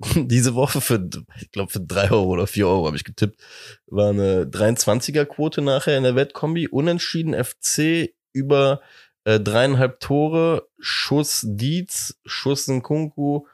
Diese 0.14 0.54
Woche 0.54 0.80
für, 0.80 1.08
ich 1.40 1.50
glaube 1.50 1.70
für 1.70 1.80
drei 1.80 2.10
Euro 2.10 2.30
oder 2.30 2.46
vier 2.46 2.66
Euro 2.66 2.86
habe 2.86 2.96
ich 2.96 3.04
getippt, 3.04 3.38
war 3.86 4.10
eine 4.10 4.44
23er-Quote 4.44 5.60
nachher 5.60 5.96
in 5.96 6.04
der 6.04 6.16
Wettkombi. 6.16 6.68
Unentschieden 6.68 7.34
FC 7.34 8.14
über 8.32 8.80
äh, 9.24 9.40
dreieinhalb 9.40 10.00
Tore, 10.00 10.68
Schuss 10.78 11.42
Dietz, 11.46 12.18
Schuss 12.24 12.68
Nkunku, 12.68 13.46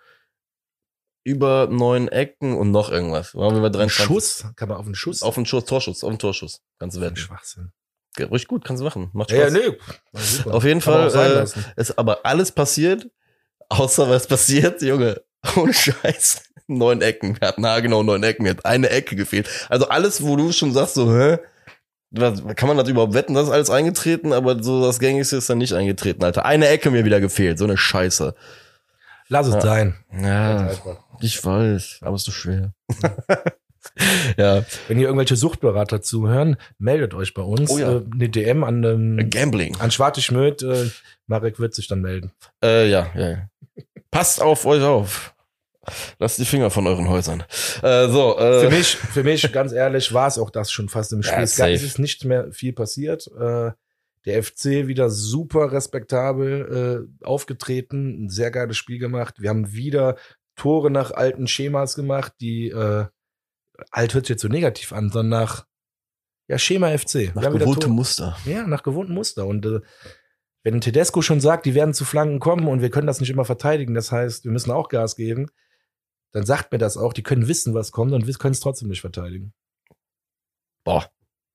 über 1.25 1.67
neun 1.71 2.07
Ecken 2.09 2.57
und 2.57 2.71
noch 2.71 2.91
irgendwas. 2.91 3.35
Waren 3.35 3.55
wir 3.55 3.61
bei 3.61 3.67
ein 3.69 3.73
23. 3.73 4.05
Schuss. 4.07 4.47
Kann 4.55 4.69
man 4.69 4.79
auf 4.79 4.87
einen 4.87 4.95
Schuss? 4.95 5.23
Auf 5.23 5.35
den 5.35 5.45
Schuss, 5.47 5.65
Torschuss, 5.65 6.05
auf 6.05 6.11
den 6.11 6.19
Torschuss. 6.21 6.61
Kannst 6.79 6.97
du 6.97 7.01
wetten. 7.01 7.17
Schwachsinn. 7.17 7.73
Ja, 8.19 8.27
Ruhig 8.27 8.47
gut, 8.47 8.65
kannst 8.65 8.81
du 8.81 8.85
machen. 8.85 9.11
Macht 9.13 9.31
Ja, 9.33 9.49
Spaß. 9.51 9.53
ja, 9.53 9.71
nee. 9.71 9.77
Na, 10.13 10.21
super. 10.21 10.55
Auf 10.55 10.65
jeden 10.65 10.81
Fall 10.81 11.11
äh, 11.15 11.81
ist 11.81 11.99
aber 11.99 12.25
alles 12.25 12.53
passiert, 12.53 13.11
außer 13.69 14.09
was 14.09 14.27
passiert, 14.27 14.81
Junge. 14.83 15.21
Ohne 15.57 15.75
Scheiß. 15.75 16.43
Neun 16.69 17.03
Ecken. 17.03 17.41
Wir 17.41 17.49
hatten 17.49 17.67
haargenau 17.67 18.03
neun 18.03 18.23
Ecken. 18.23 18.45
Mir 18.45 18.51
hat 18.51 18.65
eine 18.65 18.89
Ecke 18.91 19.17
gefehlt. 19.17 19.49
Also 19.69 19.89
alles, 19.89 20.23
wo 20.23 20.37
du 20.37 20.51
schon 20.53 20.73
sagst, 20.73 20.95
so, 20.95 21.13
hä? 21.13 21.39
Was, 22.13 22.43
kann 22.57 22.69
man 22.69 22.77
das 22.77 22.89
überhaupt 22.89 23.15
wetten? 23.15 23.35
Das 23.35 23.45
ist 23.49 23.53
alles 23.53 23.71
eingetreten, 23.71 24.33
aber 24.33 24.63
so 24.63 24.85
das 24.87 24.99
Gängigste 25.01 25.37
ist 25.37 25.51
dann 25.51 25.59
nicht 25.59 25.73
eingetreten, 25.75 26.23
Alter. 26.25 26.45
Eine 26.47 26.69
Ecke 26.69 26.91
mir 26.91 27.05
wieder 27.05 27.21
gefehlt. 27.21 27.59
So 27.59 27.65
eine 27.65 27.77
Scheiße. 27.77 28.35
Lass 29.29 29.49
es 29.49 29.55
Ja. 29.55 29.61
sein. 29.61 29.97
Ja, 30.23 30.59
Einfach. 30.69 30.99
ich 31.21 31.45
weiß, 31.45 31.99
aber 32.03 32.15
ist 32.17 32.25
so 32.25 32.31
schwer. 32.33 32.73
ja, 34.37 34.65
Wenn 34.89 34.99
ihr 34.99 35.07
irgendwelche 35.07 35.37
Suchtberater 35.37 36.01
zuhören, 36.03 36.57
meldet 36.79 37.15
euch 37.15 37.35
bei 37.35 37.43
uns. 37.43 37.71
Oh 37.71 37.79
ja. 37.79 37.97
Äh, 37.97 38.03
eine 38.13 38.29
DM 38.29 38.63
an, 38.65 38.85
ähm, 38.85 39.31
Gambling. 39.31 39.77
an 39.81 39.91
Schwarte 39.91 40.23
Schmöd. 40.23 40.63
Äh, 40.63 40.91
Marek 41.27 41.59
wird 41.59 41.75
sich 41.75 41.89
dann 41.89 42.01
melden. 42.03 42.33
Äh, 42.63 42.89
ja, 42.89 43.09
ja, 43.17 43.29
ja. 43.31 43.49
Passt 44.11 44.41
auf 44.41 44.65
euch 44.65 44.83
auf. 44.83 45.35
Lasst 46.19 46.39
die 46.39 46.45
Finger 46.45 46.71
von 46.71 46.87
euren 46.87 47.09
Häusern. 47.09 47.45
Äh, 47.83 48.09
so, 48.09 48.39
äh, 48.39 48.61
Für 48.61 48.71
mich, 48.71 48.97
für 48.97 49.25
mich, 49.25 49.53
ganz 49.53 49.73
ehrlich, 49.73 50.13
war 50.13 50.29
es 50.29 50.39
auch 50.39 50.51
das 50.51 50.71
schon 50.71 50.89
fast 50.89 51.13
im 51.13 51.23
Spiel. 51.23 51.39
Ja, 51.39 51.69
es 51.69 51.83
ist 51.83 51.99
nicht 51.99 52.25
mehr 52.25 52.53
viel 52.53 52.73
passiert. 52.73 53.31
Äh, 53.39 53.73
der 54.27 54.43
FC 54.43 54.89
wieder 54.89 55.09
super 55.09 55.73
respektabel 55.73 57.09
äh, 57.23 57.25
aufgetreten, 57.25 58.25
ein 58.25 58.29
sehr 58.29 58.51
geiles 58.51 58.77
Spiel 58.77 58.99
gemacht. 58.99 59.41
Wir 59.41 59.51
haben 59.51 59.73
wieder 59.73 60.17
Tore 60.57 60.91
nach 60.91 61.13
alten 61.13 61.47
Schemas 61.47 61.95
gemacht, 61.95 62.33
die 62.41 62.69
äh, 62.69 63.07
alt 63.91 64.15
hört 64.15 64.27
sich 64.27 64.35
jetzt 64.35 64.43
so 64.43 64.49
negativ 64.49 64.93
an, 64.93 65.11
sondern 65.11 65.29
nach 65.29 65.67
ja, 66.49 66.59
Schema 66.59 66.97
FC. 66.97 67.35
nach 67.35 67.51
gewohntem 67.53 67.93
Muster. 67.93 68.37
Ja, 68.45 68.67
nach 68.67 68.83
gewohntem 68.83 69.15
Muster. 69.15 69.47
Und 69.47 69.67
äh, 69.67 69.81
wenn 70.63 70.81
Tedesco 70.81 71.23
schon 71.23 71.41
sagt, 71.41 71.67
die 71.67 71.75
werden 71.75 71.95
zu 71.95 72.05
Flanken 72.05 72.41
kommen 72.41 72.67
und 72.69 72.83
wir 72.83 72.91
können 72.91 73.07
das 73.07 73.21
nicht 73.21 73.31
immer 73.31 73.45
verteidigen, 73.45 73.95
das 73.95 74.11
heißt, 74.13 74.45
wir 74.45 74.51
müssen 74.51 74.71
auch 74.71 74.89
Gas 74.89 75.17
geben, 75.17 75.49
dann 76.33 76.45
sagt 76.45 76.73
mir 76.73 76.79
das 76.79 76.97
auch, 76.97 77.13
die 77.13 77.23
können 77.23 77.49
wissen, 77.49 77.75
was 77.75 77.93
kommt 77.93 78.13
und 78.13 78.27
wir 78.27 78.35
können 78.35 78.53
es 78.53 78.61
trotzdem 78.61 78.89
nicht 78.89 79.01
verteidigen. 79.01 79.53
Boah. 80.85 81.11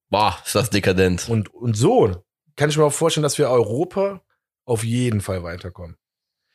Boah, 0.10 0.38
ist 0.46 0.56
das 0.56 0.70
dekadent. 0.70 1.30
Und, 1.30 1.54
und 1.54 1.76
so 1.78 2.24
kann 2.56 2.70
ich 2.70 2.78
mir 2.78 2.84
auch 2.84 2.94
vorstellen, 2.94 3.24
dass 3.24 3.38
wir 3.38 3.50
Europa 3.50 4.22
auf 4.66 4.84
jeden 4.84 5.22
Fall 5.22 5.44
weiterkommen. 5.44 5.98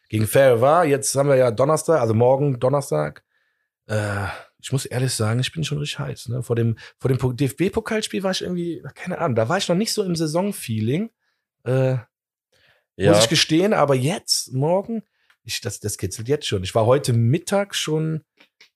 Gegen 0.08 0.26
Fair 0.26 0.60
war, 0.60 0.84
jetzt 0.84 1.14
haben 1.16 1.28
wir 1.28 1.36
ja 1.36 1.50
Donnerstag, 1.50 2.00
also 2.00 2.14
morgen 2.14 2.60
Donnerstag. 2.60 3.24
Äh, 3.86 4.26
ich 4.58 4.72
muss 4.72 4.84
ehrlich 4.84 5.14
sagen, 5.14 5.40
ich 5.40 5.52
bin 5.52 5.64
schon 5.64 5.78
richtig 5.78 5.98
heiß. 5.98 6.28
Ne? 6.28 6.42
Vor 6.42 6.54
dem, 6.56 6.76
vor 6.98 7.08
dem 7.10 7.36
DFB-Pokalspiel 7.36 8.22
war 8.22 8.30
ich 8.32 8.42
irgendwie, 8.42 8.82
keine 8.94 9.18
Ahnung, 9.18 9.36
da 9.36 9.48
war 9.48 9.58
ich 9.58 9.68
noch 9.68 9.76
nicht 9.76 9.92
so 9.92 10.02
im 10.02 10.14
Saisonfeeling. 10.16 11.10
Äh, 11.64 11.96
Ja, 12.96 13.12
Muss 13.12 13.24
ich 13.24 13.28
gestehen, 13.28 13.72
aber 13.74 13.94
jetzt, 13.94 14.52
morgen, 14.52 15.02
ich, 15.46 15.60
das, 15.60 15.80
das 15.80 15.96
kitzelt 15.96 16.28
jetzt 16.28 16.46
schon. 16.46 16.62
Ich 16.64 16.74
war 16.74 16.86
heute 16.86 17.12
Mittag 17.12 17.74
schon 17.74 18.22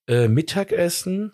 äh, 0.06 0.28
Mittagessen 0.28 1.32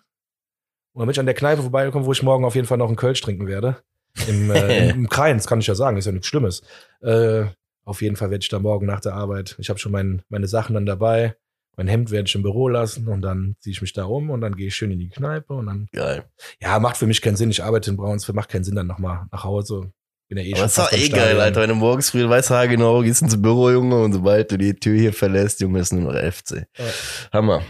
und 0.93 0.99
dann 0.99 1.07
bin 1.07 1.11
ich 1.11 1.19
an 1.19 1.27
der 1.27 1.35
Kneipe 1.35 1.61
vorbeigekommen, 1.61 2.07
wo 2.07 2.11
ich 2.11 2.23
morgen 2.23 2.43
auf 2.43 2.55
jeden 2.55 2.67
Fall 2.67 2.79
noch 2.79 2.87
einen 2.87 2.95
Kölsch 2.95 3.21
trinken 3.21 3.47
werde. 3.47 3.83
Im, 4.27 4.49
äh, 4.49 4.89
im, 4.95 5.07
Kreins, 5.07 5.45
kann 5.45 5.59
ich 5.59 5.67
ja 5.67 5.75
sagen, 5.75 5.97
ist 5.97 6.05
ja 6.05 6.11
nichts 6.11 6.27
Schlimmes. 6.27 6.63
Äh, 7.01 7.45
auf 7.85 8.01
jeden 8.01 8.15
Fall 8.15 8.31
werde 8.31 8.41
ich 8.41 8.49
da 8.49 8.59
morgen 8.59 8.87
nach 8.87 8.99
der 8.99 9.13
Arbeit, 9.13 9.55
ich 9.59 9.69
habe 9.69 9.79
schon 9.79 9.91
mein, 9.91 10.23
meine 10.27 10.47
Sachen 10.47 10.73
dann 10.73 10.85
dabei, 10.85 11.37
mein 11.77 11.87
Hemd 11.87 12.09
werde 12.09 12.27
ich 12.27 12.35
im 12.35 12.41
Büro 12.41 12.67
lassen 12.67 13.07
und 13.07 13.21
dann 13.21 13.55
ziehe 13.59 13.71
ich 13.71 13.81
mich 13.81 13.93
da 13.93 14.05
um 14.05 14.31
und 14.31 14.41
dann 14.41 14.55
gehe 14.55 14.67
ich 14.67 14.75
schön 14.75 14.91
in 14.91 14.97
die 14.97 15.09
Kneipe 15.09 15.53
und 15.53 15.67
dann, 15.67 15.87
geil. 15.93 16.25
ja, 16.59 16.79
macht 16.79 16.97
für 16.97 17.05
mich 17.05 17.21
keinen 17.21 17.35
Sinn. 17.35 17.51
Ich 17.51 17.63
arbeite 17.63 17.91
in 17.91 17.97
Braunsfeld, 17.97 18.35
macht 18.35 18.49
keinen 18.49 18.63
Sinn 18.63 18.75
dann 18.75 18.87
nochmal 18.87 19.27
nach 19.31 19.43
Hause. 19.43 19.93
Bin 20.27 20.37
ja 20.37 20.43
eh 20.43 20.53
Aber 20.53 20.63
das 20.63 20.77
ist 20.77 20.77
doch 20.77 20.91
eh 20.91 21.09
geil. 21.09 21.39
Alter. 21.39 21.61
Wenn 21.61 21.69
du 21.69 21.75
morgens 21.75 22.09
früh 22.09 22.27
weißt, 22.27 22.49
genau, 22.69 23.01
gehst 23.01 23.21
ins 23.21 23.41
Büro, 23.41 23.69
Junge, 23.69 24.01
und 24.01 24.13
sobald 24.13 24.51
du 24.51 24.57
die 24.57 24.73
Tür 24.73 24.97
hier 24.97 25.13
verlässt, 25.13 25.61
Junge, 25.61 25.79
ist 25.79 25.93
nur 25.93 26.11
noch 26.11 26.19
FC. 26.19 26.67
Ja. 26.77 26.85
Hammer. 27.31 27.63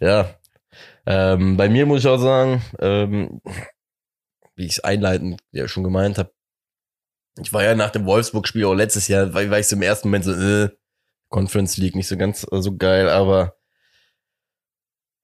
Ja. 0.00 0.34
Ähm, 1.06 1.56
bei 1.56 1.68
mir 1.68 1.86
muss 1.86 2.00
ich 2.00 2.06
auch 2.06 2.18
sagen, 2.18 2.62
ähm, 2.80 3.40
wie 4.56 4.66
ich 4.66 4.72
es 4.72 4.80
einleitend 4.84 5.40
ja 5.52 5.68
schon 5.68 5.84
gemeint 5.84 6.18
habe, 6.18 6.32
ich 7.40 7.52
war 7.52 7.62
ja 7.62 7.74
nach 7.74 7.90
dem 7.90 8.06
Wolfsburg-Spiel 8.06 8.64
auch 8.64 8.74
letztes 8.74 9.08
Jahr, 9.08 9.32
war, 9.32 9.48
war 9.50 9.58
ich 9.58 9.68
so 9.68 9.76
im 9.76 9.82
ersten 9.82 10.08
Moment 10.08 10.24
so, 10.24 10.32
äh, 10.32 10.70
Conference 11.28 11.76
League 11.76 11.96
nicht 11.96 12.08
so 12.08 12.16
ganz 12.16 12.46
äh, 12.50 12.62
so 12.62 12.76
geil, 12.76 13.08
aber 13.08 13.56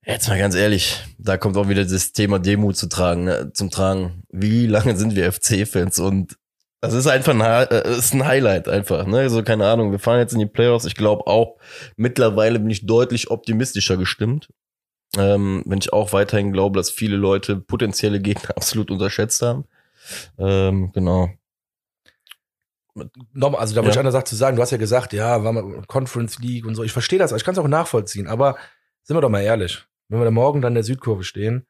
jetzt 0.04 0.28
mal 0.28 0.38
ganz 0.38 0.54
ehrlich, 0.54 1.02
da 1.18 1.36
kommt 1.36 1.56
auch 1.56 1.68
wieder 1.68 1.84
das 1.84 2.12
Thema 2.12 2.38
Demut 2.38 2.76
zu 2.76 2.88
tragen, 2.88 3.24
ne, 3.24 3.52
zum 3.52 3.70
Tragen. 3.70 4.24
Wie 4.28 4.66
lange 4.66 4.96
sind 4.96 5.16
wir 5.16 5.32
FC-Fans 5.32 5.98
und 5.98 6.36
das 6.82 6.94
ist 6.94 7.06
einfach 7.06 7.32
ein, 7.32 7.40
äh, 7.40 7.96
ist 7.96 8.12
ein 8.12 8.26
Highlight 8.26 8.68
einfach, 8.68 9.06
ne? 9.06 9.30
So 9.30 9.42
keine 9.44 9.68
Ahnung. 9.68 9.92
Wir 9.92 10.00
fahren 10.00 10.18
jetzt 10.18 10.32
in 10.32 10.40
die 10.40 10.46
Playoffs. 10.46 10.84
Ich 10.84 10.96
glaube 10.96 11.28
auch 11.28 11.56
mittlerweile 11.96 12.58
bin 12.58 12.70
ich 12.70 12.84
deutlich 12.86 13.30
optimistischer 13.30 13.96
gestimmt. 13.96 14.48
Ähm, 15.16 15.62
wenn 15.64 15.78
ich 15.78 15.92
auch 15.92 16.12
weiterhin 16.12 16.52
glaube, 16.52 16.76
dass 16.78 16.90
viele 16.90 17.16
Leute 17.16 17.56
potenzielle 17.56 18.20
Gegner 18.20 18.50
absolut 18.56 18.90
unterschätzt 18.90 19.42
haben. 19.42 19.64
Ähm, 20.38 20.90
genau. 20.92 21.30
Nochmal, 23.32 23.60
also 23.60 23.74
da 23.76 23.82
Ja. 23.82 23.88
ich 23.88 23.98
einer 23.98 24.10
Sache 24.10 24.24
zu 24.24 24.34
sagen, 24.36 24.56
du 24.56 24.62
hast 24.62 24.72
ja 24.72 24.76
gesagt, 24.76 25.12
ja, 25.12 25.44
war 25.44 25.52
mal 25.52 25.82
Conference 25.86 26.40
League 26.40 26.66
und 26.66 26.74
so. 26.74 26.82
Ich 26.82 26.92
verstehe 26.92 27.18
das, 27.18 27.30
ich 27.30 27.44
kann 27.44 27.52
es 27.52 27.58
auch 27.58 27.68
nachvollziehen, 27.68 28.26
aber 28.26 28.56
sind 29.04 29.16
wir 29.16 29.20
doch 29.20 29.30
mal 29.30 29.40
ehrlich, 29.40 29.86
wenn 30.08 30.18
wir 30.20 30.24
da 30.24 30.30
morgen 30.32 30.60
dann 30.60 30.72
in 30.72 30.76
der 30.76 30.84
Südkurve 30.84 31.22
stehen, 31.24 31.64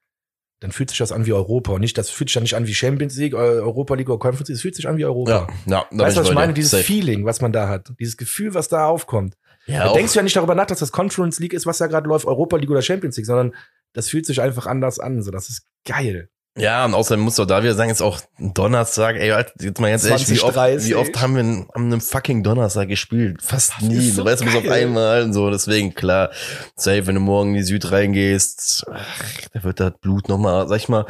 dann 0.62 0.70
fühlt 0.70 0.90
sich 0.90 0.98
das 0.98 1.10
an 1.10 1.26
wie 1.26 1.32
Europa 1.32 1.72
und 1.72 1.80
nicht, 1.80 1.98
das 1.98 2.08
fühlt 2.08 2.30
sich 2.30 2.34
dann 2.34 2.44
nicht 2.44 2.54
an 2.54 2.68
wie 2.68 2.74
Champions 2.74 3.16
League, 3.16 3.32
äh, 3.32 3.36
Europa 3.36 3.96
League 3.96 4.08
oder 4.08 4.20
Conference 4.20 4.48
League, 4.48 4.56
es 4.56 4.62
fühlt 4.62 4.76
sich 4.76 4.86
an 4.86 4.96
wie 4.96 5.04
Europa. 5.04 5.48
Ja, 5.66 5.86
ja, 5.90 5.98
weißt 5.98 6.16
du, 6.16 6.20
was 6.20 6.28
ich 6.28 6.34
meine? 6.34 6.52
Dieses 6.54 6.70
Safe. 6.70 6.84
Feeling, 6.84 7.24
was 7.24 7.40
man 7.40 7.52
da 7.52 7.68
hat, 7.68 7.92
dieses 7.98 8.16
Gefühl, 8.16 8.54
was 8.54 8.68
da 8.68 8.86
aufkommt. 8.86 9.36
Ja, 9.66 9.86
Da 9.86 9.92
denkst 9.92 10.12
du 10.12 10.20
ja 10.20 10.22
nicht 10.22 10.36
darüber 10.36 10.54
nach, 10.54 10.66
dass 10.66 10.78
das 10.78 10.92
Conference 10.92 11.40
League 11.40 11.52
ist, 11.52 11.66
was 11.66 11.78
da 11.78 11.88
gerade 11.88 12.08
läuft, 12.08 12.26
Europa 12.26 12.56
League 12.56 12.70
oder 12.70 12.80
Champions 12.80 13.16
League, 13.16 13.26
sondern 13.26 13.54
das 13.92 14.08
fühlt 14.08 14.24
sich 14.24 14.40
einfach 14.40 14.66
anders 14.66 15.00
an, 15.00 15.20
so, 15.22 15.32
das 15.32 15.48
ist 15.48 15.66
geil. 15.84 16.28
Ja, 16.56 16.84
und 16.84 16.94
außerdem 16.94 17.24
musst 17.24 17.38
du 17.38 17.42
auch 17.42 17.46
da 17.46 17.62
wieder 17.62 17.74
sagen, 17.74 17.88
jetzt 17.88 18.02
auch 18.02 18.20
Donnerstag, 18.38 19.16
ey, 19.16 19.32
Alter, 19.32 19.52
jetzt 19.60 19.80
mal 19.80 19.90
ganz 19.90 20.04
ehrlich, 20.04 20.28
wie 20.28 20.40
oft, 20.40 20.56
20:30. 20.56 20.84
wie 20.86 20.94
oft 20.94 21.20
haben 21.20 21.34
wir 21.36 21.40
an 21.42 21.68
einem 21.74 22.00
fucking 22.00 22.42
Donnerstag 22.42 22.88
gespielt? 22.88 23.42
Fast 23.42 23.72
Das 23.80 23.82
nie. 23.88 24.08
ist 24.08 24.16
so 24.16 24.22
du 24.22 24.30
weißt, 24.30 24.44
bis 24.44 24.54
auf 24.54 24.68
einmal 24.68 25.22
und 25.22 25.32
so. 25.32 25.50
Deswegen, 25.50 25.94
klar, 25.94 26.30
safe, 26.76 27.06
wenn 27.06 27.14
du 27.14 27.20
morgen 27.20 27.50
in 27.50 27.56
die 27.56 27.62
Süd 27.62 27.90
reingehst, 27.90 28.84
ach, 28.92 29.40
da 29.52 29.64
wird 29.64 29.80
das 29.80 29.92
Blut 30.00 30.28
nochmal, 30.28 30.68
sag 30.68 30.76
ich 30.76 30.88
mal, 30.88 31.06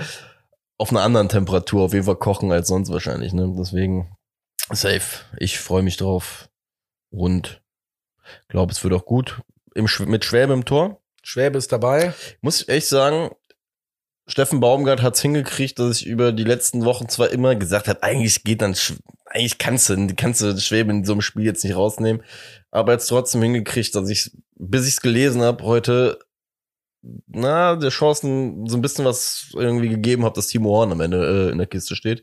auf 0.78 0.90
einer 0.90 1.02
anderen 1.02 1.28
Temperatur 1.28 1.82
auf 1.82 1.92
jeden 1.92 2.06
Fall 2.06 2.16
kochen 2.16 2.52
als 2.52 2.68
sonst 2.68 2.92
wahrscheinlich, 2.92 3.32
ne? 3.32 3.52
Deswegen, 3.58 4.16
safe. 4.70 5.24
Ich 5.38 5.58
freue 5.58 5.82
mich 5.82 5.96
drauf. 5.96 6.48
Und 7.10 7.62
glaube, 8.48 8.72
es 8.72 8.82
wird 8.82 8.94
auch 8.94 9.04
gut. 9.04 9.40
Im, 9.74 9.88
mit 10.06 10.24
Schwäbe 10.24 10.52
im 10.52 10.64
Tor. 10.64 11.00
Schwäbe 11.22 11.58
ist 11.58 11.72
dabei. 11.72 12.14
Muss 12.40 12.62
ich 12.62 12.68
echt 12.68 12.88
sagen, 12.88 13.30
Steffen 14.32 14.60
Baumgart 14.60 15.02
hat's 15.02 15.20
hingekriegt, 15.20 15.78
dass 15.78 16.00
ich 16.00 16.06
über 16.06 16.32
die 16.32 16.44
letzten 16.44 16.86
Wochen 16.86 17.06
zwar 17.06 17.28
immer 17.28 17.54
gesagt 17.54 17.86
habe, 17.86 18.02
eigentlich 18.02 18.44
geht 18.44 18.62
dann, 18.62 18.74
eigentlich 19.26 19.58
kannst 19.58 19.90
du, 19.90 20.14
kannst 20.16 20.40
du 20.40 20.58
Schwäbe 20.58 20.90
in 20.90 21.04
so 21.04 21.12
einem 21.12 21.20
Spiel 21.20 21.44
jetzt 21.44 21.62
nicht 21.62 21.76
rausnehmen, 21.76 22.22
aber 22.70 22.92
jetzt 22.92 23.08
trotzdem 23.08 23.42
hingekriegt, 23.42 23.94
dass 23.94 24.08
ich, 24.08 24.30
bis 24.54 24.88
ich's 24.88 25.02
gelesen 25.02 25.42
habe, 25.42 25.62
heute, 25.64 26.18
na, 27.26 27.76
der 27.76 27.90
Chancen 27.90 28.66
so 28.66 28.78
ein 28.78 28.80
bisschen 28.80 29.04
was 29.04 29.50
irgendwie 29.52 29.90
gegeben 29.90 30.24
habe, 30.24 30.34
dass 30.34 30.46
Timo 30.46 30.70
Horn 30.70 30.92
am 30.92 31.02
Ende 31.02 31.48
äh, 31.48 31.52
in 31.52 31.58
der 31.58 31.66
Kiste 31.66 31.94
steht. 31.94 32.22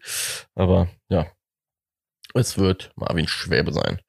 Aber 0.56 0.88
ja, 1.10 1.28
es 2.34 2.58
wird 2.58 2.92
Marvin 2.96 3.28
Schwäbe 3.28 3.72
sein. 3.72 4.02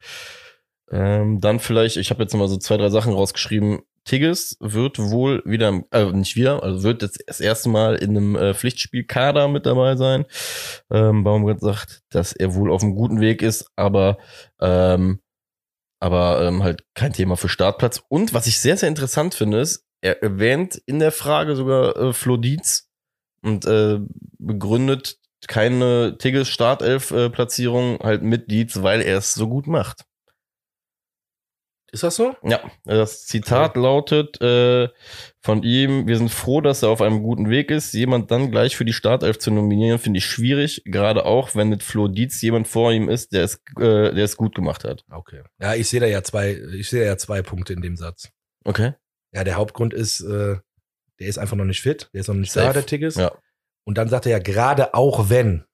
Ähm, 0.91 1.39
dann 1.39 1.61
vielleicht, 1.61 1.99
ich 1.99 2.09
habe 2.09 2.23
jetzt 2.23 2.33
noch 2.33 2.41
mal 2.41 2.49
so 2.49 2.57
zwei, 2.57 2.79
drei 2.79 2.89
Sachen 2.89 3.13
rausgeschrieben. 3.13 3.81
Tigges 4.05 4.57
wird 4.61 4.99
wohl 4.99 5.43
wieder, 5.45 5.83
äh, 5.91 6.07
nicht 6.13 6.37
wieder, 6.37 6.63
also 6.63 6.83
wird 6.83 7.03
jetzt 7.03 7.23
das 7.27 7.41
erste 7.41 7.69
Mal 7.69 7.97
in 7.97 8.11
einem 8.11 8.37
äh, 8.37 8.55
Pflichtspielkader 8.55 9.49
mit 9.49 9.67
dabei 9.67 9.97
sein. 9.97 10.25
Ähm, 10.91 11.25
Baumgart 11.25 11.61
sagt, 11.61 12.03
dass 12.11 12.33
er 12.33 12.55
wohl 12.55 12.71
auf 12.73 12.83
einem 12.83 12.95
guten 12.95 13.21
Weg 13.21 13.43
ist, 13.43 13.71
aber 13.77 14.19
ähm, 14.61 15.21
aber 16.01 16.43
ähm, 16.43 16.63
halt 16.63 16.85
kein 16.95 17.13
Thema 17.13 17.37
für 17.37 17.51
Startplatz. 17.51 18.03
Und 18.09 18.33
was 18.33 18.47
ich 18.47 18.59
sehr, 18.59 18.77
sehr 18.77 18.89
interessant 18.89 19.35
finde, 19.35 19.61
ist, 19.61 19.85
er 20.01 20.23
erwähnt 20.23 20.81
in 20.87 20.99
der 20.99 21.13
Frage 21.13 21.55
sogar 21.57 21.95
äh, 21.97 22.13
Flo 22.15 22.39
Dietz 22.39 22.89
und 23.43 23.67
äh, 23.67 24.01
begründet 24.39 25.19
keine 25.47 26.17
Tigges 26.19 26.49
Startelf-Platzierung 26.49 27.99
halt 28.01 28.23
mit 28.23 28.51
Dietz, 28.51 28.83
weil 28.83 29.03
er 29.03 29.19
es 29.19 29.35
so 29.35 29.49
gut 29.49 29.67
macht. 29.67 30.05
Ist 31.93 32.05
das 32.05 32.17
so? 32.17 32.37
Ja, 32.43 32.61
das 32.85 33.27
Zitat 33.27 33.77
lautet 33.77 34.41
äh, 34.41 34.89
von 35.41 35.63
ihm, 35.63 36.07
wir 36.07 36.17
sind 36.19 36.31
froh, 36.31 36.61
dass 36.61 36.83
er 36.83 36.91
auf 36.91 37.03
einem 37.03 37.23
guten 37.23 37.51
Weg 37.51 37.71
ist. 37.71 37.93
Jemand 37.93 38.31
dann 38.31 38.51
gleich 38.51 38.77
für 38.77 38.85
die 38.85 38.93
Startelf 38.93 39.39
zu 39.39 39.51
nominieren, 39.51 39.99
finde 39.99 40.19
ich 40.19 40.27
schwierig, 40.27 40.83
gerade 40.85 41.25
auch, 41.25 41.55
wenn 41.57 41.69
mit 41.69 41.83
Flo 41.83 42.07
Dietz 42.07 42.41
jemand 42.43 42.69
vor 42.69 42.93
ihm 42.93 43.09
ist, 43.09 43.33
der 43.33 43.45
es, 43.45 43.57
äh, 43.79 44.15
der 44.15 44.25
es 44.25 44.37
gut 44.37 44.55
gemacht 44.55 44.85
hat. 44.85 45.05
Okay. 45.11 45.43
Ja, 45.61 45.75
ich 45.75 45.89
sehe 45.89 46.01
da 46.01 46.07
ja 46.07 46.23
zwei, 46.23 46.53
ich 46.53 46.89
sehe 46.89 47.01
da 47.01 47.07
ja 47.07 47.17
zwei 47.17 47.43
Punkte 47.43 47.73
in 47.73 47.83
dem 47.83 47.97
Satz. 47.97 48.31
Okay. 48.65 48.95
Ja, 49.33 49.43
der 49.43 49.57
Hauptgrund 49.57 49.93
ist, 49.93 50.21
äh, 50.21 50.59
der 51.19 51.27
ist 51.27 51.39
einfach 51.39 51.57
noch 51.57 51.65
nicht 51.65 51.81
fit, 51.81 52.09
der 52.13 52.21
ist 52.21 52.29
noch 52.29 52.35
nicht 52.35 52.53
Safe. 52.53 52.67
da, 52.67 52.73
der 52.73 52.87
Tigges. 52.87 53.17
Ja. 53.17 53.33
Und 53.85 53.99
dann 53.99 54.09
sagt 54.09 54.27
er 54.27 54.33
ja 54.33 54.39
gerade 54.39 54.95
auch 54.95 55.29
wenn. 55.29 55.65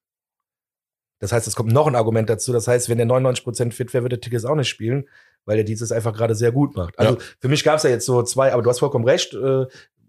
Das 1.19 1.33
heißt, 1.33 1.47
es 1.47 1.57
kommt 1.57 1.73
noch 1.73 1.87
ein 1.87 1.95
Argument 1.95 2.29
dazu. 2.29 2.53
Das 2.53 2.69
heißt, 2.69 2.89
wenn 2.89 2.99
der 2.99 3.07
99% 3.07 3.73
fit 3.73 3.93
wäre, 3.95 4.05
würde 4.05 4.21
Tigges 4.21 4.45
auch 4.45 4.55
nicht 4.55 4.69
spielen, 4.69 5.09
weil 5.47 5.57
der 5.57 5.65
dieses 5.65 5.91
einfach 5.93 6.13
gerade 6.13 6.35
sehr 6.35 6.53
gut 6.53 6.77
macht. 6.77 6.99
Also 6.99 7.17
für 7.41 7.49
mich 7.49 7.65
gab 7.65 7.77
es 7.79 7.85
ja 7.85 7.91
jetzt 7.91 8.05
so 8.07 8.23
zwei, 8.23 8.53
aber 8.53 8.63
du 8.63 8.69
hast 8.69 8.81
vollkommen 8.81 9.07
recht. 9.07 9.33
Äh, 9.35 9.65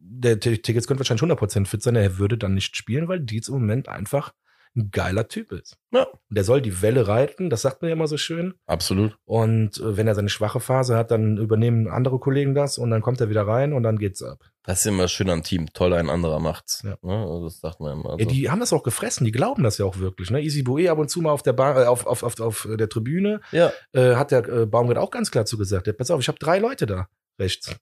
der 0.10 0.40
T- 0.40 0.58
Tigges 0.58 0.88
könnte 0.88 1.00
wahrscheinlich 1.00 1.24
100% 1.24 1.66
fit 1.68 1.82
sein, 1.84 1.96
er 1.96 2.18
würde 2.18 2.38
dann 2.38 2.54
nicht 2.54 2.76
spielen, 2.76 3.08
weil 3.08 3.20
Dietz 3.20 3.48
im 3.48 3.56
Moment 3.56 3.88
einfach 3.88 4.34
ein 4.76 4.90
geiler 4.92 5.28
Typ 5.28 5.52
ist. 5.52 5.78
Ja. 5.92 6.04
Und 6.04 6.20
der 6.30 6.44
soll 6.44 6.62
die 6.62 6.82
Welle 6.82 7.08
reiten, 7.08 7.50
das 7.50 7.62
sagt 7.64 7.82
man 7.82 7.90
ja 7.90 7.96
immer 7.96 8.08
so 8.08 8.18
schön. 8.18 8.54
Absolut. 8.68 9.18
Und 9.26 9.80
äh, 9.80 9.98
wenn 9.98 10.08
er 10.08 10.16
seine 10.16 10.30
schwache 10.30 10.60
Phase 10.60 10.96
hat, 10.96 11.12
dann 11.12 11.38
übernehmen 11.38 11.88
andere 11.88 12.20
Kollegen 12.20 12.54
das 12.54 12.78
und 12.78 12.90
dann 12.92 13.02
kommt 13.02 13.20
er 13.22 13.30
wieder 13.30 13.48
rein 13.48 13.74
und 13.74 13.84
dann 13.84 13.98
geht's 13.98 14.22
ab. 14.22 14.40
Das 14.68 14.80
ist 14.82 14.86
immer 14.86 15.07
schön 15.07 15.30
am 15.30 15.43
Team. 15.43 15.72
Toll, 15.72 15.93
ein 15.93 16.09
anderer 16.09 16.39
macht's. 16.41 16.82
Ja. 16.84 16.97
Ne? 17.01 17.13
Also 17.18 17.45
das 17.45 17.61
sagt 17.61 17.80
man 17.80 17.93
immer. 17.93 18.09
Ja, 18.09 18.26
Also. 18.26 18.26
die 18.26 18.49
haben 18.51 18.59
das 18.59 18.74
auch 18.74 18.84
gefressen, 18.84 19.24
die 19.24 19.32
glauben 19.32 19.63
das 19.63 19.78
ja 19.78 19.86
auch 19.86 19.97
wirklich. 19.99 20.30
Ne? 20.30 20.41
Easy 20.41 20.61
Boe 20.61 20.91
ab 20.91 20.97
und 20.97 21.09
zu 21.09 21.22
mal 21.22 21.32
auf 21.32 21.41
der 21.41 21.53
Bar, 21.53 21.84
äh, 21.84 21.86
auf, 21.86 22.05
auf, 22.05 22.22
auf, 22.22 22.39
auf 22.41 22.68
der 22.70 22.89
Tribüne 22.89 23.39
ja. 23.53 23.72
äh, 23.93 24.15
hat 24.15 24.32
der 24.32 24.45
äh, 24.47 24.65
Baumgart 24.65 24.97
auch 24.97 25.09
ganz 25.09 25.32
klar 25.32 25.45
zugesagt. 25.45 25.88
Ja, 25.88 25.93
pass 25.93 26.11
auf, 26.11 26.20
ich 26.20 26.28
habe 26.28 26.38
drei 26.38 26.59
Leute 26.59 26.86
da 26.86 27.07
rechts. 27.39 27.74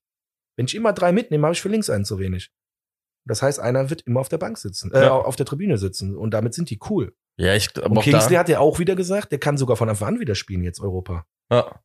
Wenn 0.57 0.67
ich 0.67 0.75
immer 0.75 0.93
drei 0.93 1.11
mitnehme, 1.11 1.47
habe 1.47 1.55
ich 1.55 1.61
für 1.61 1.69
links 1.69 1.89
einen 1.89 2.05
zu 2.05 2.19
wenig. 2.19 2.51
Das 3.27 3.41
heißt, 3.41 3.59
einer 3.59 3.89
wird 3.89 4.03
immer 4.03 4.19
auf 4.19 4.29
der 4.29 4.37
Bank 4.37 4.59
sitzen, 4.59 4.93
äh, 4.93 5.05
Ja. 5.05 5.13
auf 5.13 5.35
der 5.35 5.47
Tribüne 5.47 5.79
sitzen. 5.79 6.15
Und 6.15 6.35
damit 6.35 6.53
sind 6.53 6.69
die 6.69 6.79
cool. 6.91 7.15
Ja, 7.37 7.55
ich 7.55 7.69
aber 7.77 7.97
Und 7.97 8.01
Kingsley 8.03 8.35
hat 8.35 8.47
ja 8.47 8.59
auch 8.59 8.77
wieder 8.77 8.95
gesagt, 8.95 9.31
der 9.31 9.39
kann 9.39 9.57
sogar 9.57 9.75
von 9.75 9.89
Anfang 9.89 10.09
an 10.09 10.19
wieder 10.19 10.35
spielen 10.35 10.63
jetzt 10.63 10.79
Europa. 10.81 11.25
ja. 11.51 11.81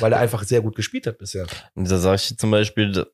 Weil 0.00 0.12
er 0.12 0.18
einfach 0.18 0.44
sehr 0.44 0.60
gut 0.60 0.76
gespielt 0.76 1.06
hat 1.06 1.16
bisher. 1.16 1.46
Und 1.74 1.90
da 1.90 1.96
sage 1.96 2.16
ich 2.16 2.36
zum 2.36 2.50
Beispiel, 2.50 3.06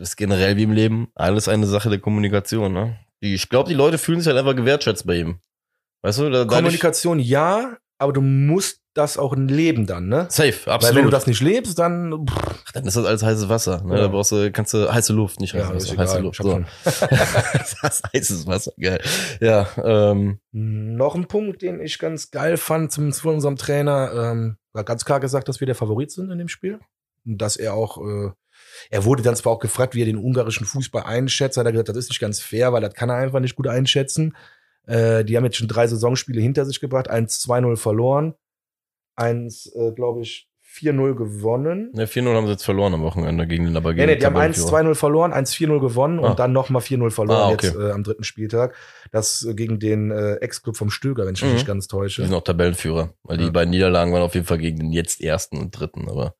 das 0.00 0.10
ist 0.10 0.16
generell 0.16 0.56
wie 0.56 0.62
im 0.62 0.72
Leben 0.72 1.08
alles 1.14 1.46
eine 1.46 1.66
Sache 1.66 1.90
der 1.90 1.98
Kommunikation. 1.98 2.72
Ne? 2.72 2.98
Ich 3.20 3.50
glaube, 3.50 3.68
die 3.68 3.74
Leute 3.74 3.98
fühlen 3.98 4.20
sich 4.20 4.28
halt 4.28 4.38
einfach 4.38 4.56
gewertschätzt 4.56 5.06
bei 5.06 5.16
ihm. 5.16 5.40
Weißt 6.02 6.20
du, 6.20 6.30
da, 6.30 6.46
Kommunikation 6.46 7.18
ja, 7.18 7.76
aber 7.98 8.14
du 8.14 8.22
musst 8.22 8.80
das 8.94 9.18
auch 9.18 9.36
leben 9.36 9.86
dann, 9.86 10.08
ne? 10.08 10.26
Safe, 10.30 10.54
Weil 10.64 10.74
absolut. 10.74 10.96
wenn 10.96 11.04
du 11.04 11.10
das 11.10 11.26
nicht 11.26 11.42
lebst, 11.42 11.78
dann 11.78 12.26
Ach, 12.30 12.72
dann 12.72 12.86
ist 12.86 12.96
das 12.96 13.04
alles 13.04 13.22
heißes 13.22 13.50
Wasser. 13.50 13.82
Ne? 13.84 13.94
Ja. 13.94 14.00
Da 14.00 14.08
brauchst 14.08 14.32
du, 14.32 14.50
kannst 14.50 14.72
du 14.72 14.90
heiße 14.90 15.12
Luft, 15.12 15.38
nicht 15.38 15.52
ja, 15.52 15.68
heißes 15.68 15.90
ist 15.90 15.98
Wasser, 15.98 16.14
heiße. 16.14 16.22
Luft. 16.22 16.42
So. 16.42 16.64
das 17.82 18.02
heißes 18.12 18.46
Wasser, 18.46 18.72
geil. 18.80 19.02
Ja, 19.40 19.68
ähm, 19.84 20.40
Noch 20.52 21.14
ein 21.14 21.28
Punkt, 21.28 21.60
den 21.60 21.78
ich 21.78 21.98
ganz 21.98 22.30
geil 22.30 22.56
fand, 22.56 22.90
zumindest 22.90 23.20
von 23.20 23.34
unserem 23.34 23.56
Trainer, 23.56 24.12
ähm, 24.14 24.56
war 24.72 24.84
ganz 24.84 25.04
klar 25.04 25.20
gesagt, 25.20 25.48
dass 25.48 25.60
wir 25.60 25.66
der 25.66 25.74
Favorit 25.74 26.10
sind 26.10 26.30
in 26.30 26.38
dem 26.38 26.48
Spiel. 26.48 26.80
Und 27.26 27.36
dass 27.36 27.56
er 27.56 27.74
auch, 27.74 27.98
äh, 27.98 28.30
er 28.88 29.04
wurde 29.04 29.22
dann 29.22 29.36
zwar 29.36 29.52
auch 29.52 29.58
gefragt, 29.58 29.94
wie 29.94 30.02
er 30.02 30.06
den 30.06 30.16
ungarischen 30.16 30.66
Fußball 30.66 31.02
einschätzt, 31.02 31.56
hat 31.58 31.66
er 31.66 31.72
gesagt, 31.72 31.88
das 31.90 31.96
ist 31.96 32.08
nicht 32.10 32.20
ganz 32.20 32.40
fair, 32.40 32.72
weil 32.72 32.80
das 32.80 32.94
kann 32.94 33.10
er 33.10 33.16
einfach 33.16 33.40
nicht 33.40 33.56
gut 33.56 33.66
einschätzen. 33.66 34.36
Äh, 34.86 35.24
die 35.24 35.36
haben 35.36 35.44
jetzt 35.44 35.56
schon 35.56 35.68
drei 35.68 35.86
Saisonspiele 35.86 36.40
hinter 36.40 36.64
sich 36.64 36.80
gebracht, 36.80 37.10
1-2-0 37.10 37.76
verloren, 37.76 38.34
eins, 39.16 39.66
äh, 39.74 39.92
glaube 39.92 40.22
ich, 40.22 40.46
4-0 40.72 41.16
gewonnen. 41.16 41.90
ne, 41.94 42.06
4-0 42.06 42.32
haben 42.32 42.46
sie 42.46 42.52
jetzt 42.52 42.64
verloren 42.64 42.94
am 42.94 43.02
Wochenende 43.02 43.44
gegen 43.48 43.64
den 43.64 43.76
aber 43.76 43.92
Nee, 43.92 44.06
nee, 44.06 44.14
die 44.16 44.24
haben 44.24 44.34
Tabellenführer. 44.34 44.68
1-2-0 44.78 44.94
verloren, 44.94 45.32
1-4-0 45.32 45.80
gewonnen 45.80 46.20
Ah. 46.20 46.30
und 46.30 46.38
dann 46.38 46.52
nochmal 46.52 46.80
4-0 46.80 47.10
verloren 47.10 47.38
Ah, 47.40 47.48
okay. 47.50 47.66
jetzt 47.66 47.76
äh, 47.76 47.90
am 47.90 48.04
dritten 48.04 48.22
Spieltag. 48.22 48.76
Das 49.10 49.44
äh, 49.44 49.54
gegen 49.54 49.80
den 49.80 50.12
äh, 50.12 50.34
Ex-Club 50.36 50.76
vom 50.76 50.90
Stöger, 50.90 51.26
wenn 51.26 51.34
ich 51.34 51.42
mich 51.42 51.50
Mhm. 51.50 51.54
nicht 51.56 51.66
ganz 51.66 51.88
täusche. 51.88 52.22
Die 52.22 52.28
sind 52.28 52.36
auch 52.36 52.44
Tabellenführer, 52.44 53.12
weil 53.24 53.38
die 53.38 53.46
Ja. 53.46 53.50
beiden 53.50 53.70
Niederlagen 53.70 54.12
waren 54.12 54.22
auf 54.22 54.34
jeden 54.34 54.46
Fall 54.46 54.58
gegen 54.58 54.78
den 54.78 54.92
jetzt 54.92 55.20
ersten 55.20 55.58
und 55.58 55.72
dritten, 55.72 56.08
aber 56.08 56.36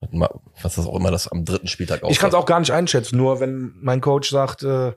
was 0.00 0.76
das 0.76 0.86
auch 0.86 0.96
immer 0.96 1.10
das 1.10 1.28
am 1.28 1.44
dritten 1.44 1.66
Spieltag 1.68 2.02
Ich 2.08 2.18
kann 2.18 2.28
es 2.28 2.34
auch 2.34 2.46
gar 2.46 2.60
nicht 2.60 2.70
einschätzen, 2.72 3.16
nur 3.16 3.40
wenn 3.40 3.74
mein 3.80 4.00
Coach 4.00 4.30
sagt, 4.30 4.62
äh, 4.62 4.92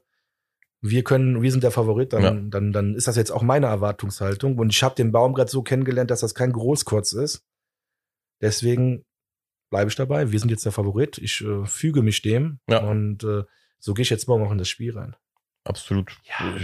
wir 0.82 1.04
können, 1.04 1.42
wir 1.42 1.52
sind 1.52 1.64
der 1.64 1.72
Favorit, 1.72 2.14
dann, 2.14 2.24
Ja. 2.24 2.32
dann, 2.32 2.72
dann 2.72 2.96
ist 2.96 3.08
das 3.08 3.16
jetzt 3.16 3.32
auch 3.32 3.42
meine 3.42 3.68
Erwartungshaltung. 3.68 4.58
Und 4.58 4.70
ich 4.74 4.82
habe 4.84 4.96
den 4.96 5.12
Baum 5.12 5.34
gerade 5.34 5.52
so 5.52 5.62
kennengelernt, 5.62 6.10
dass 6.10 6.22
das 6.22 6.36
kein 6.36 6.54
Großkotz 6.54 7.14
ist. 7.14 7.44
Deswegen 8.42 9.04
bleibe 9.70 9.90
ich 9.90 9.96
dabei. 9.96 10.32
Wir 10.32 10.40
sind 10.40 10.50
jetzt 10.52 10.66
der 10.66 10.72
Favorit. 10.72 11.18
Ich 11.18 11.42
äh, 11.42 11.66
füge 11.66 12.02
mich 12.02 12.22
dem. 12.22 12.60
Ja. 12.70 12.80
Und 12.80 13.24
äh, 13.24 13.44
so 13.80 13.94
gehe 13.94 14.04
ich 14.04 14.10
jetzt 14.10 14.28
morgen 14.28 14.46
auch 14.46 14.52
in 14.52 14.58
das 14.58 14.70
Spiel 14.70 14.98
rein. 14.98 15.16
Absolut. 15.66 16.18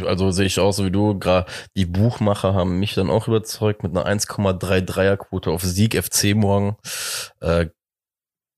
Also 0.05 0.31
sehe 0.31 0.45
ich 0.45 0.59
auch 0.59 0.71
so 0.71 0.85
wie 0.85 0.91
du. 0.91 1.19
Gerade 1.19 1.51
die 1.75 1.85
Buchmacher 1.85 2.53
haben 2.53 2.79
mich 2.79 2.93
dann 2.93 3.09
auch 3.09 3.27
überzeugt 3.27 3.83
mit 3.83 3.95
einer 3.95 4.07
1,33er 4.07 5.17
Quote 5.17 5.51
auf 5.51 5.61
Sieg 5.61 6.01
FC 6.01 6.33
morgen. 6.35 6.77
Äh, 7.41 7.67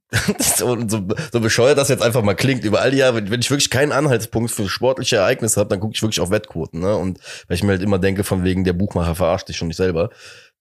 so, 0.40 0.88
so, 0.88 1.06
so 1.32 1.40
bescheuert 1.42 1.78
das 1.78 1.90
jetzt 1.90 2.02
einfach 2.02 2.22
mal 2.22 2.34
klingt. 2.34 2.64
Über 2.64 2.82
all 2.82 2.92
die 2.92 2.98
Jahre, 2.98 3.30
wenn 3.30 3.42
ich 3.42 3.50
wirklich 3.50 3.70
keinen 3.70 3.92
Anhaltspunkt 3.92 4.52
für 4.52 4.70
sportliche 4.70 5.18
Ereignisse 5.18 5.60
habe, 5.60 5.70
dann 5.70 5.80
gucke 5.80 5.94
ich 5.96 6.02
wirklich 6.02 6.22
auf 6.22 6.32
Wettquoten. 6.32 6.80
Ne? 6.80 6.96
Und 6.96 7.20
weil 7.48 7.56
ich 7.56 7.64
mir 7.64 7.72
halt 7.72 7.82
immer 7.82 8.00
denke, 8.00 8.24
von 8.24 8.44
wegen 8.44 8.64
der 8.64 8.74
Buchmacher 8.74 9.16
verarscht 9.16 9.50
dich 9.50 9.58
schon 9.58 9.68
nicht 9.68 9.78
selber. 9.78 10.10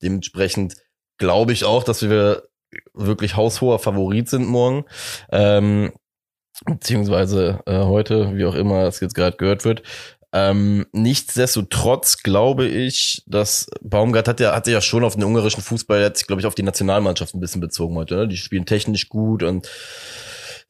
Dementsprechend 0.03 0.75
glaube 1.19 1.53
ich 1.53 1.65
auch, 1.65 1.85
dass 1.85 2.03
wir 2.03 2.49
wirklich 2.93 3.37
haushoher 3.37 3.79
Favorit 3.79 4.29
sind 4.29 4.47
morgen. 4.47 4.85
Ähm, 5.31 5.93
beziehungsweise 6.65 7.61
äh, 7.67 7.79
heute, 7.81 8.37
wie 8.37 8.47
auch 8.47 8.55
immer 8.55 8.85
es 8.85 9.01
jetzt 9.01 9.15
gerade 9.15 9.37
gehört 9.37 9.65
wird. 9.65 9.83
Ähm, 10.37 10.85
nichtsdestotrotz 10.93 12.23
glaube 12.23 12.67
ich, 12.67 13.23
dass 13.27 13.69
Baumgart 13.81 14.29
hat 14.29 14.39
ja, 14.39 14.55
hatte 14.55 14.71
ja 14.71 14.83
schon 14.83 15.03
auf 15.03 15.15
den 15.15 15.25
ungarischen 15.25 15.63
Fußball, 15.63 16.05
hat 16.05 16.19
sich, 16.19 16.27
glaube 16.27 16.41
ich, 16.41 16.47
auf 16.47 16.55
die 16.55 16.63
Nationalmannschaft 16.63 17.35
ein 17.35 17.41
bisschen 17.41 17.63
bezogen 17.63 17.97
heute. 17.97 18.17
Ne? 18.17 18.29
Die 18.29 18.37
spielen 18.37 18.67
technisch 18.67 19.09
gut 19.09 19.43
und 19.43 19.67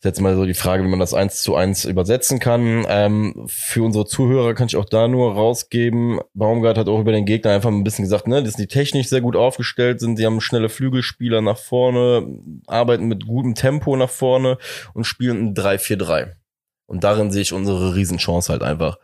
jetzt 0.05 0.21
mal 0.21 0.37
so 0.37 0.45
die 0.45 0.55
Frage, 0.55 0.85
wie 0.85 0.89
man 0.89 1.01
das 1.01 1.15
eins 1.15 1.43
zu 1.43 1.57
eins 1.57 1.85
übersetzen 1.85 2.39
kann. 2.39 2.87
Ähm, 2.89 3.47
für 3.49 3.83
unsere 3.83 4.07
Zuhörer 4.07 4.55
kann 4.55 4.69
ich 4.69 4.77
auch 4.77 4.85
da 4.85 5.09
nur 5.09 5.35
rausgeben. 5.35 6.21
Baumgart 6.33 6.79
hat 6.79 6.87
auch 6.87 7.01
über 7.01 7.11
den 7.11 7.27
Gegner 7.27 7.51
einfach 7.51 7.71
ein 7.71 7.83
bisschen 7.83 8.05
gesagt, 8.05 8.29
ne, 8.29 8.45
dass 8.45 8.55
die 8.55 8.69
technisch 8.69 9.09
sehr 9.09 9.21
gut 9.21 9.35
aufgestellt 9.35 9.99
sind. 9.99 10.17
Die 10.17 10.27
haben 10.27 10.41
schnelle 10.41 10.69
Flügelspieler 10.69 11.41
nach 11.41 11.59
vorne, 11.59 12.25
arbeiten 12.69 13.07
mit 13.07 13.27
gutem 13.27 13.57
Tempo 13.57 13.97
nach 13.97 14.11
vorne 14.11 14.59
und 14.95 15.07
spielen 15.07 15.49
ein 15.49 15.55
3-4-3. 15.55 16.35
Und 16.87 17.03
darin 17.03 17.33
sehe 17.33 17.43
ich 17.43 17.53
unsere 17.53 17.97
Riesenchance 17.97 18.53
halt 18.53 18.63
einfach, 18.63 18.99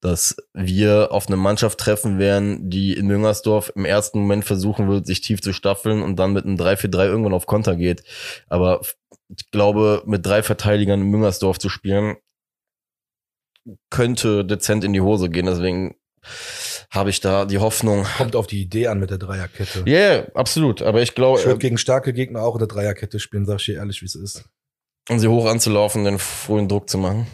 dass 0.00 0.36
wir 0.54 1.08
auf 1.12 1.26
eine 1.26 1.36
Mannschaft 1.36 1.78
treffen 1.78 2.18
werden, 2.18 2.70
die 2.70 2.94
in 2.94 3.06
Müngersdorf 3.06 3.72
im 3.74 3.84
ersten 3.84 4.20
Moment 4.20 4.44
versuchen 4.44 4.88
wird, 4.88 5.06
sich 5.06 5.20
tief 5.20 5.42
zu 5.42 5.52
staffeln 5.52 6.02
und 6.02 6.16
dann 6.16 6.32
mit 6.32 6.44
einem 6.44 6.56
3-4-3 6.56 7.06
irgendwann 7.06 7.34
auf 7.34 7.46
Konter 7.46 7.76
geht. 7.76 8.02
Aber 8.48 8.80
ich 9.36 9.50
glaube, 9.50 10.02
mit 10.06 10.24
drei 10.24 10.42
Verteidigern 10.42 11.02
in 11.02 11.08
Müngersdorf 11.08 11.58
zu 11.58 11.68
spielen, 11.68 12.16
könnte 13.90 14.44
dezent 14.44 14.84
in 14.84 14.92
die 14.92 15.02
Hose 15.02 15.28
gehen. 15.28 15.46
Deswegen 15.46 15.96
habe 16.90 17.10
ich 17.10 17.20
da 17.20 17.44
die 17.44 17.58
Hoffnung. 17.58 18.04
Kommt 18.16 18.36
auf 18.36 18.46
die 18.46 18.60
Idee 18.62 18.88
an 18.88 18.98
mit 18.98 19.10
der 19.10 19.18
Dreierkette. 19.18 19.84
Ja, 19.86 19.92
yeah, 19.92 20.26
absolut. 20.34 20.82
Aber 20.82 21.02
ich 21.02 21.14
glaube, 21.14 21.38
Ich 21.40 21.46
würde 21.46 21.58
gegen 21.58 21.78
starke 21.78 22.12
Gegner 22.12 22.42
auch 22.42 22.54
in 22.54 22.60
der 22.60 22.68
Dreierkette 22.68 23.20
spielen, 23.20 23.46
sag 23.46 23.60
ich 23.60 23.66
dir 23.66 23.76
ehrlich, 23.76 24.00
wie 24.00 24.06
es 24.06 24.14
ist. 24.14 24.44
um 25.08 25.18
sie 25.18 25.28
hoch 25.28 25.46
anzulaufen, 25.46 26.04
den 26.04 26.18
frühen 26.18 26.68
Druck 26.68 26.88
zu 26.88 26.98
machen. 26.98 27.26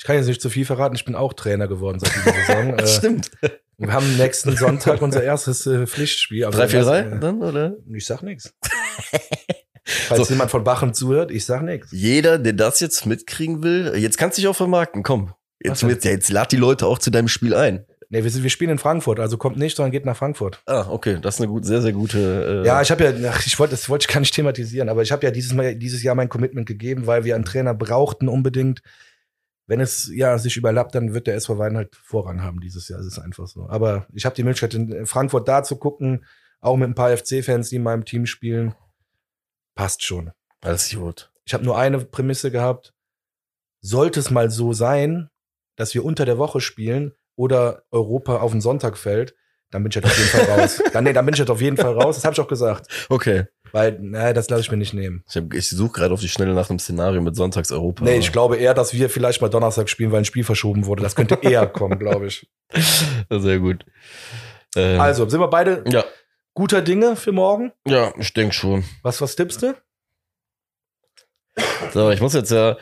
Ich 0.00 0.04
kann 0.06 0.16
jetzt 0.16 0.28
nicht 0.28 0.40
zu 0.40 0.48
viel 0.48 0.64
verraten, 0.64 0.96
ich 0.96 1.04
bin 1.04 1.14
auch 1.14 1.34
Trainer 1.34 1.68
geworden 1.68 2.00
seit 2.00 2.10
dieser 2.16 2.32
Saison. 2.32 2.74
äh, 2.78 2.86
Stimmt. 2.86 3.30
wir 3.76 3.92
haben 3.92 4.16
nächsten 4.16 4.56
Sonntag 4.56 5.02
unser 5.02 5.22
erstes 5.22 5.66
äh, 5.66 5.86
Pflichtspiel. 5.86 6.46
Also 6.46 6.58
3-4-3 6.58 7.16
äh, 7.16 7.20
dann, 7.20 7.42
oder? 7.42 7.76
Ich 7.92 8.06
sag 8.06 8.22
nichts. 8.22 8.54
Falls 9.84 10.26
So. 10.26 10.32
jemand 10.32 10.50
von 10.50 10.64
Bachen 10.64 10.94
zuhört, 10.94 11.30
ich 11.30 11.44
sag 11.44 11.60
nichts. 11.60 11.88
Jeder, 11.92 12.38
der 12.38 12.54
das 12.54 12.80
jetzt 12.80 13.04
mitkriegen 13.04 13.62
will, 13.62 13.92
jetzt 13.98 14.16
kannst 14.16 14.38
du 14.38 14.40
dich 14.40 14.48
auch 14.48 14.56
vermarkten, 14.56 15.02
komm. 15.02 15.34
Jetzt, 15.62 15.82
jetzt, 15.82 16.06
jetzt 16.06 16.30
lad 16.30 16.50
die 16.50 16.56
Leute 16.56 16.86
auch 16.86 16.98
zu 16.98 17.10
deinem 17.10 17.28
Spiel 17.28 17.54
ein. 17.54 17.84
Nee, 18.08 18.24
wir, 18.24 18.30
sind, 18.30 18.42
wir 18.42 18.48
spielen 18.48 18.70
in 18.70 18.78
Frankfurt, 18.78 19.20
also 19.20 19.36
kommt 19.36 19.58
nicht, 19.58 19.76
sondern 19.76 19.92
geht 19.92 20.06
nach 20.06 20.16
Frankfurt. 20.16 20.62
Ah, 20.64 20.86
okay, 20.88 21.18
das 21.20 21.34
ist 21.34 21.42
eine 21.42 21.48
gut, 21.48 21.66
sehr, 21.66 21.82
sehr 21.82 21.92
gute. 21.92 22.62
Äh, 22.64 22.66
Ja, 22.66 22.80
ich 22.80 22.90
habe 22.90 23.04
ja, 23.04 23.30
ach, 23.30 23.44
ich 23.44 23.58
wollte, 23.58 23.72
das 23.72 23.90
wollte 23.90 24.04
ich 24.08 24.14
gar 24.14 24.20
nicht 24.20 24.34
thematisieren, 24.34 24.88
aber 24.88 25.02
ich 25.02 25.12
habe 25.12 25.26
ja 25.26 25.30
dieses 25.30 25.52
Mal, 25.52 25.76
dieses 25.76 26.02
Jahr 26.02 26.14
mein 26.14 26.30
Commitment 26.30 26.66
gegeben, 26.66 27.06
weil 27.06 27.24
wir 27.24 27.34
einen 27.34 27.44
Trainer 27.44 27.74
brauchten 27.74 28.30
unbedingt. 28.30 28.80
Wenn 29.70 29.78
es 29.78 30.10
ja 30.12 30.36
sich 30.36 30.56
überlappt, 30.56 30.96
dann 30.96 31.14
wird 31.14 31.28
der 31.28 31.36
SV 31.36 31.56
Wein 31.56 31.76
halt 31.76 31.94
Vorrang 31.94 32.42
haben 32.42 32.58
dieses 32.58 32.88
Jahr. 32.88 32.98
Es 32.98 33.06
ist 33.06 33.20
einfach 33.20 33.46
so. 33.46 33.68
Aber 33.68 34.04
ich 34.12 34.26
habe 34.26 34.34
die 34.34 34.42
Möglichkeit, 34.42 34.74
in 34.74 35.06
Frankfurt 35.06 35.46
da 35.46 35.62
zu 35.62 35.76
gucken, 35.76 36.26
auch 36.60 36.76
mit 36.76 36.88
ein 36.88 36.96
paar 36.96 37.16
FC-Fans, 37.16 37.68
die 37.68 37.76
in 37.76 37.84
meinem 37.84 38.04
Team 38.04 38.26
spielen. 38.26 38.74
Passt 39.76 40.02
schon. 40.02 40.32
alles 40.60 40.90
gut. 40.90 41.30
Ich 41.44 41.54
habe 41.54 41.64
nur 41.64 41.78
eine 41.78 42.00
Prämisse 42.00 42.50
gehabt. 42.50 42.94
Sollte 43.80 44.18
es 44.18 44.32
mal 44.32 44.50
so 44.50 44.72
sein, 44.72 45.30
dass 45.76 45.94
wir 45.94 46.04
unter 46.04 46.24
der 46.24 46.36
Woche 46.36 46.60
spielen 46.60 47.12
oder 47.36 47.84
Europa 47.92 48.38
auf 48.38 48.50
den 48.50 48.60
Sonntag 48.60 48.98
fällt, 48.98 49.36
dann 49.70 49.84
bin 49.84 49.90
ich 49.90 49.96
halt 49.96 50.06
auf 50.06 50.18
jeden 50.18 50.30
Fall 50.30 50.58
raus. 50.58 50.82
Dann, 50.92 51.04
nee, 51.04 51.12
dann 51.12 51.24
bin 51.24 51.34
ich 51.34 51.38
halt 51.38 51.50
auf 51.50 51.60
jeden 51.60 51.76
Fall 51.76 51.92
raus. 51.92 52.16
Das 52.16 52.24
habe 52.24 52.34
ich 52.34 52.40
auch 52.40 52.48
gesagt. 52.48 53.06
Okay. 53.08 53.44
Weil, 53.72 53.98
naja, 54.00 54.32
das 54.32 54.48
lasse 54.50 54.62
ich 54.62 54.70
mir 54.70 54.76
nicht 54.76 54.94
nehmen. 54.94 55.22
Ich, 55.28 55.36
hab- 55.36 55.52
ich 55.54 55.68
suche 55.68 55.92
gerade 55.92 56.14
auf 56.14 56.20
die 56.20 56.28
Schnelle 56.28 56.54
nach 56.54 56.70
einem 56.70 56.78
Szenario 56.78 57.20
mit 57.20 57.36
Sonntags-Europa. 57.36 58.04
Nee, 58.04 58.18
ich 58.18 58.32
glaube 58.32 58.56
eher, 58.56 58.74
dass 58.74 58.92
wir 58.94 59.08
vielleicht 59.10 59.40
mal 59.40 59.48
Donnerstag 59.48 59.88
spielen, 59.88 60.10
weil 60.12 60.18
ein 60.20 60.24
Spiel 60.24 60.44
verschoben 60.44 60.86
wurde. 60.86 61.02
Das 61.02 61.14
könnte 61.16 61.38
eher 61.42 61.66
kommen, 61.68 61.98
glaube 61.98 62.26
ich. 62.26 62.48
Sehr 63.30 63.58
gut. 63.58 63.84
Ähm, 64.76 65.00
Also, 65.00 65.28
sind 65.28 65.40
wir 65.40 65.48
beide 65.48 65.84
Ja, 65.88 66.04
guter 66.54 66.82
Dinge 66.82 67.16
für 67.16 67.32
morgen? 67.32 67.72
ja, 67.86 68.12
ich 68.18 68.32
denke 68.32 68.54
schon. 68.54 68.84
Was, 69.02 69.20
was 69.20 69.36
tippst 69.36 69.62
du? 69.62 69.74
So, 71.92 72.10
ich 72.10 72.20
muss 72.20 72.34
jetzt 72.34 72.50
ja 72.50 72.76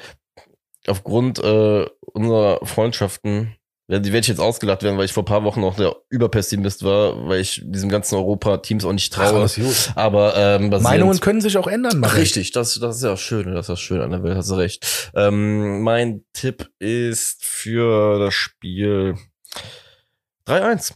aufgrund 0.87 1.39
äh, 1.39 1.87
unserer 2.13 2.65
Freundschaften, 2.65 3.55
werde 3.89 4.19
ich 4.19 4.27
jetzt 4.29 4.39
ausgelacht 4.41 4.83
werden, 4.83 4.99
weil 4.99 5.07
ich 5.07 5.13
vor 5.15 5.23
ein 5.23 5.27
paar 5.27 5.45
Wochen 5.45 5.63
noch 5.63 5.77
der 5.77 5.97
Überpessimist 6.11 6.85
war, 6.85 7.27
weil 7.27 7.41
ich 7.41 7.63
diesem 7.65 7.89
ganzen 7.89 8.17
Europa-Teams 8.17 8.85
auch 8.85 8.93
nicht 8.93 9.13
traue. 9.13 9.49
gut. 9.49 9.93
Aber 9.95 10.37
ähm, 10.37 10.69
Meinungen 10.83 11.19
können 11.21 11.41
sich 11.41 11.57
auch 11.57 11.67
ändern, 11.67 12.03
Ach, 12.05 12.17
richtig, 12.17 12.53
das, 12.53 12.79
das 12.79 12.97
ist 12.99 13.03
ja 13.03 13.17
schön, 13.17 13.55
das 13.55 13.67
ist 13.67 13.71
ja 13.71 13.77
schön 13.77 14.01
an 14.03 14.11
der 14.11 14.23
Welt, 14.23 14.37
hast 14.37 14.51
du 14.51 14.55
recht. 14.57 15.11
Ähm, 15.15 15.81
mein 15.83 16.23
Tipp 16.35 16.71
ist 16.79 17.45
für 17.45 18.19
das 18.19 18.35
Spiel 18.35 19.17
3-1. 20.47 20.93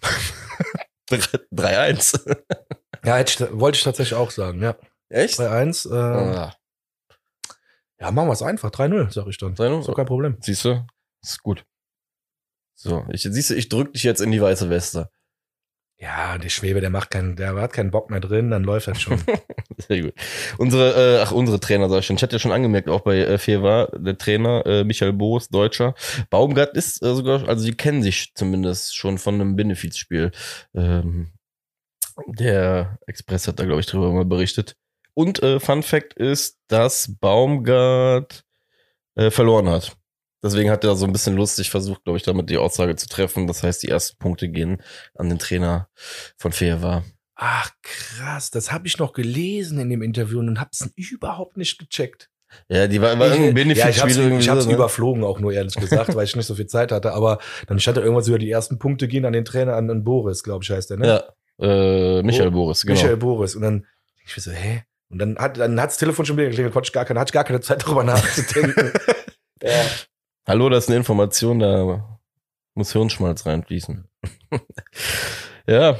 3-1. 1.10 2.36
Ja, 3.04 3.16
hätte 3.16 3.48
wollte 3.58 3.78
ich 3.78 3.82
tatsächlich 3.82 4.14
auch 4.16 4.30
sagen, 4.30 4.62
ja. 4.62 4.76
Echt? 5.08 5.40
3-1. 5.40 5.90
Äh, 5.90 6.36
Ah, 6.36 6.54
Ja, 7.98 8.12
machen 8.12 8.28
wir 8.28 8.32
es 8.32 8.42
einfach. 8.42 8.70
3-0, 8.70 9.12
sag 9.12 9.26
ich 9.26 9.38
dann. 9.38 9.54
3-0? 9.56 9.80
Ist 9.80 9.88
doch 9.88 9.96
kein 9.96 10.06
Problem. 10.06 10.36
Siehst 10.40 10.64
du? 10.66 10.86
Ist 11.20 11.42
gut. 11.42 11.64
So, 12.82 13.06
ich, 13.12 13.22
siehst 13.22 13.50
du, 13.50 13.54
ich 13.54 13.68
drück 13.68 13.92
dich 13.92 14.02
jetzt 14.02 14.20
in 14.20 14.32
die 14.32 14.42
weiße 14.42 14.68
Weste. 14.68 15.08
Ja, 16.00 16.36
der 16.36 16.48
Schwebe, 16.48 16.80
der 16.80 16.90
macht 16.90 17.12
keinen, 17.12 17.36
der 17.36 17.54
hat 17.54 17.72
keinen 17.72 17.92
Bock 17.92 18.10
mehr 18.10 18.18
drin, 18.18 18.50
dann 18.50 18.64
läuft 18.64 18.88
das 18.88 19.00
schon. 19.00 19.22
Sehr 19.78 20.02
gut. 20.02 20.14
Unsere, 20.58 21.18
äh, 21.18 21.22
ach, 21.22 21.30
unsere 21.30 21.60
Trainer, 21.60 21.88
sag 21.88 22.00
ich 22.00 22.06
schon. 22.06 22.16
Ich 22.16 22.24
hatte 22.24 22.34
ja 22.34 22.40
schon 22.40 22.50
angemerkt, 22.50 22.88
auch 22.88 23.02
bei 23.02 23.18
äh, 23.18 23.38
Fewa, 23.38 23.86
der 23.94 24.18
Trainer, 24.18 24.66
äh, 24.66 24.82
Michael 24.82 25.12
Boos, 25.12 25.48
Deutscher. 25.48 25.94
Baumgart 26.28 26.76
ist 26.76 27.04
äh, 27.04 27.14
sogar, 27.14 27.48
also 27.48 27.64
die 27.64 27.76
kennen 27.76 28.02
sich 28.02 28.34
zumindest 28.34 28.96
schon 28.96 29.18
von 29.18 29.36
einem 29.36 29.54
Benefizspiel. 29.54 30.32
Ähm, 30.74 31.30
der 32.26 32.98
Express 33.06 33.46
hat 33.46 33.60
da, 33.60 33.64
glaube 33.64 33.80
ich, 33.80 33.86
drüber 33.86 34.10
mal 34.10 34.24
berichtet. 34.24 34.74
Und 35.14 35.40
äh, 35.44 35.60
Fun 35.60 35.84
Fact 35.84 36.14
ist, 36.14 36.58
dass 36.66 37.14
Baumgart 37.20 38.42
äh, 39.14 39.30
verloren 39.30 39.68
hat. 39.68 39.96
Deswegen 40.42 40.70
hat 40.70 40.84
er 40.84 40.96
so 40.96 41.06
ein 41.06 41.12
bisschen 41.12 41.36
lustig 41.36 41.70
versucht, 41.70 42.04
glaube 42.04 42.16
ich, 42.16 42.24
damit 42.24 42.50
die 42.50 42.58
Aussage 42.58 42.96
zu 42.96 43.06
treffen. 43.06 43.46
Das 43.46 43.62
heißt, 43.62 43.82
die 43.82 43.88
ersten 43.88 44.18
Punkte 44.18 44.48
gehen 44.48 44.82
an 45.14 45.28
den 45.28 45.38
Trainer 45.38 45.88
von 46.36 46.52
Fewa. 46.52 47.04
Ach 47.36 47.70
krass, 47.82 48.50
das 48.50 48.72
habe 48.72 48.86
ich 48.86 48.98
noch 48.98 49.12
gelesen 49.12 49.78
in 49.78 49.90
dem 49.90 50.02
Interview 50.02 50.38
und 50.38 50.60
hab's 50.60 50.88
überhaupt 50.96 51.56
nicht 51.56 51.78
gecheckt. 51.78 52.28
Ja, 52.68 52.86
die 52.86 53.00
war, 53.00 53.18
war 53.18 53.28
ich, 53.28 53.40
irgendein 53.40 53.70
ja, 53.70 53.88
ich 53.88 54.00
hab's, 54.02 54.16
ich 54.16 54.48
hab's 54.48 54.66
ne? 54.66 54.74
überflogen 54.74 55.24
auch 55.24 55.40
nur 55.40 55.52
ehrlich 55.52 55.74
gesagt, 55.74 56.14
weil 56.14 56.24
ich 56.24 56.36
nicht 56.36 56.46
so 56.46 56.54
viel 56.54 56.66
Zeit 56.66 56.92
hatte. 56.92 57.14
Aber 57.14 57.38
dann 57.66 57.80
stand 57.80 57.96
da 57.96 58.02
irgendwas 58.02 58.28
über 58.28 58.38
die 58.38 58.50
ersten 58.50 58.78
Punkte 58.78 59.08
gehen 59.08 59.24
an 59.24 59.32
den 59.32 59.44
Trainer, 59.44 59.74
an, 59.74 59.90
an 59.90 60.04
Boris, 60.04 60.42
glaube 60.42 60.64
ich, 60.64 60.70
heißt 60.70 60.90
der, 60.90 60.98
ne? 60.98 61.06
Ja, 61.06 61.24
äh, 61.66 62.22
Michael 62.22 62.50
Boris, 62.50 62.82
genau. 62.82 62.94
Michael 62.94 63.16
Boris. 63.16 63.54
Und 63.56 63.62
dann 63.62 63.86
ich 64.24 64.36
mir 64.36 64.42
so, 64.42 64.50
hä? 64.50 64.84
Und 65.10 65.18
dann 65.18 65.36
hat 65.38 65.58
dann 65.58 65.80
hat's 65.80 65.98
Telefon 65.98 66.24
schon 66.24 66.36
wieder 66.36 66.48
geklingelt, 66.48 66.72
konnte 66.72 66.88
ich 66.88 66.92
gar 66.92 67.04
keine, 67.04 67.20
hatte 67.20 67.30
ich 67.30 67.34
gar 67.34 67.44
keine 67.44 67.60
Zeit 67.60 67.82
darüber 67.82 68.04
nachzudenken. 68.04 68.92
ja. 69.62 69.84
Hallo, 70.46 70.68
das 70.68 70.84
ist 70.84 70.88
eine 70.90 70.98
Information, 70.98 71.58
da 71.60 72.18
muss 72.74 72.92
Hirnschmalz 72.92 73.46
reinfließen. 73.46 74.08
ja. 75.66 75.98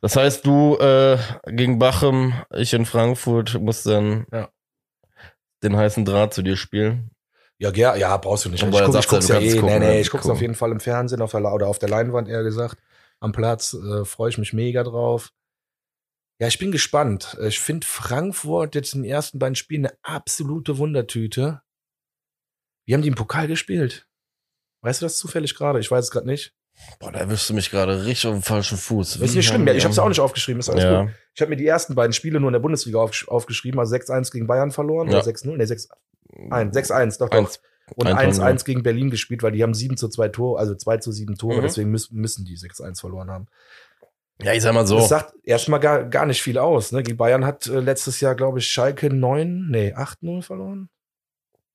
Das 0.00 0.16
heißt, 0.16 0.46
du 0.46 0.76
äh, 0.78 1.18
gegen 1.46 1.78
Bachem, 1.78 2.32
ich 2.54 2.72
in 2.72 2.86
Frankfurt, 2.86 3.60
musst 3.60 3.86
dann 3.86 4.26
Ja. 4.32 4.48
den 5.62 5.76
heißen 5.76 6.04
Draht 6.04 6.32
zu 6.34 6.42
dir 6.42 6.56
spielen. 6.56 7.10
Ja, 7.58 7.70
ger 7.70 7.96
ja, 7.96 8.16
brauchst 8.16 8.44
du 8.44 8.48
nicht. 8.50 8.62
Aber 8.62 8.78
ich 8.80 8.84
guck, 8.84 8.94
ich 8.96 9.06
sagt 9.08 9.12
ja, 9.12 9.18
guck's 9.18 9.26
du 9.26 9.32
ja 9.34 9.40
eh. 9.40 9.54
gucken, 9.54 9.66
nee, 9.66 9.78
ne? 9.78 9.86
nee, 9.86 10.00
ich 10.00 10.10
guck's 10.10 10.22
Gucken. 10.22 10.36
auf 10.36 10.40
jeden 10.40 10.54
Fall 10.54 10.70
im 10.72 10.80
Fernsehen 10.80 11.20
auf 11.22 11.32
der, 11.32 11.52
oder 11.52 11.68
auf 11.68 11.78
der 11.78 11.88
Leinwand, 11.88 12.28
eher 12.28 12.42
gesagt. 12.42 12.78
Am 13.20 13.32
Platz 13.32 13.74
äh, 13.74 14.04
freue 14.04 14.30
ich 14.30 14.38
mich 14.38 14.52
mega 14.52 14.82
drauf. 14.82 15.30
Ja, 16.40 16.48
ich 16.48 16.58
bin 16.58 16.72
gespannt. 16.72 17.36
Äh, 17.40 17.48
Ich 17.48 17.60
finde 17.60 17.86
Frankfurt 17.86 18.74
jetzt 18.74 18.94
in 18.94 19.02
den 19.02 19.10
ersten 19.10 19.38
beiden 19.38 19.54
Spielen 19.54 19.86
eine 19.86 19.96
absolute 20.02 20.78
Wundertüte. 20.78 21.62
Wie 22.86 22.94
haben 22.94 23.02
die 23.02 23.08
im 23.08 23.14
Pokal 23.14 23.46
gespielt? 23.48 24.06
Weißt 24.82 25.00
du 25.00 25.06
das 25.06 25.16
zufällig 25.16 25.54
gerade? 25.54 25.80
Ich 25.80 25.90
weiß 25.90 26.04
es 26.04 26.10
gerade 26.10 26.26
nicht. 26.26 26.54
Boah, 26.98 27.12
da 27.12 27.20
erwischst 27.20 27.48
du 27.48 27.54
mich 27.54 27.70
gerade 27.70 28.04
richtig 28.04 28.26
auf 28.26 28.34
dem 28.34 28.42
falschen 28.42 28.76
Fuß. 28.76 29.16
Ist 29.16 29.34
nicht 29.34 29.46
schlimm. 29.46 29.66
Ich 29.68 29.84
habe 29.84 29.92
es 29.92 29.98
auch 29.98 30.08
nicht 30.08 30.20
aufgeschrieben. 30.20 30.58
Ist 30.60 30.68
alles 30.68 30.84
Ja. 30.84 31.02
gut. 31.04 31.12
Ich 31.34 31.40
habe 31.40 31.50
mir 31.50 31.56
die 31.56 31.66
ersten 31.66 31.94
beiden 31.94 32.12
Spiele 32.12 32.40
nur 32.40 32.48
in 32.48 32.52
der 32.52 32.60
Bundesliga 32.60 32.98
aufgesch 32.98 33.28
aufgeschrieben. 33.28 33.78
Also 33.78 33.94
6-1 33.94 34.30
gegen 34.32 34.46
Bayern 34.46 34.72
verloren. 34.72 35.08
Ja. 35.08 35.14
Oder 35.18 35.24
6-0. 35.24 35.56
Nee, 35.56 35.64
6-1. 35.64 35.88
6-1, 36.72 37.18
doch, 37.18 37.28
doch. 37.30 37.38
Eins. 37.38 37.60
Und 37.96 38.06
Ein 38.06 38.32
Tor, 38.32 38.44
1-1 38.46 38.64
gegen 38.64 38.82
Berlin 38.82 39.10
gespielt, 39.10 39.42
weil 39.42 39.52
die 39.52 39.62
haben 39.62 39.74
7 39.74 39.96
zu 39.96 40.08
2 40.08 40.28
Tore, 40.28 40.58
also 40.58 40.74
2 40.74 40.96
zu 40.98 41.12
7 41.12 41.36
Tore, 41.36 41.58
Mhm. 41.58 41.62
deswegen 41.62 41.90
müssen, 41.90 42.16
müssen 42.18 42.44
die 42.44 42.56
6-1 42.56 42.98
verloren 43.00 43.30
haben. 43.30 43.46
Ja, 44.42 44.52
ich 44.52 44.62
sag 44.62 44.74
mal 44.74 44.86
so. 44.86 44.96
Das 44.96 45.10
sagt 45.10 45.34
erstmal 45.44 45.80
gar, 45.80 46.04
gar 46.04 46.26
nicht 46.26 46.42
viel 46.42 46.58
aus. 46.58 46.90
Ne? 46.92 47.02
Gegen 47.02 47.16
Bayern 47.18 47.44
hat 47.44 47.66
äh, 47.68 47.78
letztes 47.80 48.20
Jahr, 48.20 48.34
glaube 48.34 48.58
ich, 48.58 48.66
Schalke 48.66 49.12
9, 49.12 49.68
nee, 49.70 49.92
8-0 49.94 50.42
verloren. 50.42 50.88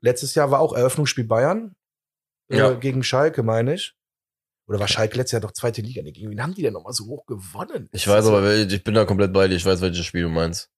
Letztes 0.01 0.35
Jahr 0.35 0.51
war 0.51 0.59
auch 0.59 0.73
Eröffnungsspiel 0.73 1.25
Bayern 1.25 1.75
äh, 2.49 2.57
Ja. 2.57 2.73
gegen 2.73 3.03
Schalke, 3.03 3.43
meine 3.43 3.73
ich. 3.75 3.93
Oder 4.67 4.79
war 4.79 4.87
Schalke 4.87 5.17
letztes 5.17 5.31
Jahr 5.33 5.41
doch 5.41 5.51
zweite 5.51 5.81
Liga? 5.81 6.01
Nee, 6.03 6.11
gegen 6.11 6.29
wen 6.29 6.41
haben 6.43 6.53
die 6.53 6.61
denn 6.61 6.73
nochmal 6.73 6.93
so 6.93 7.05
hoch 7.07 7.25
gewonnen? 7.25 7.89
Ich 7.91 8.07
weiß 8.07 8.27
aber, 8.27 8.53
ich 8.55 8.83
bin 8.83 8.93
da 8.93 9.05
komplett 9.05 9.33
bei 9.33 9.47
dir. 9.47 9.55
Ich 9.55 9.65
weiß, 9.65 9.81
welches 9.81 10.05
Spiel 10.05 10.23
du 10.23 10.29
meinst. 10.29 10.69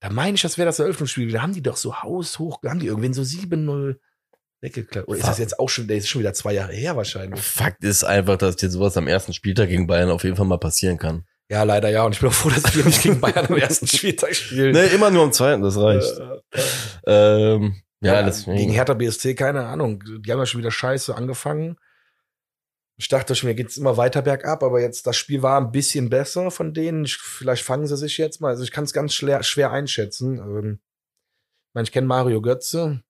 Da 0.00 0.10
meine 0.10 0.34
ich, 0.36 0.42
das 0.42 0.58
wäre 0.58 0.66
das 0.66 0.78
Eröffnungsspiel. 0.78 1.32
Da 1.32 1.42
haben 1.42 1.52
die 1.54 1.62
doch 1.62 1.76
so 1.76 2.02
haushoch, 2.02 2.60
da 2.62 2.70
haben 2.70 2.78
die 2.80 2.86
irgendwen 2.86 3.14
so 3.14 3.22
7-0 3.22 3.96
weggeklappt. 4.60 5.08
Oder 5.08 5.18
ist 5.18 5.26
das 5.26 5.38
jetzt 5.38 5.58
auch 5.58 5.68
schon, 5.68 5.88
der 5.88 5.96
ist 5.96 6.08
schon 6.08 6.20
wieder 6.20 6.34
zwei 6.34 6.52
Jahre 6.52 6.72
her 6.72 6.96
wahrscheinlich. 6.96 7.40
Fakt 7.40 7.82
ist 7.82 8.04
einfach, 8.04 8.36
dass 8.38 8.56
dir 8.56 8.70
sowas 8.70 8.96
am 8.96 9.08
ersten 9.08 9.32
Spieltag 9.32 9.68
gegen 9.70 9.86
Bayern 9.86 10.10
auf 10.10 10.22
jeden 10.22 10.36
Fall 10.36 10.46
mal 10.46 10.58
passieren 10.58 10.96
kann. 10.98 11.24
Ja, 11.50 11.62
leider 11.64 11.88
ja. 11.88 12.04
Und 12.04 12.12
ich 12.14 12.20
bin 12.20 12.28
auch 12.28 12.32
froh, 12.34 12.50
dass 12.50 12.76
wir 12.76 12.84
nicht 12.84 13.02
gegen 13.02 13.20
Bayern 13.20 13.46
am 13.46 13.56
ersten 13.56 13.86
Spieltag 13.86 14.34
spielen. 14.36 14.72
Nee, 14.72 14.86
immer 14.94 15.10
nur 15.10 15.24
am 15.24 15.32
zweiten, 15.32 15.62
das 15.62 15.76
reicht. 15.76 16.12
Äh, 17.06 17.54
Ähm, 17.54 17.80
ja, 18.06 18.22
deswegen. 18.22 18.56
gegen 18.56 18.72
Hertha 18.72 18.94
BSC, 18.94 19.34
keine 19.34 19.66
Ahnung. 19.66 20.02
Die 20.20 20.32
haben 20.32 20.38
ja 20.38 20.46
schon 20.46 20.60
wieder 20.60 20.70
scheiße 20.70 21.14
angefangen. 21.14 21.76
Ich 22.98 23.08
dachte 23.08 23.34
schon, 23.34 23.48
mir 23.48 23.54
geht's 23.54 23.76
immer 23.76 23.96
weiter 23.98 24.22
bergab, 24.22 24.62
aber 24.62 24.80
jetzt 24.80 25.06
das 25.06 25.16
Spiel 25.18 25.42
war 25.42 25.60
ein 25.60 25.70
bisschen 25.70 26.08
besser 26.08 26.50
von 26.50 26.72
denen. 26.72 27.04
Ich, 27.04 27.16
vielleicht 27.18 27.62
fangen 27.62 27.86
sie 27.86 27.96
sich 27.96 28.16
jetzt 28.16 28.40
mal. 28.40 28.48
Also 28.48 28.62
ich 28.64 28.70
kann 28.70 28.84
es 28.84 28.92
ganz 28.94 29.12
schwer, 29.14 29.42
schwer 29.42 29.70
einschätzen. 29.70 30.38
Ähm, 30.38 30.78
ich 31.68 31.74
meine, 31.74 31.84
ich 31.84 31.92
kenne 31.92 32.06
Mario 32.06 32.40
Götze. 32.40 33.02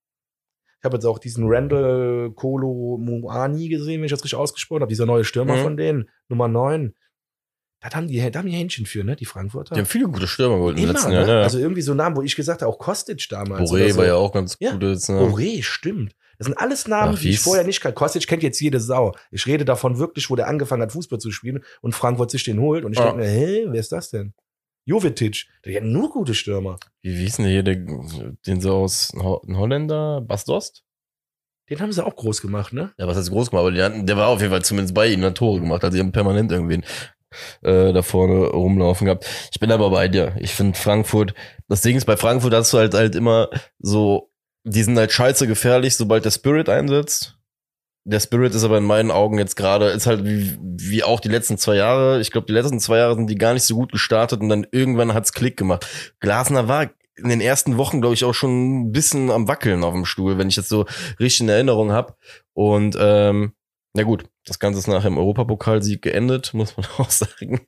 Ich 0.80 0.84
habe 0.84 0.96
jetzt 0.96 1.04
auch 1.06 1.18
diesen 1.20 1.44
Randall 1.46 2.32
Kolo 2.34 2.98
Muani 3.00 3.68
gesehen, 3.68 4.00
wenn 4.00 4.06
ich 4.06 4.10
das 4.10 4.24
richtig 4.24 4.38
ausgesprochen 4.38 4.82
habe. 4.82 4.90
Dieser 4.90 5.06
neue 5.06 5.24
Stürmer 5.24 5.56
Mhm. 5.56 5.62
von 5.62 5.76
denen, 5.76 6.10
Nummer 6.28 6.48
9. 6.48 6.94
Da 7.80 7.90
haben 7.92 8.08
die, 8.08 8.30
da 8.30 8.38
haben 8.38 8.48
die 8.48 8.54
Händchen 8.56 8.86
für, 8.86 9.04
ne? 9.04 9.16
Die 9.16 9.26
Frankfurter. 9.26 9.74
Die 9.74 9.80
haben 9.80 9.86
viele 9.86 10.06
gute 10.08 10.26
Stürmer 10.26 10.56
geholt 10.56 10.76
den 10.78 10.84
Immer, 10.84 10.94
letzten 10.94 11.10
ne? 11.10 11.14
Jahren. 11.16 11.28
Ja. 11.28 11.42
Also 11.42 11.58
irgendwie 11.58 11.82
so 11.82 11.94
Namen, 11.94 12.16
wo 12.16 12.22
ich 12.22 12.34
gesagt 12.34 12.62
habe, 12.62 12.72
auch 12.72 12.78
Kostic 12.78 13.26
damals. 13.28 13.70
Boré 13.70 13.90
so. 13.92 13.98
war 13.98 14.06
ja 14.06 14.14
auch 14.14 14.32
ganz 14.32 14.56
Ja. 14.60 14.72
gut 14.72 14.82
jetzt. 14.82 15.08
Ne? 15.08 15.20
Boré, 15.20 15.62
stimmt. 15.62 16.14
Das 16.38 16.46
sind 16.46 16.56
alles 16.58 16.86
Namen, 16.88 17.14
Ach, 17.16 17.20
die 17.20 17.30
ich 17.30 17.38
vorher 17.40 17.64
nicht 17.64 17.80
kannte. 17.80 17.94
Kostic 17.94 18.26
kennt 18.26 18.42
jetzt 18.42 18.60
jede 18.60 18.80
Sau. 18.80 19.14
Ich 19.30 19.46
rede 19.46 19.64
davon 19.64 19.98
wirklich, 19.98 20.28
wo 20.30 20.36
der 20.36 20.48
angefangen 20.48 20.82
hat, 20.82 20.92
Fußball 20.92 21.18
zu 21.18 21.30
spielen 21.30 21.62
und 21.80 21.94
Frankfurt 21.94 22.30
sich 22.30 22.44
den 22.44 22.60
holt. 22.60 22.84
Und 22.84 22.92
ich 22.92 22.98
Ja. 22.98 23.06
denke 23.06 23.20
mir, 23.20 23.28
hä, 23.28 23.64
wer 23.68 23.80
ist 23.80 23.92
das 23.92 24.10
denn? 24.10 24.32
Jovetic. 24.86 25.46
Der 25.64 25.76
hat 25.76 25.84
nur 25.84 26.10
gute 26.10 26.34
Stürmer. 26.34 26.76
Wie 27.02 27.16
wie 27.18 27.22
hieß 27.24 27.36
denn 27.36 27.44
der 27.46 27.52
hier, 27.52 27.62
der, 27.62 27.76
den 28.46 28.60
so 28.60 28.74
aus 28.74 29.12
ein 29.14 29.56
Holländer, 29.56 30.20
Bastost? 30.20 30.82
Den 31.68 31.80
haben 31.80 31.90
sie 31.92 32.04
auch 32.04 32.14
groß 32.14 32.40
gemacht, 32.42 32.72
ne? 32.72 32.92
Ja, 32.96 33.08
was 33.08 33.16
heißt 33.16 33.30
groß 33.30 33.50
gemacht, 33.50 33.62
aber 33.62 33.72
die 33.72 33.82
hatten, 33.82 34.06
der 34.06 34.16
war 34.16 34.28
auf 34.28 34.40
jeden 34.40 34.52
Fall 34.52 34.62
zumindest 34.64 34.94
bei 34.94 35.08
ihnen, 35.08 35.24
hat 35.24 35.36
Tore 35.36 35.58
gemacht, 35.60 35.82
also 35.82 35.96
die 35.96 36.00
haben 36.00 36.12
permanent 36.12 36.52
irgendwen 36.52 36.84
äh, 37.62 37.92
da 37.92 38.02
vorne 38.02 38.46
rumlaufen 38.46 39.06
gehabt. 39.06 39.26
Ich 39.52 39.60
bin 39.60 39.72
aber 39.72 39.90
bei 39.90 40.08
dir. 40.08 40.34
Ich 40.38 40.54
finde 40.54 40.78
Frankfurt, 40.78 41.34
das 41.68 41.82
Ding 41.82 41.96
ist, 41.96 42.04
bei 42.04 42.16
Frankfurt 42.16 42.54
hast 42.54 42.72
du 42.72 42.78
halt 42.78 42.94
halt 42.94 43.14
immer 43.14 43.50
so, 43.78 44.30
die 44.64 44.82
sind 44.82 44.98
halt 44.98 45.12
scheiße 45.12 45.46
gefährlich, 45.46 45.96
sobald 45.96 46.24
der 46.24 46.30
Spirit 46.30 46.68
einsetzt. 46.68 47.38
Der 48.04 48.20
Spirit 48.20 48.54
ist 48.54 48.62
aber 48.62 48.78
in 48.78 48.84
meinen 48.84 49.10
Augen 49.10 49.38
jetzt 49.38 49.56
gerade, 49.56 49.86
ist 49.86 50.06
halt 50.06 50.24
wie, 50.24 50.56
wie 50.60 51.02
auch 51.02 51.18
die 51.18 51.28
letzten 51.28 51.58
zwei 51.58 51.74
Jahre. 51.74 52.20
Ich 52.20 52.30
glaube, 52.30 52.46
die 52.46 52.52
letzten 52.52 52.78
zwei 52.78 52.98
Jahre 52.98 53.16
sind 53.16 53.28
die 53.28 53.38
gar 53.38 53.52
nicht 53.52 53.64
so 53.64 53.74
gut 53.74 53.90
gestartet 53.90 54.40
und 54.40 54.48
dann 54.48 54.66
irgendwann 54.70 55.12
hat's 55.12 55.32
Klick 55.32 55.56
gemacht. 55.56 55.86
Glasner 56.20 56.68
war 56.68 56.90
in 57.16 57.30
den 57.30 57.40
ersten 57.40 57.78
Wochen, 57.78 58.00
glaube 58.00 58.14
ich, 58.14 58.24
auch 58.24 58.34
schon 58.34 58.82
ein 58.82 58.92
bisschen 58.92 59.30
am 59.30 59.48
Wackeln 59.48 59.82
auf 59.82 59.94
dem 59.94 60.04
Stuhl, 60.04 60.38
wenn 60.38 60.48
ich 60.48 60.54
das 60.54 60.68
so 60.68 60.86
richtig 61.18 61.40
in 61.40 61.48
Erinnerung 61.48 61.90
habe. 61.90 62.14
Und 62.52 62.96
ähm, 63.00 63.54
na 63.96 64.02
gut, 64.02 64.28
das 64.44 64.58
Ganze 64.58 64.78
ist 64.78 64.88
nachher 64.88 65.08
im 65.08 65.16
Europapokalsieg 65.16 66.02
geendet, 66.02 66.52
muss 66.54 66.76
man 66.76 66.86
auch 66.98 67.10
sagen. 67.10 67.66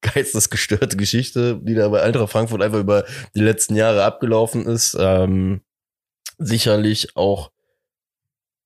Geistesgestörte 0.00 0.96
Geschichte, 0.96 1.60
die 1.62 1.74
da 1.74 1.88
bei 1.88 2.02
Eintracht 2.02 2.32
Frankfurt 2.32 2.62
einfach 2.62 2.80
über 2.80 3.04
die 3.34 3.40
letzten 3.40 3.76
Jahre 3.76 4.04
abgelaufen 4.04 4.66
ist. 4.66 4.96
Ähm, 4.98 5.60
sicherlich 6.38 7.16
auch 7.16 7.52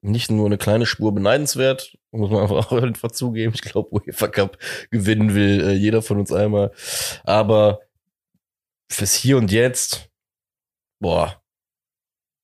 nicht 0.00 0.30
nur 0.30 0.46
eine 0.46 0.58
kleine 0.58 0.86
Spur 0.86 1.12
beneidenswert, 1.12 1.98
muss 2.12 2.30
man 2.30 2.42
einfach 2.42 2.56
auch 2.72 2.82
einfach 2.82 3.10
zugeben. 3.10 3.52
Ich 3.54 3.62
glaube, 3.62 3.92
UEFA 3.92 4.28
Cup 4.28 4.58
gewinnen 4.90 5.34
will 5.34 5.60
äh, 5.60 5.72
jeder 5.72 6.02
von 6.02 6.20
uns 6.20 6.32
einmal. 6.32 6.70
Aber 7.24 7.80
fürs 8.88 9.14
Hier 9.14 9.38
und 9.38 9.50
Jetzt, 9.50 10.08
boah, 11.00 11.42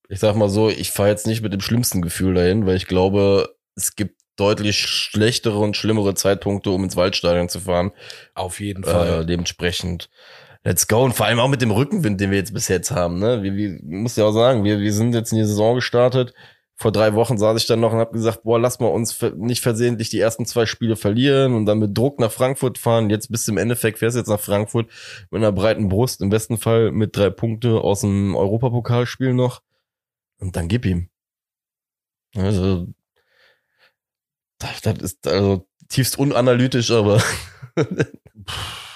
ich 0.09 0.19
sag 0.19 0.35
mal 0.35 0.49
so, 0.49 0.69
ich 0.69 0.91
fahre 0.91 1.09
jetzt 1.09 1.27
nicht 1.27 1.43
mit 1.43 1.53
dem 1.53 1.61
schlimmsten 1.61 2.01
Gefühl 2.01 2.33
dahin, 2.33 2.65
weil 2.65 2.75
ich 2.75 2.87
glaube, 2.87 3.55
es 3.75 3.95
gibt 3.95 4.18
deutlich 4.39 4.79
schlechtere 4.79 5.59
und 5.59 5.75
schlimmere 5.75 6.13
Zeitpunkte, 6.15 6.71
um 6.71 6.83
ins 6.83 6.95
Waldstadion 6.95 7.49
zu 7.49 7.59
fahren. 7.59 7.91
Auf 8.33 8.59
jeden 8.59 8.83
Äh, 8.83 9.25
dementsprechend, 9.25 10.09
let's 10.63 10.87
go. 10.87 11.03
Und 11.03 11.13
vor 11.13 11.25
allem 11.25 11.39
auch 11.39 11.47
mit 11.47 11.61
dem 11.61 11.71
Rückenwind, 11.71 12.19
den 12.19 12.31
wir 12.31 12.37
jetzt 12.37 12.53
bis 12.53 12.67
jetzt 12.67 12.91
haben. 12.91 13.19
Ne? 13.19 13.43
Wir, 13.43 13.55
wir 13.55 13.79
muss 13.83 14.15
ja 14.15 14.25
auch 14.25 14.31
sagen, 14.31 14.63
wir, 14.63 14.79
wir 14.79 14.93
sind 14.93 15.13
jetzt 15.13 15.31
in 15.31 15.37
die 15.37 15.45
Saison 15.45 15.75
gestartet. 15.75 16.33
Vor 16.81 16.93
drei 16.93 17.13
Wochen 17.13 17.37
saß 17.37 17.61
ich 17.61 17.67
dann 17.67 17.81
noch 17.81 17.91
und 17.91 17.99
habe 17.99 18.13
gesagt, 18.13 18.43
boah, 18.43 18.57
lass 18.57 18.79
mal 18.79 18.87
uns 18.87 19.21
nicht 19.35 19.61
versehentlich 19.61 20.09
die 20.09 20.19
ersten 20.21 20.45
zwei 20.45 20.65
Spiele 20.65 20.95
verlieren 20.95 21.53
und 21.53 21.65
dann 21.65 21.79
mit 21.79 21.97
Druck 21.97 22.19
nach 22.19 22.31
Frankfurt 22.31 22.77
fahren. 22.77 23.09
Jetzt 23.09 23.29
bis 23.29 23.45
im 23.49 23.57
Endeffekt 23.57 23.99
fährst 23.99 24.15
du 24.15 24.19
jetzt 24.19 24.29
nach 24.29 24.39
Frankfurt 24.39 24.89
mit 25.29 25.39
einer 25.39 25.51
breiten 25.51 25.89
Brust, 25.89 26.21
im 26.21 26.29
besten 26.29 26.57
Fall 26.57 26.93
mit 26.93 27.17
drei 27.17 27.31
Punkte 27.31 27.81
aus 27.81 27.99
dem 27.99 28.33
Europapokalspiel 28.33 29.33
noch. 29.33 29.61
Und 30.37 30.55
dann 30.55 30.69
gib 30.69 30.85
ihm. 30.85 31.09
Also, 32.35 32.87
das, 34.59 34.97
ist 35.01 35.27
also 35.27 35.67
tiefst 35.87 36.17
unanalytisch, 36.17 36.91
aber 36.91 37.21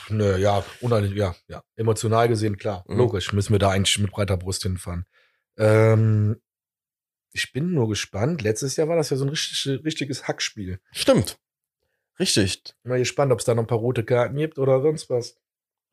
Nö, 0.09 0.37
ja, 0.37 0.63
unangenehm, 0.81 1.17
ja, 1.17 1.35
ja. 1.47 1.63
Emotional 1.75 2.27
gesehen, 2.27 2.57
klar. 2.57 2.83
Mhm. 2.87 2.97
Logisch, 2.97 3.33
müssen 3.33 3.53
wir 3.53 3.59
da 3.59 3.69
eigentlich 3.69 3.97
mit 3.99 4.11
breiter 4.11 4.37
Brust 4.37 4.63
hinfahren. 4.63 5.05
Ähm, 5.57 6.41
ich 7.31 7.51
bin 7.51 7.73
nur 7.73 7.89
gespannt. 7.89 8.41
Letztes 8.41 8.75
Jahr 8.75 8.87
war 8.87 8.95
das 8.95 9.09
ja 9.09 9.17
so 9.17 9.25
ein 9.25 9.29
richtig, 9.29 9.83
richtiges 9.83 10.27
Hackspiel. 10.27 10.79
Stimmt. 10.91 11.39
Richtig, 12.19 12.63
Mal 12.83 12.99
gespannt, 12.99 13.31
ob 13.31 13.39
es 13.39 13.45
da 13.45 13.55
noch 13.55 13.63
ein 13.63 13.67
paar 13.67 13.79
rote 13.79 14.03
Karten 14.03 14.35
gibt 14.35 14.59
oder 14.59 14.81
sonst 14.81 15.09
was. 15.09 15.35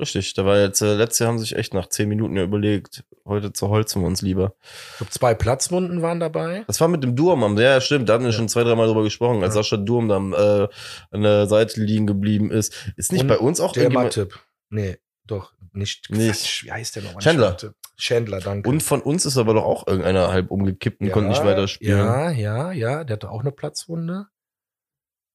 Richtig. 0.00 0.34
Da 0.34 0.44
war 0.44 0.58
jetzt, 0.58 0.80
äh, 0.80 0.94
letztes 0.94 1.20
Jahr 1.20 1.28
haben 1.28 1.38
sich 1.38 1.54
echt 1.54 1.74
nach 1.74 1.88
zehn 1.88 2.08
Minuten 2.08 2.36
ja 2.36 2.42
überlegt, 2.42 3.04
heute 3.24 3.52
zerholzen 3.52 4.02
wir 4.02 4.06
uns 4.08 4.22
lieber. 4.22 4.54
Ich 4.92 4.96
glaube, 4.98 5.10
zwei 5.12 5.34
Platzwunden 5.34 6.02
waren 6.02 6.18
dabei. 6.20 6.64
Das 6.66 6.80
war 6.80 6.88
mit 6.88 7.02
dem 7.04 7.14
Durm 7.16 7.44
am, 7.44 7.56
ja, 7.58 7.80
stimmt, 7.80 8.08
da 8.08 8.14
hatten 8.14 8.24
wir 8.24 8.30
Ja. 8.30 8.36
schon 8.36 8.48
zwei, 8.48 8.64
drei 8.64 8.74
Mal 8.74 8.86
drüber 8.86 9.02
gesprochen, 9.04 9.42
als 9.44 9.54
Ja. 9.54 9.62
Sascha 9.62 9.76
Durm 9.76 10.08
dann 10.08 10.32
äh, 10.32 10.68
an 11.10 11.22
der 11.22 11.46
Seite 11.46 11.80
liegen 11.80 12.06
geblieben 12.06 12.50
ist. 12.50 12.92
Ist 12.96 13.12
nicht 13.12 13.22
Und 13.22 13.28
bei 13.28 13.38
uns 13.38 13.60
auch 13.60 13.72
Der 13.72 13.90
Matip. 13.90 14.38
Nee, 14.70 14.98
doch, 15.24 15.52
nicht. 15.72 16.10
Nicht. 16.10 16.28
Quatsch, 16.30 16.64
wie 16.64 16.72
heißt 16.72 16.96
der 16.96 17.02
nochmal? 17.04 17.22
Chandler. 17.22 17.56
Chandler, 17.96 18.40
danke. 18.40 18.68
Und 18.68 18.82
von 18.82 19.02
uns 19.02 19.26
ist 19.26 19.36
aber 19.36 19.54
doch 19.54 19.64
auch 19.64 19.86
irgendeiner 19.86 20.32
halb 20.32 20.50
umgekippt 20.50 21.00
und 21.00 21.08
ja, 21.08 21.12
konnte 21.12 21.28
nicht 21.30 21.44
weiterspielen. 21.44 21.98
Ja, 21.98 22.30
ja, 22.30 22.72
ja, 22.72 23.04
der 23.04 23.14
hatte 23.14 23.30
auch 23.30 23.40
eine 23.40 23.52
Platzwunde. 23.52 24.26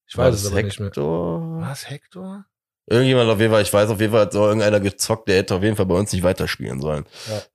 Ich 0.07 0.17
weiß 0.17 0.35
es 0.35 0.47
aber 0.51 0.61
nicht 0.61 0.79
mehr. 0.79 0.87
Hector? 0.87 1.61
Was, 1.61 1.89
Hector? 1.89 2.45
Irgendjemand 2.87 3.29
auf 3.29 3.39
jeden 3.39 3.51
Fall, 3.51 3.63
ich 3.63 3.73
weiß 3.73 3.89
auf 3.89 3.99
jeden 3.99 4.11
Fall, 4.11 4.21
hat 4.21 4.33
so 4.33 4.45
irgendeiner 4.45 4.79
gezockt, 4.79 5.27
der 5.27 5.37
hätte 5.37 5.55
auf 5.55 5.63
jeden 5.63 5.75
Fall 5.75 5.87
bei 5.87 5.95
uns 5.95 6.13
nicht 6.13 6.23
weiterspielen 6.23 6.79
sollen. 6.81 7.05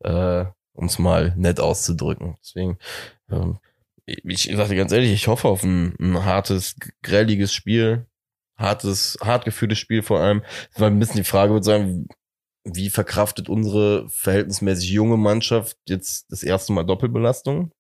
Äh, 0.01 0.47
um 0.73 0.87
es 0.87 0.99
mal 0.99 1.35
nett 1.37 1.61
auszudrücken. 1.61 2.37
Deswegen, 2.43 2.79
ähm, 3.31 3.59
ich, 4.07 4.49
ich 4.51 4.57
sage 4.57 4.71
dir 4.71 4.77
ganz 4.77 4.93
ehrlich, 4.93 5.13
ich 5.13 5.29
hoffe 5.29 5.47
auf 5.49 5.63
ein, 5.63 5.95
ein 6.01 6.25
hartes, 6.25 6.75
grelliges 7.03 7.53
Spiel. 7.53 8.07
Hartes, 8.57 9.17
hart 9.23 9.45
geführtes 9.45 9.79
Spiel 9.79 10.03
vor 10.03 10.21
allem. 10.21 10.43
Weil 10.77 10.91
ein 10.91 10.99
bisschen 10.99 11.17
die 11.19 11.25
Frage 11.25 11.53
wird 11.55 11.65
sein, 11.65 12.09
wie 12.65 12.91
verkraftet 12.91 13.49
unsere 13.49 14.09
verhältnismäßig 14.11 14.91
junge 14.91 15.17
Mannschaft 15.17 15.79
jetzt 15.89 16.31
das 16.31 16.43
erste 16.43 16.73
Mal 16.73 16.85
Doppelbelastung? 16.85 17.73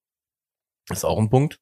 Ist 0.88 1.05
auch 1.05 1.18
ein 1.18 1.30
Punkt. 1.30 1.59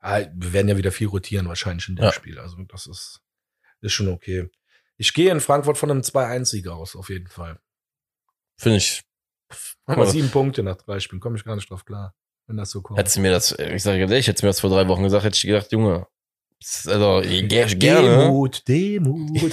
Ah, 0.00 0.20
wir 0.32 0.52
werden 0.52 0.68
ja 0.68 0.76
wieder 0.76 0.92
viel 0.92 1.08
rotieren 1.08 1.48
wahrscheinlich 1.48 1.88
in 1.88 1.96
dem 1.96 2.04
Ja. 2.04 2.12
Spiel. 2.12 2.38
Also 2.38 2.56
das 2.68 2.86
ist, 2.86 3.20
ist 3.86 3.92
schon 3.92 4.08
okay. 4.08 4.48
Ich 4.98 5.14
gehe 5.14 5.30
in 5.30 5.40
Frankfurt 5.40 5.78
von 5.78 5.90
einem 5.90 6.00
2-1-Sieg 6.00 6.68
aus, 6.68 6.96
auf 6.96 7.10
jeden 7.10 7.28
Fall. 7.28 7.58
Finde 8.58 8.78
ich. 8.78 9.02
Ja. 9.88 10.06
sieben 10.06 10.30
Punkte 10.30 10.62
nach 10.62 10.76
drei 10.76 10.98
Spielen, 11.00 11.20
komme 11.20 11.36
ich 11.36 11.44
gar 11.44 11.54
nicht 11.54 11.70
drauf 11.70 11.84
klar, 11.84 12.14
wenn 12.46 12.56
das 12.56 12.70
so 12.70 12.82
kommt. 12.82 12.98
Hättest 12.98 13.16
du 13.16 13.20
mir 13.20 13.30
das, 13.30 13.52
ich 13.52 13.82
sage 13.82 14.00
ganz 14.00 14.10
ehrlich, 14.10 14.26
hättest 14.26 14.42
du 14.42 14.46
mir 14.46 14.50
das 14.50 14.60
vor 14.60 14.70
drei 14.70 14.88
Wochen 14.88 15.04
gesagt, 15.04 15.24
hätte 15.24 15.36
ich 15.36 15.42
gedacht, 15.42 15.70
Junge, 15.70 16.06
also 16.86 17.20
ge 17.22 17.46
gerne. 17.76 18.24
Demut, 18.24 18.66
Demut. 18.66 19.52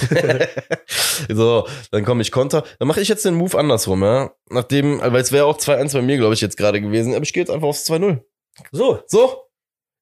so, 1.28 1.68
dann 1.90 2.04
komme 2.04 2.22
ich 2.22 2.32
Konter. 2.32 2.64
Dann 2.78 2.88
mache 2.88 3.00
ich 3.00 3.08
jetzt 3.08 3.24
den 3.24 3.34
Move 3.34 3.58
andersrum, 3.58 4.02
ja. 4.02 4.32
Nachdem, 4.48 5.00
weil 5.00 5.16
es 5.16 5.30
wäre 5.30 5.44
auch 5.44 5.58
2-1 5.58 5.92
bei 5.92 6.02
mir, 6.02 6.16
glaube 6.16 6.34
ich, 6.34 6.40
jetzt 6.40 6.56
gerade 6.56 6.80
gewesen, 6.80 7.14
aber 7.14 7.22
ich 7.22 7.32
gehe 7.32 7.42
jetzt 7.42 7.50
einfach 7.50 7.68
aufs 7.68 7.88
2-0. 7.88 8.20
so. 8.72 9.02
So, 9.06 9.44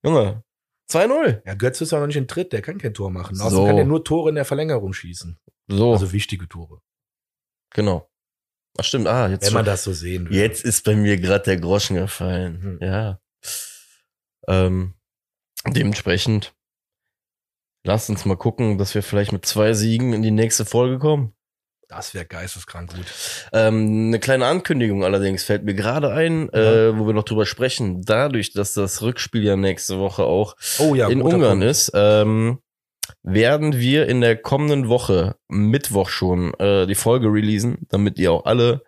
Junge, 0.04 0.42
2-0. 0.90 1.42
Ja, 1.46 1.54
Götze 1.54 1.84
ist 1.84 1.92
ja 1.92 2.00
noch 2.00 2.06
nicht 2.06 2.16
in 2.16 2.28
Tritt, 2.28 2.52
der 2.52 2.62
kann 2.62 2.78
kein 2.78 2.92
Tor 2.94 3.10
machen. 3.10 3.34
So. 3.36 3.44
Außerdem 3.44 3.66
kann 3.66 3.78
er 3.78 3.84
nur 3.84 4.04
Tore 4.04 4.28
in 4.28 4.34
der 4.34 4.44
Verlängerung 4.44 4.92
schießen. 4.92 5.38
So, 5.68 5.92
Also 5.92 6.12
wichtige 6.12 6.48
Tore. 6.48 6.80
genau. 7.74 8.08
Ach 8.78 8.84
stimmt, 8.84 9.06
ah, 9.06 9.28
jetzt, 9.28 9.46
Wenn 9.46 9.52
man 9.52 9.64
das 9.66 9.84
so 9.84 9.92
sehen 9.92 10.30
will. 10.30 10.36
jetzt 10.36 10.64
ist 10.64 10.84
bei 10.84 10.96
mir 10.96 11.18
gerade 11.18 11.44
der 11.44 11.58
Groschen 11.58 11.96
gefallen. 11.96 12.78
Mhm. 12.80 12.86
Ja. 12.86 13.20
Ähm, 14.48 14.94
dementsprechend, 15.68 16.54
lasst 17.84 18.08
uns 18.08 18.24
mal 18.24 18.36
gucken, 18.38 18.78
dass 18.78 18.94
wir 18.94 19.02
vielleicht 19.02 19.32
mit 19.32 19.44
zwei 19.44 19.74
Siegen 19.74 20.14
in 20.14 20.22
die 20.22 20.30
nächste 20.30 20.64
Folge 20.64 20.98
kommen. 20.98 21.34
Das 21.94 22.14
wäre 22.14 22.24
geisteskrank 22.24 22.94
gut. 22.94 23.04
Ähm, 23.52 24.06
eine 24.08 24.18
kleine 24.18 24.46
Ankündigung 24.46 25.04
allerdings 25.04 25.44
fällt 25.44 25.62
mir 25.64 25.74
gerade 25.74 26.10
ein, 26.10 26.48
äh, 26.54 26.96
wo 26.96 27.06
wir 27.06 27.12
noch 27.12 27.24
drüber 27.24 27.44
sprechen. 27.44 28.02
Dadurch, 28.02 28.52
dass 28.52 28.72
das 28.72 29.02
Rückspiel 29.02 29.44
ja 29.44 29.56
nächste 29.56 29.98
Woche 29.98 30.24
auch 30.24 30.56
Oh 30.78 30.94
ja, 30.94 31.08
in 31.08 31.20
Ungarn 31.20 31.60
Punkt. 31.60 31.64
ist, 31.64 31.92
ähm, 31.94 32.60
werden 33.22 33.78
wir 33.78 34.08
in 34.08 34.22
der 34.22 34.36
kommenden 34.36 34.88
Woche, 34.88 35.36
Mittwoch 35.48 36.08
schon, 36.08 36.54
äh, 36.54 36.86
die 36.86 36.94
Folge 36.94 37.28
releasen, 37.28 37.86
damit 37.90 38.18
ihr 38.18 38.32
auch 38.32 38.46
alle 38.46 38.82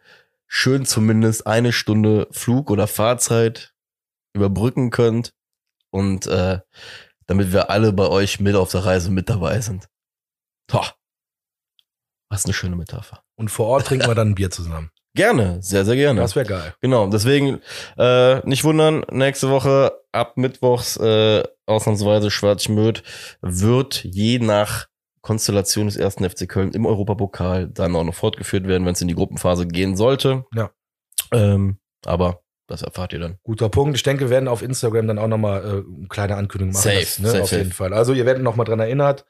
schön 0.46 0.86
zumindest 0.86 1.46
eine 1.46 1.72
Stunde 1.72 2.26
Flug 2.30 2.70
oder 2.70 2.86
Fahrzeit 2.86 3.74
überbrücken 4.34 4.90
könnt 4.90 5.34
und 5.90 6.26
äh, 6.26 6.60
damit 7.26 7.52
wir 7.52 7.68
alle 7.70 7.92
bei 7.92 8.08
euch 8.08 8.40
mit 8.40 8.54
auf 8.56 8.70
der 8.70 8.86
Reise 8.86 9.10
mit 9.10 9.28
dabei 9.28 9.60
sind. 9.60 9.88
Toh. 10.68 10.84
Was 12.34 12.44
eine 12.44 12.52
schöne 12.52 12.74
Metapher. 12.74 13.22
Und 13.36 13.48
vor 13.48 13.66
Ort 13.66 13.86
trinken 13.86 14.08
wir 14.08 14.14
dann 14.16 14.30
ein 14.30 14.34
Bier 14.34 14.50
zusammen. 14.50 14.90
Gerne, 15.16 15.62
sehr, 15.62 15.84
sehr 15.84 15.94
gerne. 15.94 16.20
Das 16.20 16.34
wäre 16.34 16.44
geil. 16.44 16.74
Genau, 16.80 17.06
deswegen 17.06 17.60
äh, 17.96 18.44
nicht 18.48 18.64
wundern, 18.64 19.04
nächste 19.12 19.48
Woche 19.48 19.92
ab 20.10 20.36
Mittwochs 20.36 20.96
äh, 20.96 21.44
ausnahmsweise 21.66 22.32
Schwarzschmöd 22.32 23.04
wird 23.40 24.02
je 24.02 24.40
nach 24.40 24.88
Konstellation 25.20 25.86
des 25.86 25.96
ersten 25.96 26.28
FC 26.28 26.48
Köln 26.48 26.72
im 26.72 26.84
Europapokal 26.84 27.68
dann 27.68 27.94
auch 27.94 28.02
noch 28.02 28.14
fortgeführt 28.16 28.66
werden, 28.66 28.84
wenn 28.84 28.94
es 28.94 29.00
in 29.02 29.06
die 29.06 29.14
Gruppenphase 29.14 29.68
gehen 29.68 29.96
sollte. 29.96 30.46
Ja. 30.52 30.72
Ähm, 31.30 31.78
aber 32.04 32.40
das 32.66 32.82
erfahrt 32.82 33.12
ihr 33.12 33.20
dann. 33.20 33.38
Guter 33.44 33.68
Punkt. 33.68 33.96
Ich 33.96 34.02
denke, 34.02 34.24
wir 34.24 34.30
werden 34.30 34.48
auf 34.48 34.62
Instagram 34.62 35.06
dann 35.06 35.20
auch 35.20 35.28
nochmal 35.28 35.64
äh, 35.64 35.96
eine 35.96 36.08
kleine 36.08 36.34
Ankündigung 36.34 36.72
machen. 36.74 36.90
Safe, 36.90 37.00
das, 37.00 37.18
ne, 37.20 37.28
safe, 37.28 37.42
auf 37.44 37.52
jeden 37.52 37.64
safe. 37.66 37.74
Fall. 37.76 37.92
Also 37.94 38.14
ihr 38.14 38.26
werdet 38.26 38.42
nochmal 38.42 38.66
dran 38.66 38.80
erinnert. 38.80 39.24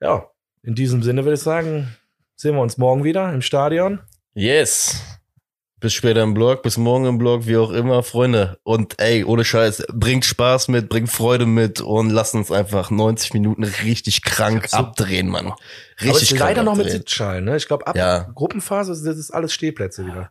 Ja, 0.00 0.30
in 0.68 0.74
diesem 0.74 1.02
Sinne 1.02 1.24
würde 1.24 1.36
ich 1.36 1.40
sagen, 1.40 1.96
sehen 2.36 2.54
wir 2.54 2.60
uns 2.60 2.76
morgen 2.76 3.02
wieder 3.02 3.32
im 3.32 3.40
Stadion. 3.40 4.00
Yes. 4.34 5.00
Bis 5.80 5.94
später 5.94 6.22
im 6.22 6.34
Blog, 6.34 6.62
bis 6.62 6.76
morgen 6.76 7.06
im 7.06 7.16
Blog, 7.16 7.46
wie 7.46 7.56
auch 7.56 7.70
immer, 7.70 8.02
Freunde. 8.02 8.58
Und 8.64 9.00
ey, 9.00 9.24
ohne 9.24 9.46
Scheiß, 9.46 9.86
bringt 9.94 10.26
Spaß 10.26 10.68
mit, 10.68 10.90
bringt 10.90 11.08
Freude 11.08 11.46
mit 11.46 11.80
und 11.80 12.10
lasst 12.10 12.34
uns 12.34 12.52
einfach 12.52 12.90
90 12.90 13.32
Minuten 13.32 13.64
richtig 13.64 14.22
krank 14.22 14.68
so- 14.68 14.76
abdrehen, 14.76 15.28
Mann. 15.28 15.46
Aber 15.46 15.56
Richtig 16.00 16.14
es 16.16 16.22
ist 16.22 16.28
krank 16.36 16.40
leider 16.50 16.62
noch 16.64 16.74
mit 16.74 16.86
abdrehen. 16.86 16.98
Sitzschalen. 17.00 17.44
Ne? 17.46 17.56
Ich 17.56 17.66
glaube, 17.66 17.86
ab 17.86 17.96
Ja. 17.96 18.28
Gruppenphase 18.34 18.90
das 18.92 19.16
ist 19.16 19.30
alles 19.30 19.54
Stehplätze 19.54 20.04
wieder. 20.04 20.30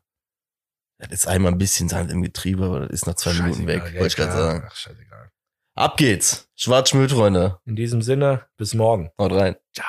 Das 1.00 1.10
ist 1.12 1.28
einmal 1.28 1.52
ein 1.52 1.58
bisschen 1.58 1.90
Sand 1.90 2.12
im 2.12 2.22
Getriebe, 2.22 2.66
aber 2.66 2.82
das 2.82 2.90
ist 2.92 3.08
nach 3.08 3.16
zwei 3.16 3.34
Minuten 3.34 3.66
weg, 3.66 3.80
Scheißegal, 3.82 4.00
wollte 4.02 4.08
ich 4.08 4.16
gerade 4.18 4.32
sagen. 4.34 4.64
Ach, 4.68 4.76
scheißegal. 4.76 5.32
Ab 5.76 5.98
geht's. 5.98 6.48
Schwarzschmüll, 6.56 7.10
Freunde. 7.10 7.58
In 7.66 7.76
diesem 7.76 8.02
Sinne, 8.04 8.46
bis 8.58 8.74
morgen. 8.76 9.10
Haut 9.20 9.32
rein. 9.32 9.56
Ciao. 9.74 9.86